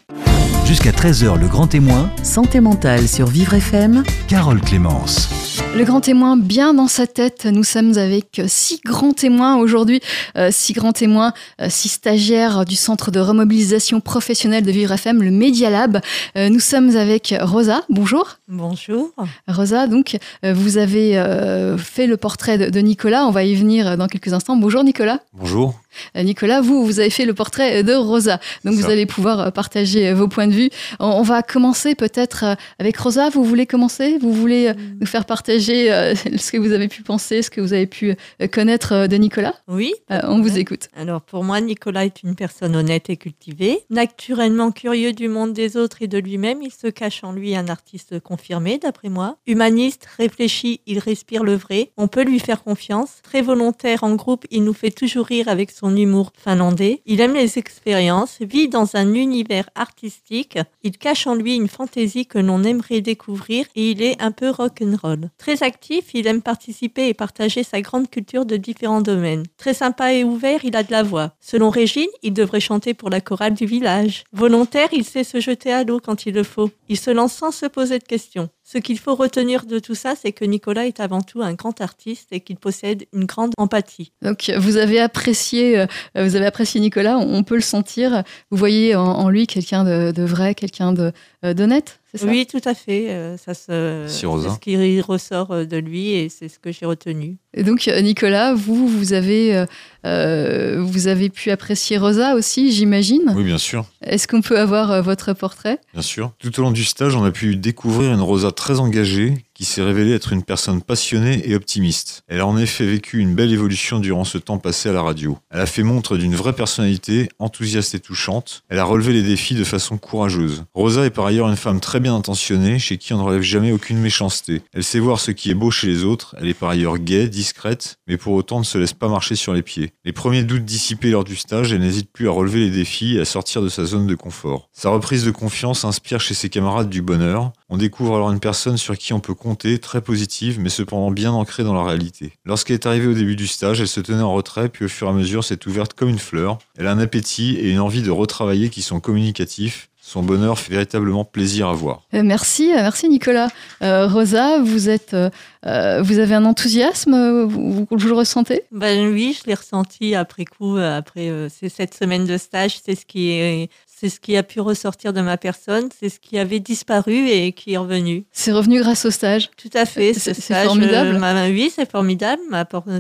Jusqu'à 0.66 0.90
13h, 0.92 1.38
le 1.38 1.46
grand 1.46 1.66
témoin, 1.66 2.10
Santé 2.22 2.60
mentale 2.60 3.06
sur 3.06 3.26
Vivre 3.26 3.54
FM. 3.54 4.02
Carole 4.28 4.60
Clémence. 4.62 5.28
Le 5.76 5.84
grand 5.84 6.00
témoin 6.00 6.36
bien 6.38 6.72
dans 6.72 6.88
sa 6.88 7.06
tête. 7.06 7.44
Nous 7.44 7.64
sommes 7.64 7.98
avec 7.98 8.40
six 8.46 8.80
grands 8.84 9.12
témoins 9.12 9.56
aujourd'hui, 9.56 10.00
euh, 10.38 10.48
six 10.50 10.72
grands 10.72 10.92
témoins, 10.92 11.32
euh, 11.60 11.66
six 11.68 11.90
stagiaires 11.90 12.64
du 12.64 12.76
centre 12.76 13.10
de 13.10 13.20
remobilisation 13.20 14.00
professionnelle 14.00 14.64
de 14.64 14.70
Vivre 14.72 14.92
FM, 14.92 15.22
le 15.22 15.30
Media 15.30 15.68
Lab. 15.68 16.00
Euh, 16.38 16.48
nous 16.48 16.60
sommes 16.60 16.96
avec 16.96 17.34
Rosa. 17.42 17.82
Bonjour. 17.88 18.38
Bonjour. 18.48 19.10
Rosa, 19.48 19.86
donc 19.86 20.18
euh, 20.44 20.52
vous 20.54 20.78
avez 20.78 21.18
euh, 21.18 21.76
fait 21.76 22.06
le 22.06 22.16
portrait 22.16 22.70
de, 22.70 22.80
Nicolas. 22.80 23.26
On 23.26 23.30
va 23.30 23.44
y 23.44 23.54
venir 23.54 23.86
euh, 23.86 23.96
dans 23.96 24.06
quelques 24.06 24.32
instants. 24.32 24.56
Bonjour 24.56 24.84
Nicolas. 24.84 25.20
Bonjour. 25.32 25.74
Euh, 26.16 26.22
Nicolas, 26.22 26.60
vous, 26.60 26.84
vous 26.84 27.00
avez 27.00 27.10
fait 27.10 27.24
le 27.24 27.34
portrait 27.34 27.82
de 27.82 27.92
Rosa. 27.94 28.40
Donc 28.64 28.74
vous 28.74 28.82
ça. 28.82 28.88
allez 28.90 29.06
pouvoir 29.06 29.40
euh, 29.40 29.50
partager 29.50 30.08
euh, 30.08 30.14
vos 30.14 30.28
points 30.28 30.46
de 30.46 30.52
vue. 30.52 30.70
On, 31.00 31.22
va 31.22 31.42
commencer 31.42 31.94
peut-être 31.94 32.44
euh, 32.44 32.54
avec 32.78 32.96
Rosa. 32.96 33.30
Vous 33.30 33.44
voulez 33.44 33.66
commencer? 33.66 34.18
Vous 34.20 34.32
voulez 34.32 34.68
euh, 34.68 34.74
nous 35.00 35.06
faire 35.06 35.24
partager 35.24 35.92
euh, 35.92 36.14
ce 36.36 36.52
que 36.52 36.58
vous 36.58 36.72
avez 36.72 36.88
pu 36.88 37.02
penser, 37.02 37.42
ce 37.42 37.50
que 37.50 37.60
vous 37.60 37.72
avez 37.72 37.86
pu 37.86 38.14
euh, 38.42 38.46
connaître 38.48 38.92
euh, 38.92 39.06
de 39.06 39.16
Nicolas? 39.16 39.54
Oui. 39.68 39.92
Euh, 40.10 40.20
On 40.24 40.40
vous 40.40 40.58
écoute. 40.58 40.88
Alors 40.96 41.20
pour 41.22 41.44
moi, 41.44 41.60
Nicolas 41.60 42.04
est 42.04 42.22
une 42.22 42.34
personne 42.34 42.76
honnête 42.76 43.10
et 43.10 43.16
cultivée, 43.16 43.80
naturellement 43.90 44.70
curieux 44.70 45.12
du 45.12 45.28
monde 45.28 45.52
des 45.52 45.76
autres 45.76 45.98
et 46.02 46.06
de 46.06 46.18
lui-même. 46.18 46.62
Il 46.62 46.72
se 46.72 46.88
cache 46.88 47.24
en 47.24 47.32
lui 47.32 47.56
un 47.56 47.68
artiste 47.68 48.20
confirmé, 48.20 48.78
d'après 48.78 49.08
moi. 49.08 49.36
Humaniste, 49.46 50.06
réfléchi, 50.18 50.80
il 50.86 50.98
respire 50.98 51.44
le 51.44 51.54
vrai. 51.54 51.90
On 51.96 52.08
peut 52.08 52.24
lui 52.24 52.38
faire 52.38 52.62
confiance. 52.62 53.20
Très 53.22 53.42
volontaire 53.42 54.04
en 54.04 54.14
groupe, 54.14 54.44
il 54.50 54.64
nous 54.64 54.72
fait 54.72 54.90
toujours 54.90 55.26
rire 55.26 55.48
avec 55.48 55.70
son 55.70 55.83
son 55.84 55.94
humour 55.96 56.32
finlandais. 56.34 57.02
Il 57.04 57.20
aime 57.20 57.34
les 57.34 57.58
expériences, 57.58 58.38
vit 58.40 58.70
dans 58.70 58.96
un 58.96 59.12
univers 59.12 59.68
artistique. 59.74 60.58
Il 60.82 60.96
cache 60.96 61.26
en 61.26 61.34
lui 61.34 61.56
une 61.56 61.68
fantaisie 61.68 62.24
que 62.24 62.38
l'on 62.38 62.64
aimerait 62.64 63.02
découvrir 63.02 63.66
et 63.76 63.90
il 63.90 64.00
est 64.00 64.20
un 64.22 64.32
peu 64.32 64.48
rock'n'roll. 64.48 65.28
Très 65.36 65.62
actif, 65.62 66.14
il 66.14 66.26
aime 66.26 66.40
participer 66.40 67.08
et 67.08 67.14
partager 67.14 67.62
sa 67.64 67.82
grande 67.82 68.08
culture 68.08 68.46
de 68.46 68.56
différents 68.56 69.02
domaines. 69.02 69.44
Très 69.58 69.74
sympa 69.74 70.14
et 70.14 70.24
ouvert, 70.24 70.64
il 70.64 70.74
a 70.74 70.84
de 70.84 70.90
la 70.90 71.02
voix. 71.02 71.32
Selon 71.38 71.68
Régine, 71.68 72.08
il 72.22 72.32
devrait 72.32 72.60
chanter 72.60 72.94
pour 72.94 73.10
la 73.10 73.20
chorale 73.20 73.52
du 73.52 73.66
village. 73.66 74.24
Volontaire, 74.32 74.88
il 74.92 75.04
sait 75.04 75.22
se 75.22 75.38
jeter 75.38 75.70
à 75.70 75.84
l'eau 75.84 76.00
quand 76.00 76.24
il 76.24 76.32
le 76.32 76.44
faut. 76.44 76.70
Il 76.88 76.98
se 76.98 77.10
lance 77.10 77.34
sans 77.34 77.50
se 77.50 77.66
poser 77.66 77.98
de 77.98 78.04
questions. 78.04 78.48
Ce 78.66 78.78
qu'il 78.78 78.98
faut 78.98 79.14
retenir 79.14 79.66
de 79.66 79.78
tout 79.78 79.94
ça, 79.94 80.14
c'est 80.16 80.32
que 80.32 80.44
Nicolas 80.46 80.86
est 80.86 80.98
avant 80.98 81.20
tout 81.20 81.42
un 81.42 81.52
grand 81.52 81.82
artiste 81.82 82.28
et 82.32 82.40
qu'il 82.40 82.56
possède 82.56 83.04
une 83.12 83.26
grande 83.26 83.52
empathie. 83.58 84.12
Donc 84.22 84.50
vous 84.56 84.78
avez 84.78 84.98
apprécié, 85.00 85.78
euh, 85.78 85.86
vous 86.16 86.34
avez 86.34 86.46
apprécié 86.46 86.80
Nicolas, 86.80 87.18
on 87.18 87.42
peut 87.42 87.56
le 87.56 87.60
sentir. 87.60 88.24
Vous 88.50 88.56
voyez 88.56 88.96
en, 88.96 89.28
lui 89.28 89.46
quelqu'un 89.46 89.84
de, 89.84 90.12
de 90.12 90.22
vrai, 90.22 90.54
quelqu'un 90.54 90.94
euh, 90.96 91.52
d'honnête, 91.52 92.00
ça 92.18 92.26
Oui, 92.26 92.46
tout 92.46 92.60
à 92.64 92.74
fait. 92.74 93.10
euh, 93.10 93.36
Ça 93.36 93.54
se, 93.54 94.04
Si, 94.08 94.26
Rosa. 94.26 94.48
c'est 94.48 94.54
ce 94.54 94.60
qui 94.60 95.00
ressort 95.00 95.50
euh, 95.52 95.64
de 95.64 95.76
lui 95.76 96.10
et 96.12 96.28
c'est 96.28 96.48
ce 96.48 96.58
que 96.58 96.72
j'ai 96.72 96.86
retenu. 96.86 97.36
Et 97.54 97.62
donc 97.62 97.86
euh, 97.88 98.00
Nicolas, 98.00 98.54
vous 98.54 98.86
vous 98.88 99.12
avez 99.12 99.64
euh, 100.06 100.76
vous 100.80 101.06
avez 101.08 101.28
pu 101.30 101.50
apprécier 101.50 101.98
Rosa 101.98 102.34
aussi, 102.34 102.72
j'imagine. 102.72 103.32
Oui, 103.36 103.44
bien 103.44 103.58
sûr, 103.58 103.86
Est-ce 104.02 104.28
qu'on 104.28 104.40
peut 104.42 104.58
avoir 104.58 105.02
votre 105.02 105.32
portrait? 105.32 105.78
Bien 105.92 106.02
sûr. 106.02 106.32
Tout 106.38 106.58
au 106.60 106.62
long 106.62 106.70
du 106.72 106.84
stage, 106.84 107.16
on 107.16 107.24
a 107.24 107.30
pu 107.30 107.56
découvrir 107.56 108.12
une 108.12 108.20
Rosa 108.20 108.50
très 108.52 108.80
engagée 108.80 109.34
qui 109.54 109.64
s'est 109.64 109.82
révélée 109.82 110.12
être 110.12 110.32
une 110.32 110.42
personne 110.42 110.82
passionnée 110.82 111.48
et 111.48 111.54
optimiste. 111.54 112.22
Elle 112.28 112.40
a 112.40 112.46
en 112.46 112.58
effet 112.58 112.84
vécu 112.84 113.18
une 113.18 113.34
belle 113.34 113.52
évolution 113.52 114.00
durant 114.00 114.24
ce 114.24 114.38
temps 114.38 114.58
passé 114.58 114.88
à 114.88 114.92
la 114.92 115.02
radio. 115.02 115.38
Elle 115.50 115.60
a 115.60 115.66
fait 115.66 115.82
montre 115.82 116.16
d'une 116.16 116.34
vraie 116.34 116.52
personnalité, 116.52 117.28
enthousiaste 117.38 117.94
et 117.94 118.00
touchante. 118.00 118.62
Elle 118.68 118.78
a 118.78 118.84
relevé 118.84 119.12
les 119.12 119.22
défis 119.22 119.54
de 119.54 119.64
façon 119.64 119.96
courageuse. 119.96 120.64
Rosa 120.74 121.04
est 121.04 121.10
par 121.10 121.26
ailleurs 121.26 121.48
une 121.48 121.56
femme 121.56 121.80
très 121.80 122.00
bien 122.00 122.14
intentionnée, 122.14 122.78
chez 122.78 122.98
qui 122.98 123.12
on 123.14 123.18
ne 123.18 123.22
relève 123.22 123.42
jamais 123.42 123.72
aucune 123.72 123.98
méchanceté. 123.98 124.62
Elle 124.72 124.84
sait 124.84 124.98
voir 124.98 125.20
ce 125.20 125.30
qui 125.30 125.50
est 125.50 125.54
beau 125.54 125.70
chez 125.70 125.86
les 125.86 126.04
autres, 126.04 126.34
elle 126.40 126.48
est 126.48 126.54
par 126.54 126.70
ailleurs 126.70 126.98
gaie, 126.98 127.28
discrète, 127.28 127.98
mais 128.06 128.16
pour 128.16 128.34
autant 128.34 128.58
ne 128.58 128.64
se 128.64 128.78
laisse 128.78 128.92
pas 128.92 129.08
marcher 129.08 129.36
sur 129.36 129.54
les 129.54 129.62
pieds. 129.62 129.92
Les 130.04 130.12
premiers 130.12 130.44
doutes 130.44 130.64
dissipés 130.64 131.10
lors 131.10 131.24
du 131.24 131.36
stage, 131.36 131.72
elle 131.72 131.80
n'hésite 131.80 132.10
plus 132.12 132.28
à 132.28 132.32
relever 132.32 132.60
les 132.60 132.70
défis 132.70 133.16
et 133.16 133.20
à 133.20 133.24
sortir 133.24 133.62
de 133.62 133.68
sa 133.68 133.84
zone 133.84 134.06
de 134.06 134.14
confort. 134.14 134.68
Sa 134.72 134.90
reprise 134.90 135.24
de 135.24 135.30
confiance 135.30 135.84
inspire 135.84 136.20
chez 136.20 136.34
ses 136.34 136.48
camarades 136.48 136.90
du 136.90 137.02
bonheur. 137.02 137.52
On 137.68 137.76
découvre 137.76 138.16
alors 138.16 138.30
une 138.30 138.40
personne 138.40 138.76
sur 138.76 138.96
qui 138.96 139.12
on 139.12 139.20
peut 139.20 139.34
très 139.80 140.00
positive, 140.00 140.58
mais 140.58 140.70
cependant 140.70 141.10
bien 141.10 141.32
ancrée 141.32 141.64
dans 141.64 141.74
la 141.74 141.84
réalité. 141.84 142.32
Lorsqu'elle 142.44 142.74
est 142.74 142.86
arrivée 142.86 143.06
au 143.06 143.14
début 143.14 143.36
du 143.36 143.46
stage, 143.46 143.80
elle 143.80 143.88
se 143.88 144.00
tenait 144.00 144.22
en 144.22 144.32
retrait, 144.32 144.68
puis 144.68 144.86
au 144.86 144.88
fur 144.88 145.06
et 145.06 145.10
à 145.10 145.12
mesure 145.12 145.44
s'est 145.44 145.66
ouverte 145.68 145.92
comme 145.92 146.08
une 146.08 146.18
fleur. 146.18 146.58
Elle 146.76 146.86
a 146.86 146.92
un 146.92 146.98
appétit 146.98 147.56
et 147.56 147.70
une 147.70 147.80
envie 147.80 148.02
de 148.02 148.10
retravailler 148.10 148.70
qui 148.70 148.82
sont 148.82 149.00
communicatifs. 149.00 149.90
Son 150.06 150.22
bonheur 150.22 150.58
fait 150.58 150.70
véritablement 150.74 151.24
plaisir 151.24 151.66
à 151.68 151.72
voir. 151.72 152.02
Euh, 152.12 152.22
Merci, 152.22 152.70
euh, 152.72 152.76
merci 152.76 153.08
Nicolas. 153.08 153.48
Euh, 153.82 154.06
Rosa, 154.06 154.58
vous 154.60 154.90
êtes, 154.90 155.14
euh, 155.14 156.02
vous 156.02 156.18
avez 156.18 156.34
un 156.34 156.44
enthousiasme, 156.44 157.44
vous, 157.46 157.86
vous 157.90 158.06
le 158.08 158.12
ressentez? 158.12 158.64
Ben 158.70 159.10
oui, 159.10 159.34
je 159.40 159.46
l'ai 159.48 159.54
ressenti 159.54 160.14
après 160.14 160.44
coup, 160.44 160.76
après 160.76 161.30
euh, 161.30 161.48
ces 161.48 161.70
sept 161.70 161.94
semaines 161.94 162.26
de 162.26 162.36
stage. 162.36 162.80
C'est 162.84 162.94
ce 162.96 163.06
qui 163.06 163.30
est, 163.30 163.70
c'est 163.86 164.10
ce 164.10 164.20
qui 164.20 164.36
a 164.36 164.42
pu 164.42 164.60
ressortir 164.60 165.14
de 165.14 165.22
ma 165.22 165.38
personne, 165.38 165.88
c'est 165.98 166.10
ce 166.10 166.20
qui 166.20 166.38
avait 166.38 166.60
disparu 166.60 167.26
et 167.30 167.52
qui 167.52 167.72
est 167.72 167.78
revenu. 167.78 168.24
C'est 168.30 168.52
revenu 168.52 168.80
grâce 168.80 169.06
au 169.06 169.10
stage. 169.10 169.48
Tout 169.56 169.70
à 169.72 169.86
fait. 169.86 170.12
C'est- 170.12 170.34
Ce 170.34 170.52
formidable. 170.52 171.16
m'a- 171.18 171.46
oui, 171.48 171.72
c'est 171.74 171.90
formidable. 171.90 172.42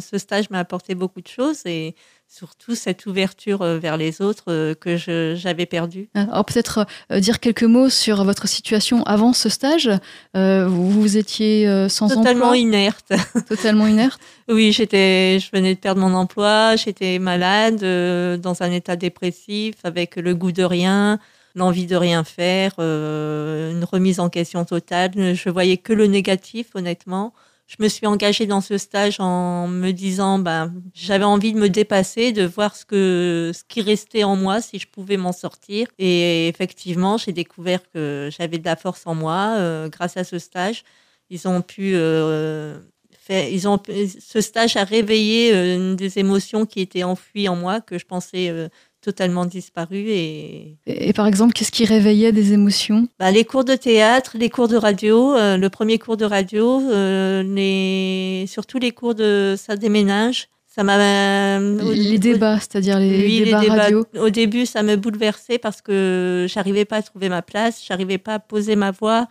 Ce 0.00 0.16
stage 0.16 0.48
m'a 0.48 0.60
apporté 0.60 0.94
beaucoup 0.94 1.20
de 1.20 1.28
choses 1.28 1.60
et 1.66 1.94
surtout 2.34 2.74
cette 2.74 3.06
ouverture 3.06 3.62
euh, 3.62 3.78
vers 3.78 3.96
les 3.96 4.20
autres 4.20 4.44
euh, 4.48 4.74
que 4.74 4.96
j'avais 4.96 5.66
perdue. 5.66 6.08
Alors 6.14 6.44
peut-être 6.44 6.84
euh, 7.12 7.20
dire 7.20 7.38
quelques 7.38 7.62
mots 7.62 7.88
sur 7.88 8.24
votre 8.24 8.48
situation 8.48 9.04
avant 9.04 9.32
ce 9.32 9.48
stage. 9.48 9.88
Euh, 10.36 10.66
vous, 10.66 10.90
vous 10.90 11.16
étiez 11.16 11.68
euh, 11.68 11.88
sans 11.88 12.08
Totalement 12.08 12.46
emploi, 12.46 12.56
inerte. 12.56 13.12
totalement 13.48 13.86
inerte. 13.86 14.20
Oui, 14.48 14.72
j'étais, 14.72 15.38
je 15.38 15.48
venais 15.52 15.74
de 15.74 15.78
perdre 15.78 16.00
mon 16.00 16.12
emploi, 16.14 16.74
j'étais 16.74 17.20
malade, 17.20 17.82
euh, 17.84 18.36
dans 18.36 18.62
un 18.62 18.72
état 18.72 18.96
dépressif, 18.96 19.76
avec 19.84 20.16
le 20.16 20.34
goût 20.34 20.52
de 20.52 20.64
rien, 20.64 21.20
l'envie 21.54 21.86
de 21.86 21.94
rien 21.94 22.24
faire, 22.24 22.72
euh, 22.80 23.70
une 23.70 23.84
remise 23.84 24.18
en 24.18 24.28
question 24.28 24.64
totale. 24.64 25.34
Je 25.34 25.50
voyais 25.50 25.76
que 25.76 25.92
le 25.92 26.08
négatif, 26.08 26.66
honnêtement. 26.74 27.32
Je 27.66 27.76
me 27.80 27.88
suis 27.88 28.06
engagée 28.06 28.46
dans 28.46 28.60
ce 28.60 28.76
stage 28.76 29.20
en 29.20 29.68
me 29.68 29.90
disant, 29.92 30.38
ben, 30.38 30.74
j'avais 30.92 31.24
envie 31.24 31.52
de 31.54 31.58
me 31.58 31.68
dépasser, 31.70 32.32
de 32.32 32.44
voir 32.44 32.76
ce 32.76 32.84
que, 32.84 33.52
ce 33.54 33.64
qui 33.64 33.80
restait 33.80 34.22
en 34.24 34.36
moi, 34.36 34.60
si 34.60 34.78
je 34.78 34.86
pouvais 34.86 35.16
m'en 35.16 35.32
sortir. 35.32 35.88
Et 35.98 36.46
effectivement, 36.48 37.16
j'ai 37.16 37.32
découvert 37.32 37.80
que 37.90 38.28
j'avais 38.36 38.58
de 38.58 38.64
la 38.64 38.76
force 38.76 39.06
en 39.06 39.14
moi, 39.14 39.56
euh, 39.58 39.88
grâce 39.88 40.16
à 40.18 40.24
ce 40.24 40.38
stage. 40.38 40.84
Ils 41.30 41.48
ont 41.48 41.62
pu 41.62 41.92
euh, 41.94 42.78
fait, 43.24 43.52
ils 43.52 43.66
ont, 43.66 43.80
ce 43.86 44.40
stage 44.40 44.76
a 44.76 44.84
réveillé 44.84 45.54
euh, 45.54 45.94
des 45.94 46.18
émotions 46.18 46.66
qui 46.66 46.80
étaient 46.80 47.04
enfouies 47.04 47.48
en 47.48 47.56
moi, 47.56 47.80
que 47.80 47.98
je 47.98 48.04
pensais 48.04 48.50
euh, 48.50 48.68
totalement 49.04 49.44
disparues. 49.46 50.08
Et 50.08 50.76
Et, 50.86 51.08
et 51.08 51.12
par 51.12 51.26
exemple, 51.26 51.52
qu'est-ce 51.54 51.70
qui 51.78 51.84
réveillait 51.84 52.32
des 52.32 52.52
émotions? 52.58 53.06
Bah, 53.20 53.30
les 53.30 53.44
cours 53.44 53.64
de 53.64 53.76
théâtre, 53.76 54.32
les 54.38 54.50
cours 54.50 54.68
de 54.68 54.76
radio, 54.76 55.34
euh, 55.36 55.56
le 55.64 55.68
premier 55.70 55.98
cours 55.98 56.16
de 56.16 56.24
radio, 56.24 56.80
euh, 56.90 57.42
les, 57.42 58.46
surtout 58.48 58.78
les 58.78 58.92
cours 58.92 59.14
de 59.14 59.54
ça 59.56 59.76
déménage. 59.76 60.48
Ça 60.66 60.82
m'a 60.82 61.60
au- 61.60 61.92
Les 61.92 62.18
débats, 62.18 62.58
c'est-à-dire 62.58 62.98
les, 62.98 63.10
oui, 63.26 63.38
les 63.38 63.44
débats 63.44 63.60
débats. 63.60 63.74
radio. 63.84 64.06
Au 64.18 64.30
début, 64.30 64.66
ça 64.66 64.82
me 64.82 64.96
bouleversait 64.96 65.58
parce 65.58 65.80
que 65.80 66.46
j'arrivais 66.52 66.84
pas 66.84 66.96
à 66.96 67.02
trouver 67.02 67.28
ma 67.28 67.42
place, 67.42 67.80
j'arrivais 67.86 68.18
pas 68.18 68.34
à 68.34 68.38
poser 68.40 68.74
ma 68.74 68.90
voix. 68.90 69.28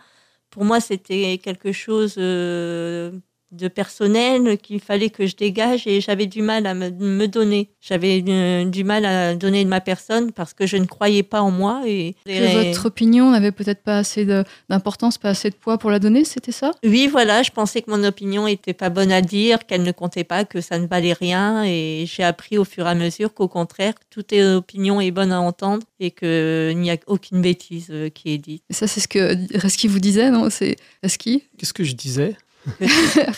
Pour 0.50 0.64
moi, 0.64 0.80
c'était 0.80 1.38
quelque 1.46 1.72
chose 1.72 2.14
euh, 2.16 3.10
de 3.54 3.68
personnel 3.68 4.58
qu'il 4.58 4.80
fallait 4.80 5.10
que 5.10 5.26
je 5.26 5.36
dégage 5.36 5.86
et 5.86 6.00
j'avais 6.00 6.26
du 6.26 6.42
mal 6.42 6.66
à 6.66 6.74
me, 6.74 6.90
me 6.90 7.26
donner. 7.26 7.70
J'avais 7.80 8.22
euh, 8.26 8.64
du 8.64 8.84
mal 8.84 9.04
à 9.04 9.34
donner 9.34 9.64
de 9.64 9.68
ma 9.68 9.80
personne 9.80 10.32
parce 10.32 10.54
que 10.54 10.66
je 10.66 10.76
ne 10.76 10.86
croyais 10.86 11.22
pas 11.22 11.40
en 11.40 11.50
moi. 11.50 11.82
Et, 11.86 12.16
Que 12.24 12.68
votre 12.68 12.86
opinion 12.86 13.30
n'avait 13.30 13.52
peut-être 13.52 13.82
pas 13.82 13.98
assez 13.98 14.26
d'importance, 14.68 15.18
pas 15.18 15.30
assez 15.30 15.50
de 15.50 15.54
poids 15.54 15.78
pour 15.78 15.90
la 15.90 15.98
donner, 15.98 16.24
c'était 16.24 16.52
ça? 16.52 16.72
Oui, 16.84 17.08
voilà, 17.08 17.42
je 17.42 17.50
pensais 17.50 17.82
que 17.82 17.90
mon 17.90 18.02
opinion 18.04 18.46
était 18.46 18.72
pas 18.72 18.90
bonne 18.90 19.12
à 19.12 19.20
dire, 19.20 19.66
qu'elle 19.66 19.82
ne 19.82 19.92
comptait 19.92 20.24
pas, 20.24 20.44
que 20.44 20.60
ça 20.60 20.78
ne 20.78 20.86
valait 20.86 21.12
rien. 21.12 21.64
Et 21.64 22.04
j'ai 22.06 22.24
appris 22.24 22.58
au 22.58 22.64
fur 22.64 22.86
et 22.86 22.90
à 22.90 22.94
mesure 22.94 23.34
qu'au 23.34 23.48
contraire, 23.48 23.94
toute 24.10 24.32
opinion 24.32 25.00
est 25.00 25.10
bonne 25.10 25.32
à 25.32 25.40
entendre 25.40 25.84
et 26.00 26.10
qu'il 26.10 26.78
n'y 26.78 26.90
a 26.90 26.96
aucune 27.06 27.40
bêtise 27.40 27.88
euh, 27.90 28.08
qui 28.08 28.32
est 28.32 28.38
dite. 28.38 28.62
Et 28.70 28.74
ça, 28.74 28.86
c'est 28.86 29.00
ce 29.00 29.08
que 29.08 29.58
Reski 29.58 29.88
vous 29.88 30.00
disait, 30.00 30.30
non? 30.30 30.50
C'est 30.50 30.76
Reski 31.02 31.44
Qu'est-ce 31.58 31.72
que 31.72 31.84
je 31.84 31.94
disais? 31.94 32.36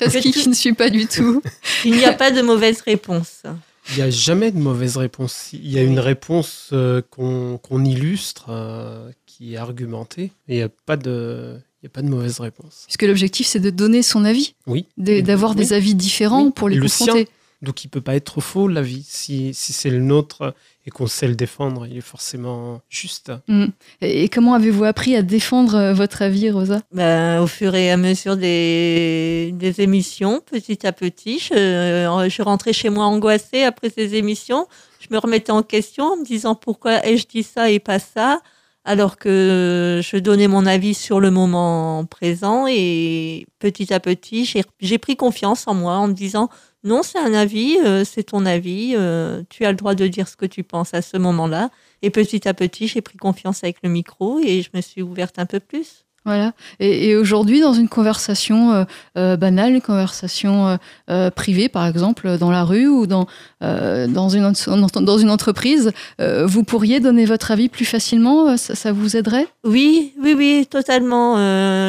Reski 0.00 0.30
qui 0.32 0.48
ne 0.48 0.54
suit 0.54 0.72
pas 0.72 0.90
du 0.90 1.06
tout. 1.06 1.42
Il 1.84 1.92
n'y 1.96 2.04
a 2.04 2.12
pas 2.12 2.30
de 2.30 2.42
mauvaise 2.42 2.80
réponse. 2.82 3.42
Il 3.90 3.96
n'y 3.96 4.02
a 4.02 4.10
jamais 4.10 4.50
de 4.50 4.58
mauvaise 4.58 4.96
réponse. 4.96 5.48
Il 5.52 5.70
y 5.70 5.78
a 5.78 5.82
une 5.82 6.00
réponse 6.00 6.70
euh, 6.72 7.02
qu'on 7.10 7.84
illustre, 7.84 8.46
euh, 8.48 9.10
qui 9.26 9.54
est 9.54 9.56
argumentée, 9.58 10.32
il 10.48 10.56
n'y 10.56 10.62
a 10.62 10.68
pas 10.68 10.96
de... 10.96 11.56
Il 11.82 11.86
n'y 11.86 11.88
a 11.88 11.90
pas 11.90 12.02
de 12.02 12.08
mauvaise 12.08 12.40
réponse. 12.40 12.82
Puisque 12.86 13.02
l'objectif, 13.02 13.46
c'est 13.46 13.60
de 13.60 13.70
donner 13.70 14.02
son 14.02 14.24
avis, 14.24 14.54
Oui. 14.66 14.86
de- 14.96 15.20
d'avoir 15.20 15.50
Oui. 15.52 15.56
des 15.58 15.72
avis 15.74 15.94
différents 15.94 16.46
Oui. 16.46 16.52
pour 16.56 16.68
les 16.70 16.76
Le 16.76 16.82
confronter. 16.82 17.12
sien. 17.26 17.32
Donc 17.66 17.84
il 17.84 17.88
peut 17.88 18.00
pas 18.00 18.14
être 18.14 18.40
faux, 18.40 18.68
l'avis. 18.68 19.04
Si, 19.08 19.52
si 19.52 19.72
c'est 19.72 19.90
le 19.90 19.98
nôtre 19.98 20.54
et 20.86 20.90
qu'on 20.90 21.08
sait 21.08 21.26
le 21.26 21.34
défendre, 21.34 21.86
il 21.86 21.96
est 21.96 22.00
forcément 22.00 22.80
juste. 22.88 23.32
Mm. 23.48 23.66
Et, 24.02 24.28
comment 24.28 24.54
avez-vous 24.54 24.84
appris 24.84 25.16
à 25.16 25.22
défendre 25.22 25.74
euh, 25.74 25.92
votre 25.92 26.22
avis, 26.22 26.48
Rosa? 26.50 26.80
Ben, 26.92 27.42
au 27.42 27.48
fur 27.48 27.74
et 27.74 27.90
à 27.90 27.96
mesure 27.96 28.36
des, 28.36 29.50
des 29.54 29.80
émissions, 29.80 30.40
petit 30.46 30.86
à 30.86 30.92
petit, 30.92 31.40
je, 31.40 32.26
je 32.30 32.42
rentrais 32.42 32.72
chez 32.72 32.88
moi 32.88 33.04
angoissée 33.06 33.64
après 33.64 33.90
ces 33.90 34.14
émissions. 34.14 34.68
Je 35.00 35.08
me 35.12 35.18
remettais 35.18 35.50
en 35.52 35.62
question 35.62 36.04
en 36.04 36.16
me 36.18 36.24
disant 36.24 36.54
pourquoi 36.54 37.04
ai-je 37.04 37.26
dit 37.26 37.42
ça 37.42 37.68
et 37.70 37.80
pas 37.80 37.98
ça, 37.98 38.40
alors 38.84 39.16
que 39.18 40.00
je 40.04 40.16
donnais 40.18 40.46
mon 40.46 40.66
avis 40.66 40.94
sur 40.94 41.18
le 41.18 41.32
moment 41.32 42.04
présent. 42.04 42.66
Et 42.68 43.46
petit 43.58 43.92
à 43.92 43.98
petit, 43.98 44.44
j'ai- 44.44 44.62
j'ai 44.78 44.98
pris 44.98 45.16
confiance 45.16 45.66
en 45.66 45.74
moi 45.74 45.94
en 45.96 46.06
me 46.06 46.12
disant 46.12 46.48
non, 46.86 47.02
c'est 47.02 47.18
un 47.18 47.34
avis, 47.34 47.78
euh, 47.84 48.04
c'est 48.04 48.22
ton 48.22 48.46
avis, 48.46 48.94
euh, 48.96 49.42
tu 49.50 49.64
as 49.64 49.70
le 49.72 49.76
droit 49.76 49.96
de 49.96 50.06
dire 50.06 50.28
ce 50.28 50.36
que 50.36 50.46
tu 50.46 50.62
penses 50.62 50.94
à 50.94 51.02
ce 51.02 51.16
moment-là. 51.16 51.70
Et 52.02 52.10
petit 52.10 52.46
à 52.46 52.54
petit, 52.54 52.86
j'ai 52.86 53.02
pris 53.02 53.18
confiance 53.18 53.64
avec 53.64 53.78
le 53.82 53.88
micro 53.90 54.38
et 54.38 54.62
je 54.62 54.70
me 54.72 54.80
suis 54.80 55.02
ouverte 55.02 55.40
un 55.40 55.46
peu 55.46 55.58
plus. 55.58 56.05
Voilà. 56.26 56.54
Et, 56.80 57.14
aujourd'hui, 57.14 57.60
dans 57.60 57.72
une 57.72 57.88
conversation 57.88 58.72
euh, 58.72 58.84
euh, 59.16 59.36
banale, 59.36 59.74
une 59.74 59.80
conversation 59.80 60.76
euh, 61.08 61.30
privée, 61.30 61.68
par 61.68 61.86
exemple, 61.86 62.36
dans 62.36 62.50
la 62.50 62.64
rue 62.64 62.88
ou 62.88 63.06
dans, 63.06 63.28
dans, 63.60 64.28
une, 64.28 65.30
entreprise, 65.30 65.92
vous 66.18 66.64
pourriez 66.64 66.98
donner 66.98 67.26
votre 67.26 67.52
avis 67.52 67.68
plus 67.68 67.84
facilement 67.84 68.56
ça, 68.56 68.74
ça 68.74 68.92
vous 68.92 69.16
aiderait? 69.16 69.46
Oui, 69.64 70.14
oui, 70.20 70.34
oui, 70.36 70.66
totalement. 70.68 71.36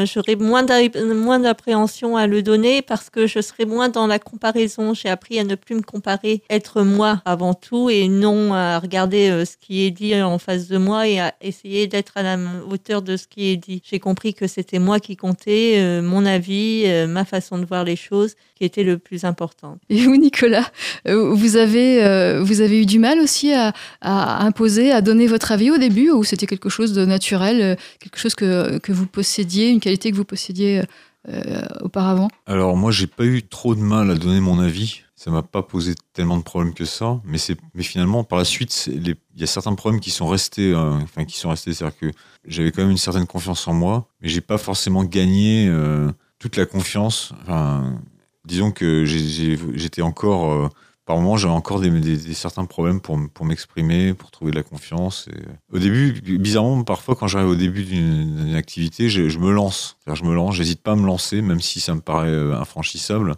J'aurais 0.06 0.36
moins 0.36 0.62
d'a- 0.62 0.88
moins 1.15 1.39
d'appréhension 1.39 2.15
à 2.15 2.28
le 2.28 2.43
donner 2.43 2.84
parce 2.84 3.10
que 3.10 3.26
je 3.26 3.41
serais 3.41 3.65
moins 3.65 3.89
dans 3.89 4.06
la 4.06 4.19
comparaison. 4.19 4.93
J'ai 4.93 5.10
appris 5.10 5.40
à 5.40 5.44
ne 5.44 5.56
plus 5.56 5.75
me 5.75 5.81
comparer, 5.81 6.44
être 6.52 6.83
moi 6.83 7.23
avant 7.25 7.56
tout 7.56 7.90
et 7.90 8.08
non 8.08 8.54
à 8.54 8.77
regarder 8.77 9.46
ce 9.46 9.58
qui 9.58 9.81
est 9.81 9.92
dit 9.92 10.21
en 10.21 10.38
face 10.38 10.67
de 10.67 10.77
moi 10.77 11.08
et 11.08 11.19
à 11.19 11.33
essayer 11.42 11.88
d'être 11.88 12.13
à 12.15 12.21
la 12.21 12.38
hauteur 12.69 13.02
de 13.02 13.17
ce 13.17 13.27
qui 13.27 13.50
est 13.50 13.58
dit. 13.58 13.81
J'ai 13.83 14.00
compris 14.00 14.27
que 14.34 14.48
c'était 14.48 14.80
moi 14.80 15.00
qui 15.00 15.15
comptais, 15.15 15.75
euh, 15.78 16.02
mon 16.02 16.25
avis, 16.25 16.84
euh, 16.86 17.08
ma 17.08 17.25
façon 17.25 17.58
de 17.58 17.65
voir 17.65 17.84
les 17.84 17.96
choses 17.96 18.36
qui 18.56 18.65
était 18.65 18.84
le 18.84 18.98
plus 18.98 19.23
important. 19.23 19.78
Et 19.90 20.02
vous, 20.02 20.15
Nicolas, 20.17 20.71
euh, 21.08 21.34
vous 21.34 21.58
avez, 21.58 22.40
vous 22.42 22.62
avez 22.62 22.82
eu 22.82 22.86
du 22.86 23.00
mal 23.00 23.19
aussi 23.19 23.54
à, 23.54 23.73
à 24.02 24.44
imposer, 24.46 24.92
à 24.92 25.02
donner 25.02 25.28
votre 25.28 25.52
avis 25.52 25.71
au 25.71 25.78
début, 25.78 26.12
ou 26.12 26.23
c'était 26.23 26.48
quelque 26.48 26.69
chose 26.69 26.94
de 26.94 27.06
naturel, 27.06 27.78
quelque 28.00 28.17
chose 28.19 28.36
que, 28.36 28.78
que 28.80 28.92
vous 28.92 29.08
possédiez, 29.08 29.69
une 29.69 29.80
qualité 29.80 30.12
que 30.12 30.15
vous 30.15 30.25
possédiez 30.25 30.84
euh, 31.30 31.62
auparavant 31.82 32.30
Alors 32.46 32.78
moi, 32.78 32.92
j'ai 32.92 33.08
pas 33.08 33.25
eu 33.25 33.44
trop 33.44 33.75
de 33.75 33.82
mal 33.82 34.10
à 34.12 34.15
donner 34.15 34.40
mon 34.40 34.60
avis. 34.60 35.02
Ça 35.15 35.32
m'a 35.32 35.42
pas 35.42 35.63
posé 35.63 35.96
tellement 36.13 36.38
de 36.38 36.44
problèmes 36.44 36.73
que 36.73 36.86
ça. 36.86 37.19
Mais 37.25 37.38
mais 37.73 37.84
finalement, 37.84 38.23
par 38.23 38.38
la 38.38 38.46
suite, 38.46 38.88
il 38.88 39.15
y 39.36 39.44
a 39.44 39.48
certains 39.48 39.73
problèmes 39.75 40.00
qui 40.00 40.12
sont 40.12 40.28
restés, 40.28 40.71
euh, 40.73 40.92
enfin 40.92 41.25
qui 41.25 41.38
sont 41.38 41.50
restés, 41.50 41.73
c'est-à-dire 41.73 41.98
que 41.98 42.12
j'avais 42.46 42.71
quand 42.71 42.82
même 42.82 42.92
une 42.92 42.98
certaine 42.98 43.25
confiance 43.25 43.67
en 43.67 43.73
moi, 43.73 44.08
mais 44.21 44.30
j'ai 44.30 44.42
pas 44.42 44.58
forcément 44.58 45.04
gagné 45.04 45.67
euh, 45.67 46.12
toute 46.40 46.56
la 46.56 46.65
confiance. 46.65 47.34
Enfin, 47.42 48.00
disons 48.46 48.71
que 48.71 49.06
j'étais 49.06 50.02
encore, 50.02 50.69
par 51.08 51.16
moments, 51.18 51.38
j'avais 51.38 51.54
encore 51.54 51.80
des, 51.80 51.90
des- 51.90 52.18
des 52.18 52.34
certains 52.36 52.66
problèmes 52.66 53.00
pour, 53.02 53.18
pour 53.34 53.46
m'exprimer, 53.46 54.14
pour 54.14 54.30
trouver 54.30 54.52
de 54.52 54.58
la 54.58 54.64
confiance. 54.64 55.28
Et, 55.34 55.40
au 55.74 55.80
début, 55.80 56.12
bizarrement, 56.38 56.84
parfois, 56.84 57.16
quand 57.16 57.28
j'arrive 57.28 57.50
au 57.50 57.56
début 57.56 57.84
d'une 57.84 58.54
activité, 58.56 59.10
je, 59.10 59.30
je 59.30 59.40
me 59.40 59.52
lance. 59.52 59.98
Je 60.06 60.24
me 60.24 60.36
lance, 60.36 60.56
j'hésite 60.56 60.82
pas 60.84 60.92
à 60.92 60.96
me 60.96 61.06
lancer, 61.06 61.42
même 61.42 61.62
si 61.62 61.80
ça 61.80 61.96
me 61.96 62.02
paraît 62.02 62.28
euh, 62.28 62.60
infranchissable. 62.60 63.36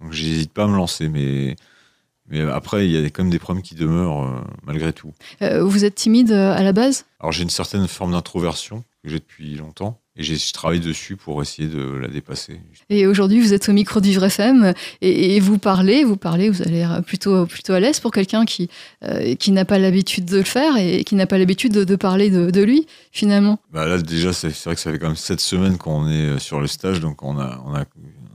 Donc, 0.00 0.12
j'hésite 0.12 0.52
pas 0.52 0.64
à 0.64 0.66
me 0.68 0.76
lancer, 0.76 1.08
mais, 1.08 1.56
mais 2.28 2.40
après, 2.40 2.86
il 2.86 2.92
y 2.92 3.04
a 3.04 3.10
quand 3.10 3.24
même 3.24 3.32
des 3.32 3.40
problèmes 3.40 3.64
qui 3.64 3.74
demeurent 3.74 4.24
euh, 4.24 4.40
malgré 4.62 4.92
tout. 4.92 5.12
Euh, 5.42 5.64
Vous 5.64 5.84
êtes 5.84 5.96
timide 5.96 6.30
euh, 6.30 6.52
à 6.54 6.62
la 6.62 6.72
base? 6.72 7.04
Alors, 7.18 7.32
j'ai 7.32 7.42
une 7.42 7.50
certaine 7.50 7.88
forme 7.88 8.12
d'introversion 8.12 8.84
que 9.02 9.10
j'ai 9.10 9.18
depuis 9.18 9.56
longtemps, 9.56 10.00
et 10.18 10.22
j'ai- 10.24 10.36
je 10.36 10.52
travaille 10.52 10.80
dessus 10.80 11.16
pour 11.16 11.40
essayer 11.40 11.68
de 11.68 11.80
la 11.80 12.08
dépasser. 12.08 12.60
Et 12.90 13.06
aujourd'hui, 13.06 13.40
vous 13.40 13.54
êtes 13.54 13.68
au 13.68 13.72
micro 13.72 14.00
du 14.00 14.10
FM 14.10 14.74
et, 15.00 15.36
et 15.36 15.40
vous 15.40 15.58
parlez, 15.58 16.04
vous 16.04 16.16
parlez, 16.16 16.50
vous 16.50 16.60
allez 16.62 16.84
plutôt, 17.06 17.46
plutôt 17.46 17.72
à 17.72 17.80
l'aise 17.80 18.00
pour 18.00 18.10
quelqu'un 18.10 18.44
qui, 18.44 18.68
euh, 19.04 19.34
qui 19.36 19.52
n'a 19.52 19.64
pas 19.64 19.78
l'habitude 19.78 20.24
de 20.24 20.38
le 20.38 20.42
faire 20.42 20.76
et 20.76 21.04
qui 21.04 21.14
n'a 21.14 21.26
pas 21.26 21.38
l'habitude 21.38 21.72
de, 21.72 21.84
de 21.84 21.96
parler 21.96 22.30
de, 22.30 22.50
de 22.50 22.62
lui, 22.62 22.86
finalement. 23.12 23.58
Bah 23.72 23.86
là, 23.86 23.98
déjà, 23.98 24.32
c'est 24.32 24.48
vrai 24.64 24.74
que 24.74 24.80
ça 24.80 24.90
fait 24.92 24.98
quand 24.98 25.06
même 25.06 25.16
sept 25.16 25.40
semaines 25.40 25.78
qu'on 25.78 26.08
est 26.08 26.26
euh, 26.26 26.38
sur 26.38 26.60
le 26.60 26.66
stage, 26.66 27.00
donc 27.00 27.22
on 27.22 27.38
a, 27.38 27.62
on 27.64 27.74
a, 27.74 27.84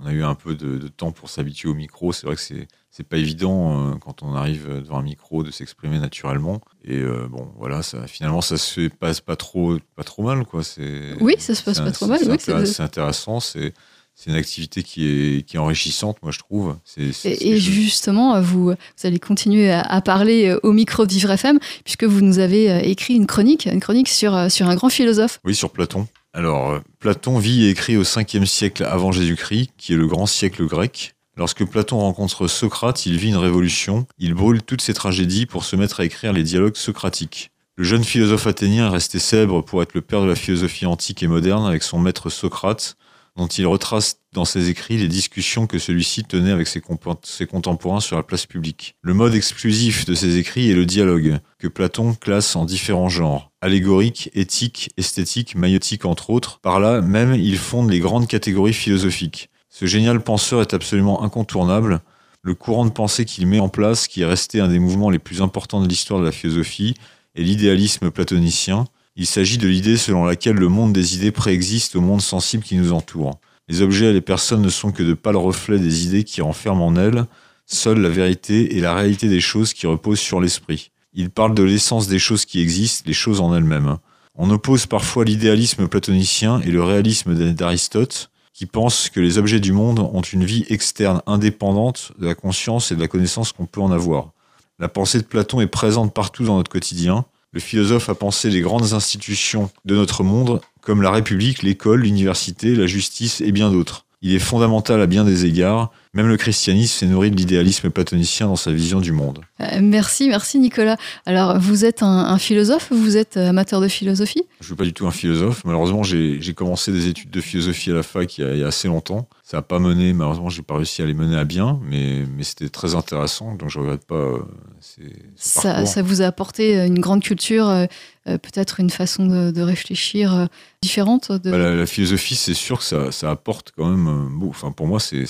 on 0.04 0.08
a 0.08 0.12
eu 0.12 0.24
un 0.24 0.36
peu 0.36 0.56
de, 0.56 0.78
de 0.78 0.88
temps 0.88 1.12
pour 1.12 1.30
s'habituer 1.30 1.70
au 1.70 1.74
micro. 1.74 2.12
C'est 2.12 2.26
vrai 2.26 2.36
que 2.36 2.42
c'est 2.42 2.68
c'est 2.92 3.08
pas 3.08 3.18
évident 3.18 3.92
euh, 3.92 3.96
quand 3.96 4.22
on 4.22 4.36
arrive 4.36 4.68
devant 4.68 5.00
un 5.00 5.04
micro 5.04 5.42
de 5.42 5.50
s'exprimer 5.50 6.00
naturellement. 6.00 6.62
Et 6.84 7.00
euh, 7.00 7.28
bon, 7.28 7.52
voilà, 7.58 7.82
ça, 7.82 8.06
finalement, 8.06 8.42
ça 8.42 8.58
se 8.58 8.88
passe 8.88 9.20
pas 9.20 9.36
trop, 9.36 9.78
pas 9.96 10.04
trop 10.04 10.22
mal, 10.22 10.46
quoi. 10.46 10.64
C'est 10.64 11.16
Oui, 11.20 11.34
ça 11.40 11.56
se 11.56 11.64
passe 11.64 11.80
pas 11.80 11.92
trop 11.92 12.06
mal, 12.06 12.20
C'est 12.20 12.54
oui, 12.54 12.70
intéressant. 12.80 13.40
C'est 13.40 13.74
c'est 14.16 14.30
une 14.30 14.36
activité 14.36 14.84
qui 14.84 15.08
est, 15.08 15.44
qui 15.44 15.56
est 15.56 15.60
enrichissante, 15.60 16.18
moi, 16.22 16.32
je 16.32 16.40
trouve. 16.40 16.78
Et, 16.98 17.58
justement, 17.58 18.40
vous, 18.42 18.66
vous 18.66 19.08
allez 19.08 19.20
continuer 19.20 19.72
à, 19.72 19.82
à 19.82 20.02
parler 20.02 20.50
euh, 20.50 20.60
au 20.64 20.72
micro 20.72 21.06
du 21.06 21.16
Vivre 21.16 21.32
FM 21.32 21.60
puisque 21.84 22.04
vous 22.04 22.22
nous 22.22 22.40
avez 22.40 22.72
euh, 22.72 22.80
écrit 22.82 23.16
une 23.16 23.26
chronique, 23.26 23.66
une 23.66 23.80
chronique 23.80 24.10
sur, 24.10 24.36
euh, 24.36 24.50
sur 24.50 24.68
un 24.68 24.76
grand 24.76 24.90
philosophe. 24.90 25.40
Oui, 25.44 25.56
sur 25.56 25.72
Platon. 25.72 26.08
Alors, 26.36 26.72
euh, 26.72 26.80
Platon 27.00 27.38
vit 27.38 27.66
et 27.66 27.70
écrit 27.70 27.96
au 27.96 28.04
5e 28.04 28.46
siècle 28.46 28.84
avant 28.84 29.12
Jésus-Christ, 29.12 29.70
qui 29.78 29.94
est 29.94 29.98
le 29.98 30.08
grand 30.08 30.26
siècle 30.26 30.66
grec. 30.66 31.14
Lorsque 31.38 31.64
Platon 31.64 32.00
rencontre 32.00 32.48
Socrate, 32.48 33.06
il 33.06 33.18
vit 33.18 33.30
une 33.30 33.38
révolution. 33.38 34.08
Il 34.18 34.34
brûle 34.34 34.64
toutes 34.64 34.82
ses 34.82 34.96
tragédies 34.96 35.46
pour 35.46 35.64
se 35.64 35.76
mettre 35.76 36.00
à 36.00 36.06
écrire 36.06 36.34
les 36.34 36.44
dialogues 36.44 36.76
socratiques. 36.76 37.52
Le 37.76 37.84
jeune 37.84 38.04
philosophe 38.04 38.48
athénien 38.48 38.88
est 38.88 38.94
resté 38.94 39.20
célèbre 39.20 39.62
pour 39.62 39.84
être 39.84 39.94
le 39.94 40.02
père 40.02 40.22
de 40.22 40.28
la 40.28 40.36
philosophie 40.36 40.88
antique 40.88 41.22
et 41.22 41.28
moderne 41.28 41.66
avec 41.66 41.84
son 41.84 42.00
maître 42.00 42.30
Socrate, 42.30 42.96
dont 43.36 43.48
il 43.48 43.66
retrace 43.66 44.18
dans 44.32 44.46
ses 44.46 44.70
écrits 44.70 44.98
les 44.98 45.08
discussions 45.08 45.66
que 45.68 45.80
celui-ci 45.80 46.24
tenait 46.24 46.52
avec 46.52 46.68
ses, 46.68 46.82
contemporains 46.82 48.00
sur 48.00 48.16
la 48.16 48.24
place 48.24 48.46
publique. 48.46 48.96
Le 49.02 49.14
mode 49.14 49.34
exclusif 49.34 50.06
de 50.06 50.14
ses 50.14 50.38
écrits 50.38 50.70
est 50.70 50.76
le 50.76 50.86
dialogue, 50.86 51.40
que 51.58 51.68
Platon 51.68 52.14
classe 52.14 52.56
en 52.56 52.66
différents 52.66 53.10
genres, 53.10 53.52
allégorique, 53.62 54.30
éthique, 54.34 54.92
esthétique, 54.98 55.56
maïotique 55.56 56.06
entre 56.06 56.30
autres. 56.30 56.60
Par 56.60 56.80
là 56.80 57.02
même, 57.02 57.34
il 57.34 57.58
fonde 57.58 57.90
les 57.90 58.00
grandes 58.00 58.28
catégories 58.28 58.74
philosophiques. 58.74 59.50
Ce 59.70 59.86
génial 59.86 60.22
penseur 60.22 60.62
est 60.62 60.76
absolument 60.76 61.24
incontournable. 61.24 62.02
Le 62.44 62.54
courant 62.54 62.86
de 62.86 62.92
pensée 62.92 63.26
qu'il 63.26 63.48
met 63.48 63.60
en 63.60 63.70
place, 63.70 64.08
qui 64.08 64.22
est 64.22 64.26
resté 64.26 64.60
un 64.60 64.68
des 64.68 64.78
mouvements 64.78 65.10
les 65.10 65.18
plus 65.18 65.42
importants 65.42 65.82
de 65.82 65.88
l'histoire 65.88 66.20
de 66.20 66.26
la 66.26 66.32
philosophie, 66.32 66.94
est 67.36 67.42
l'idéalisme 67.42 68.12
platonicien. 68.12 68.86
Il 69.16 69.26
s'agit 69.26 69.58
de 69.58 69.68
l'idée 69.68 69.98
selon 69.98 70.26
laquelle 70.26 70.56
le 70.56 70.70
monde 70.70 70.94
des 70.94 71.16
idées 71.16 71.32
préexiste 71.32 71.96
au 71.96 72.02
monde 72.02 72.22
sensible 72.22 72.64
qui 72.64 72.76
nous 72.76 72.94
entoure. 72.94 73.40
Les 73.70 73.82
objets 73.82 74.08
et 74.08 74.14
les 74.14 74.22
personnes 74.22 74.62
ne 74.62 74.70
sont 74.70 74.92
que 74.92 75.04
de 75.04 75.14
pâles 75.14 75.38
reflets 75.38 75.80
des 75.80 76.06
idées 76.06 76.24
qui 76.24 76.42
renferment 76.42 76.88
en 76.88 76.96
elles 76.96 77.26
seule 77.66 78.00
la 78.00 78.10
vérité 78.10 78.76
et 78.78 78.82
la 78.82 78.94
réalité 78.94 79.28
des 79.30 79.40
choses 79.40 79.74
qui 79.74 79.88
reposent 79.88 80.20
sur 80.20 80.42
l'esprit. 80.42 80.92
Il 81.14 81.30
parle 81.30 81.54
de 81.54 81.64
l'essence 81.64 82.08
des 82.08 82.20
choses 82.20 82.46
qui 82.46 82.60
existent, 82.60 83.04
les 83.08 83.14
choses 83.14 83.40
en 83.40 83.56
elles-mêmes. 83.56 83.98
On 84.36 84.50
oppose 84.50 84.86
parfois 84.88 85.26
l'idéalisme 85.26 85.88
platonicien 85.88 86.60
et 86.62 86.72
le 86.72 86.84
réalisme 86.84 87.54
d'Aristote, 87.54 88.32
qui 88.54 88.66
pense 88.66 89.10
que 89.10 89.20
les 89.20 89.38
objets 89.38 89.60
du 89.60 89.72
monde 89.72 90.00
ont 90.00 90.22
une 90.22 90.44
vie 90.44 90.66
externe 90.70 91.22
indépendante 91.28 92.12
de 92.20 92.28
la 92.28 92.36
conscience 92.36 92.92
et 92.92 92.96
de 92.96 93.02
la 93.02 93.08
connaissance 93.08 93.52
qu'on 93.52 93.66
peut 93.66 93.82
en 93.82 93.92
avoir. 93.92 94.32
La 94.80 94.90
pensée 94.90 95.20
de 95.20 95.26
Platon 95.26 95.62
est 95.62 95.68
présente 95.68 96.14
partout 96.14 96.46
dans 96.46 96.58
notre 96.58 96.72
quotidien. 96.72 97.26
Le 97.54 97.60
philosophe 97.60 98.10
a 98.10 98.16
pensé 98.16 98.50
les 98.50 98.62
grandes 98.62 98.94
institutions 98.94 99.70
de 99.86 99.96
notre 99.96 100.24
monde, 100.24 100.60
comme 100.82 101.04
la 101.04 101.12
République, 101.12 101.62
l'école, 101.62 102.02
l'université, 102.02 102.74
la 102.74 102.88
justice 102.88 103.42
et 103.42 103.52
bien 103.52 103.70
d'autres. 103.70 104.06
Il 104.24 104.34
est 104.34 104.40
fondamental 104.40 105.00
à 105.02 105.06
bien 105.06 105.24
des 105.24 105.46
égards. 105.46 105.92
Même 106.16 106.28
le 106.28 106.38
christianisme 106.38 106.98
s'est 107.00 107.06
nourri 107.06 107.30
de 107.30 107.36
l'idéalisme 107.36 107.92
platonicien 107.92 108.48
dans 108.48 108.56
sa 108.56 108.72
vision 108.72 109.02
du 109.02 109.12
monde. 109.12 109.42
Euh, 109.60 109.80
merci, 109.82 110.30
merci 110.30 110.58
Nicolas. 110.60 110.98
Alors, 111.28 111.60
vous 111.60 111.86
êtes 111.86 112.02
un, 112.02 112.08
un 112.08 112.38
philosophe, 112.40 112.88
vous 112.92 113.18
êtes 113.18 113.38
amateur 113.38 113.82
de 113.82 113.88
philosophie? 113.88 114.44
Je 114.60 114.64
ne 114.64 114.66
suis 114.68 114.76
pas 114.76 114.86
du 114.86 114.94
tout 114.94 115.06
un 115.06 115.12
philosophe. 115.12 115.64
Malheureusement, 115.66 116.02
j'ai 116.02 116.54
commencé 116.56 116.92
des 116.92 117.08
études 117.08 117.30
de 117.30 117.42
philosophie 117.42 117.92
à 117.92 117.96
la 117.96 118.04
fac 118.04 118.38
il 118.38 118.42
y 118.42 118.44
a, 118.48 118.54
il 118.54 118.60
y 118.62 118.64
a 118.64 118.68
assez 118.68 118.88
longtemps. 118.88 119.28
Ça 119.54 119.58
n'a 119.60 119.62
pas 119.62 119.78
mené, 119.78 120.14
malheureusement, 120.14 120.50
j'ai 120.50 120.64
pas 120.64 120.76
réussi 120.78 121.04
à 121.04 121.06
les 121.06 121.14
mener 121.14 121.38
à 121.38 121.44
bien, 121.44 121.80
mais, 121.84 122.24
mais 122.36 122.42
c'était 122.42 122.70
très 122.70 122.96
intéressant, 122.96 123.54
donc 123.54 123.70
je 123.70 123.78
regrette 123.78 124.04
pas 124.04 124.16
euh, 124.16 124.40
ces, 124.82 125.04
ça, 125.36 126.02
vous 126.02 126.24
a 126.24 126.26
apporté 126.26 126.84
une 126.88 126.98
grande 126.98 127.22
culture, 127.22 127.68
euh, 127.70 127.86
euh, 128.28 128.40
peut-être 128.40 128.80
une 128.80 128.90
façon 128.90 129.28
de, 129.28 129.52
de 129.52 129.62
réfléchir 129.62 130.34
euh, 130.34 130.46
différente 130.82 131.32
de... 131.32 131.52
Bah, 131.52 131.58
la, 131.60 131.76
la 131.76 131.86
philosophie, 131.86 132.36
c'est 132.36 132.56
sûr 132.56 132.80
que 132.80 132.84
ça, 132.84 133.12
ça 133.12 133.30
apporte 133.30 133.74
quand 133.78 133.88
même. 133.88 134.08
euh, 134.08 134.48
Enfin, 134.50 134.72
pour 134.72 134.88
moi, 134.88 135.00
c'est 135.00 135.26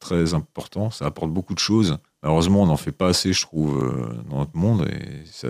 très 0.00 0.32
important. 0.32 0.90
Ça 0.90 1.04
apporte 1.04 1.30
beaucoup 1.30 1.52
de 1.52 1.58
choses. 1.58 1.98
Malheureusement, 2.22 2.62
on 2.62 2.66
n'en 2.66 2.76
fait 2.78 2.92
pas 2.92 3.08
assez, 3.08 3.34
je 3.34 3.42
trouve, 3.42 3.82
euh, 3.84 4.14
dans 4.30 4.38
notre 4.38 4.56
monde. 4.56 4.88
Et 4.90 5.24
ça, 5.30 5.48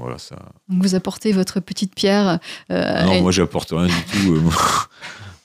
voilà, 0.00 0.18
ça. 0.18 0.36
Vous 0.68 0.94
apportez 0.96 1.30
votre 1.30 1.60
petite 1.60 1.94
pierre. 1.94 2.40
euh, 2.72 3.04
non, 3.04 3.12
et- 3.12 3.20
moi, 3.20 3.30
j'apporte 3.30 3.70
rien 3.70 3.86
du 3.86 4.04
tout. 4.10 4.40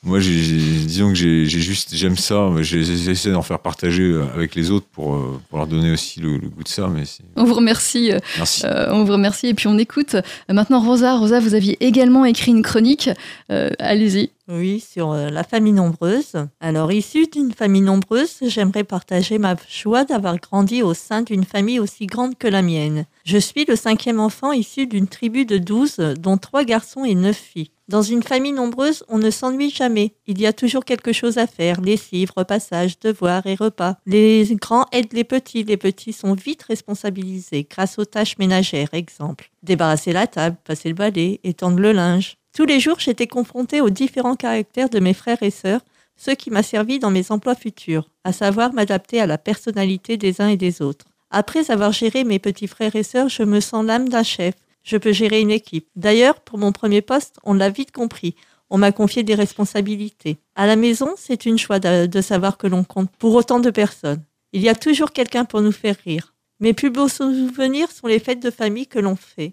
Moi- 0.03 0.19
disons 0.19 1.09
que 1.09 1.15
j'ai 1.15 1.45
j'ai 1.45 1.59
juste, 1.59 1.89
j'aime 1.93 2.17
ça. 2.17 2.49
mais 2.53 2.63
J'essaie 2.63 3.31
d'en 3.31 3.41
faire 3.41 3.59
partager 3.59 4.03
euh, 4.03 4.23
avec 4.33 4.55
les 4.55 4.71
autres 4.71 4.85
pour, 4.91 5.15
euh, 5.15 5.39
pour 5.49 5.57
leur 5.57 5.67
donner 5.67 5.91
aussi 5.91 6.19
le, 6.19 6.37
le 6.37 6.49
goût 6.49 6.63
de 6.63 6.67
ça. 6.67 6.87
Mais 6.87 7.05
c'est- 7.05 7.23
On 7.35 7.43
vous 7.43 7.53
remercie. 7.55 8.11
euh, 8.11 8.19
Merci. 8.37 8.61
euh, 8.65 8.91
on 8.93 9.03
vous 9.03 9.11
remercie 9.13 9.47
et 9.47 9.53
puis 9.53 9.67
on 9.67 9.77
écoute. 9.77 10.15
Maintenant, 10.49 10.79
Rosa, 10.81 11.17
Rosa, 11.17 11.39
vous 11.39 11.53
aviez 11.55 11.77
également 11.85 12.25
écrit 12.25 12.51
une 12.51 12.61
chronique. 12.61 13.09
Euh, 13.51 13.69
Allez-y. 13.79 14.31
Oui, 14.49 14.79
sur 14.79 15.11
la 15.13 15.43
famille 15.43 15.73
nombreuse. 15.73 16.31
Alors, 16.61 16.89
issue 16.93 17.27
d'une 17.27 17.51
famille 17.51 17.81
nombreuse, 17.81 18.37
j'aimerais 18.43 18.85
partager 18.85 19.39
ma 19.39 19.57
joie 19.69 20.05
d'avoir 20.05 20.37
grandi 20.37 20.81
au 20.83 20.93
sein 20.93 21.21
d'une 21.21 21.43
famille 21.43 21.81
aussi 21.81 22.05
grande 22.05 22.37
que 22.37 22.47
la 22.47 22.61
mienne. 22.61 23.05
Je 23.25 23.37
suis 23.37 23.65
le 23.67 23.75
cinquième 23.75 24.21
enfant 24.21 24.53
issu 24.53 24.87
d'une 24.87 25.07
tribu 25.07 25.45
de 25.45 25.57
douze, 25.57 25.97
dont 26.17 26.37
trois 26.37 26.63
garçons 26.63 27.03
et 27.03 27.13
neuf 27.13 27.35
filles. 27.35 27.71
Dans 27.87 28.01
une 28.01 28.21
famille 28.21 28.51
nombreuse, 28.51 29.05
on 29.07 29.17
ne 29.17 29.31
s'ennuie 29.31 29.69
jamais. 29.69 30.13
Il 30.27 30.41
y 30.41 30.45
a 30.45 30.51
toujours 30.51 30.83
quelque 30.83 31.13
chose 31.13 31.37
à 31.37 31.47
faire, 31.47 31.79
lessive, 31.79 32.31
repassage, 32.35 32.99
devoirs 32.99 33.47
et 33.47 33.55
repas. 33.55 33.95
Les 34.05 34.45
grands 34.59 34.85
aident 34.91 35.13
les 35.13 35.23
petits, 35.23 35.63
les 35.63 35.77
petits 35.77 36.11
sont 36.11 36.33
vite 36.33 36.63
responsabilisés 36.63 37.65
grâce 37.69 37.97
aux 37.97 38.05
tâches 38.05 38.37
ménagères, 38.39 38.93
exemple. 38.93 39.51
Débarrasser 39.63 40.11
la 40.11 40.27
table, 40.27 40.57
passer 40.65 40.89
le 40.89 40.95
balai, 40.95 41.39
étendre 41.45 41.79
le 41.79 41.93
linge. 41.93 42.35
Tous 42.53 42.65
les 42.65 42.81
jours, 42.81 42.99
j'étais 42.99 43.27
confrontée 43.27 43.79
aux 43.79 43.89
différents 43.89 44.35
caractères 44.35 44.89
de 44.89 44.99
mes 44.99 45.13
frères 45.13 45.41
et 45.41 45.51
sœurs, 45.51 45.81
ce 46.17 46.31
qui 46.31 46.49
m'a 46.49 46.63
servi 46.63 46.99
dans 46.99 47.11
mes 47.11 47.31
emplois 47.31 47.55
futurs, 47.55 48.09
à 48.25 48.33
savoir 48.33 48.73
m'adapter 48.73 49.21
à 49.21 49.27
la 49.27 49.37
personnalité 49.37 50.17
des 50.17 50.41
uns 50.41 50.49
et 50.49 50.57
des 50.57 50.81
autres. 50.81 51.05
Après 51.29 51.71
avoir 51.71 51.91
géré 51.93 52.23
mes 52.23 52.39
petits 52.39 52.67
frères 52.67 52.95
et 52.95 53.03
sœurs, 53.03 53.29
je 53.29 53.43
me 53.43 53.59
sens 53.59 53.85
l'âme 53.85 54.09
d'un 54.09 54.23
chef. 54.23 54.55
Je 54.87 54.95
peux 54.95 55.11
gérer 55.11 55.41
une 55.41 55.51
équipe. 55.51 55.89
D'ailleurs, 55.97 56.39
pour 56.39 56.57
mon 56.57 56.71
premier 56.71 57.01
poste, 57.01 57.39
on 57.43 57.53
l'a 57.53 57.69
vite 57.69 57.91
compris. 57.91 58.35
On 58.69 58.77
m'a 58.77 58.93
confié 58.93 59.21
des 59.21 59.35
responsabilités. 59.35 60.37
À 60.55 60.65
la 60.65 60.77
maison, 60.77 61.13
c'est 61.17 61.45
une 61.45 61.57
choix 61.57 61.79
de, 61.79 62.21
savoir 62.21 62.57
que 62.57 62.67
l'on 62.67 62.85
compte 62.85 63.11
pour 63.19 63.35
autant 63.35 63.59
de 63.59 63.69
personnes. 63.69 64.23
Il 64.53 64.61
y 64.61 64.69
a 64.69 64.75
toujours 64.75 65.11
quelqu'un 65.11 65.43
pour 65.43 65.61
nous 65.61 65.73
faire 65.73 65.97
rire. 66.05 66.35
Mes 66.61 66.71
plus 66.71 66.89
beaux 66.89 67.09
souvenirs 67.09 67.91
sont 67.91 68.07
les 68.07 68.19
fêtes 68.19 68.41
de 68.41 68.49
famille 68.49 68.87
que 68.87 68.97
l'on 68.97 69.17
fait. 69.17 69.51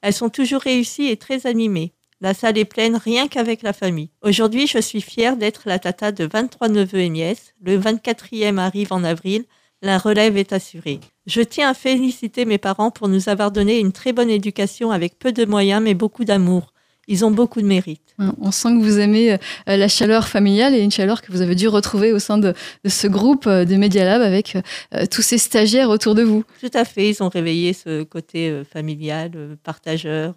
Elles 0.00 0.12
sont 0.12 0.30
toujours 0.30 0.62
réussies 0.62 1.06
et 1.06 1.16
très 1.16 1.46
animées. 1.46 1.92
La 2.20 2.34
salle 2.34 2.58
est 2.58 2.64
pleine 2.64 2.96
rien 2.96 3.28
qu'avec 3.28 3.62
la 3.62 3.72
famille. 3.72 4.10
Aujourd'hui, 4.20 4.66
je 4.66 4.78
suis 4.78 5.00
fière 5.00 5.36
d'être 5.36 5.62
la 5.66 5.78
tata 5.78 6.10
de 6.10 6.24
23 6.24 6.68
neveux 6.68 7.00
et 7.00 7.08
nièces. 7.08 7.54
Le 7.62 7.78
24e 7.78 8.58
arrive 8.58 8.92
en 8.92 9.04
avril. 9.04 9.44
La 9.84 9.98
relève 9.98 10.36
est 10.36 10.52
assurée. 10.52 11.00
Je 11.26 11.42
tiens 11.42 11.70
à 11.70 11.74
féliciter 11.74 12.44
mes 12.44 12.58
parents 12.58 12.92
pour 12.92 13.08
nous 13.08 13.28
avoir 13.28 13.50
donné 13.50 13.80
une 13.80 13.90
très 13.90 14.12
bonne 14.12 14.30
éducation 14.30 14.92
avec 14.92 15.18
peu 15.18 15.32
de 15.32 15.44
moyens 15.44 15.82
mais 15.82 15.94
beaucoup 15.94 16.24
d'amour. 16.24 16.72
Ils 17.08 17.24
ont 17.24 17.32
beaucoup 17.32 17.60
de 17.60 17.66
mérite. 17.66 18.11
On 18.40 18.50
sent 18.50 18.68
que 18.78 18.82
vous 18.82 18.98
aimez 18.98 19.32
euh, 19.32 19.36
la 19.66 19.88
chaleur 19.88 20.28
familiale 20.28 20.74
et 20.74 20.80
une 20.80 20.90
chaleur 20.90 21.22
que 21.22 21.32
vous 21.32 21.40
avez 21.40 21.54
dû 21.54 21.68
retrouver 21.68 22.12
au 22.12 22.18
sein 22.18 22.38
de, 22.38 22.54
de 22.84 22.88
ce 22.90 23.06
groupe 23.06 23.46
euh, 23.46 23.64
de 23.64 23.76
Media 23.76 24.04
Lab 24.04 24.22
avec 24.22 24.56
euh, 24.94 25.04
tous 25.10 25.22
ces 25.22 25.38
stagiaires 25.38 25.90
autour 25.90 26.14
de 26.14 26.22
vous. 26.22 26.44
Tout 26.60 26.70
à 26.74 26.84
fait, 26.84 27.08
ils 27.10 27.22
ont 27.22 27.28
réveillé 27.28 27.72
ce 27.72 28.02
côté 28.02 28.62
familial, 28.72 29.30
partageur. 29.62 30.34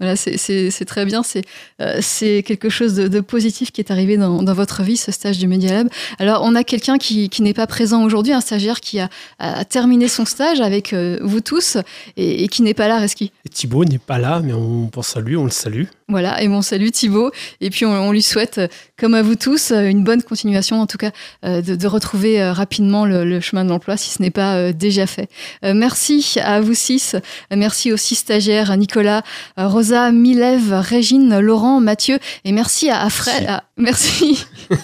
Voilà, 0.00 0.16
c'est- 0.16 0.84
très 0.86 1.04
bien. 1.06 1.22
C'est 1.22 1.42
euh, 1.80 2.00
quelque 2.42 2.68
chose 2.68 2.94
de, 2.94 3.06
de 3.08 3.20
positif 3.20 3.70
qui 3.70 3.80
est 3.80 3.90
arrivé 3.92 4.16
dans, 4.16 4.42
dans 4.42 4.52
votre 4.52 4.82
vie, 4.82 4.96
ce 4.96 5.12
stage 5.12 5.38
du 5.38 5.46
Media 5.46 5.70
Lab. 5.72 5.88
Alors, 6.18 6.42
on 6.44 6.54
a 6.56 6.64
quelqu'un 6.64 6.98
qui, 6.98 7.28
qui 7.28 7.42
n'est 7.42 7.54
pas 7.54 7.66
présent 7.68 8.02
aujourd'hui, 8.04 8.32
un 8.32 8.40
stagiaire 8.40 8.80
qui 8.80 8.98
a, 8.98 9.08
a 9.38 9.64
terminé 9.64 10.08
son 10.08 10.24
stage 10.24 10.60
avec 10.60 10.92
euh, 10.92 11.18
vous 11.22 11.40
tous 11.40 11.78
et, 12.16 12.42
et 12.44 12.48
qui 12.48 12.62
n'est 12.62 12.74
pas 12.74 12.88
là, 12.88 12.98
Reski. 12.98 13.30
Thibaut 13.52 13.84
n'est 13.84 13.98
pas 13.98 14.18
là, 14.18 14.40
mais 14.44 14.52
on 14.52 14.88
pense 14.88 15.16
à 15.16 15.20
lui, 15.20 15.36
on 15.36 15.44
le 15.44 15.50
salue. 15.50 15.84
Voilà, 16.08 16.42
et 16.42 16.48
mon 16.48 16.60
salut 16.60 16.90
Thibaut. 16.90 17.23
Et 17.60 17.70
puis 17.70 17.84
on, 17.86 17.92
on 17.92 18.12
lui 18.12 18.22
souhaite, 18.22 18.58
euh, 18.58 18.68
comme 18.98 19.14
à 19.14 19.22
vous 19.22 19.34
tous, 19.34 19.70
euh, 19.70 19.84
une 19.84 20.04
bonne 20.04 20.22
continuation, 20.22 20.80
en 20.80 20.86
tout 20.86 20.98
cas, 20.98 21.10
euh, 21.44 21.60
de, 21.62 21.74
de 21.76 21.86
retrouver 21.86 22.42
rapidement 22.50 23.06
le, 23.06 23.24
le 23.24 23.40
chemin 23.40 23.64
de 23.64 23.70
l'emploi 23.70 23.96
si 23.96 24.10
ce 24.10 24.22
n'est 24.22 24.30
pas 24.30 24.72
déjà 24.72 25.06
fait. 25.06 25.28
Merci 25.62 26.38
à 26.42 26.60
vous 26.60 26.74
six. 26.74 27.16
Merci 27.54 27.92
aux 27.92 27.96
six 27.96 28.14
stagiaires, 28.16 28.76
Nicolas, 28.76 29.22
Rosa, 29.56 30.10
Milève, 30.12 30.72
Régine, 30.72 31.38
Laurent, 31.38 31.80
Mathieu. 31.80 32.18
Et 32.44 32.52
merci 32.52 32.90
à, 32.90 33.02
à 33.02 33.10
Fred. 33.10 33.46
à- 33.48 33.64
merci. 33.76 34.44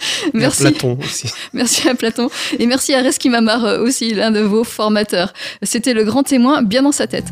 Et 0.26 0.28
à 0.28 0.30
merci. 0.34 0.62
Platon 0.62 0.96
aussi. 1.02 1.26
Merci 1.52 1.88
à 1.88 1.94
Platon. 1.96 2.30
Et 2.60 2.66
merci 2.66 2.94
à 2.94 3.02
Reski 3.02 3.30
Mamar 3.30 3.80
aussi, 3.80 4.14
l'un 4.14 4.30
de 4.30 4.40
vos 4.40 4.62
formateurs. 4.62 5.32
C'était 5.62 5.92
le 5.92 6.04
grand 6.04 6.22
témoin 6.22 6.62
bien 6.62 6.82
dans 6.82 6.92
sa 6.92 7.08
tête. 7.08 7.26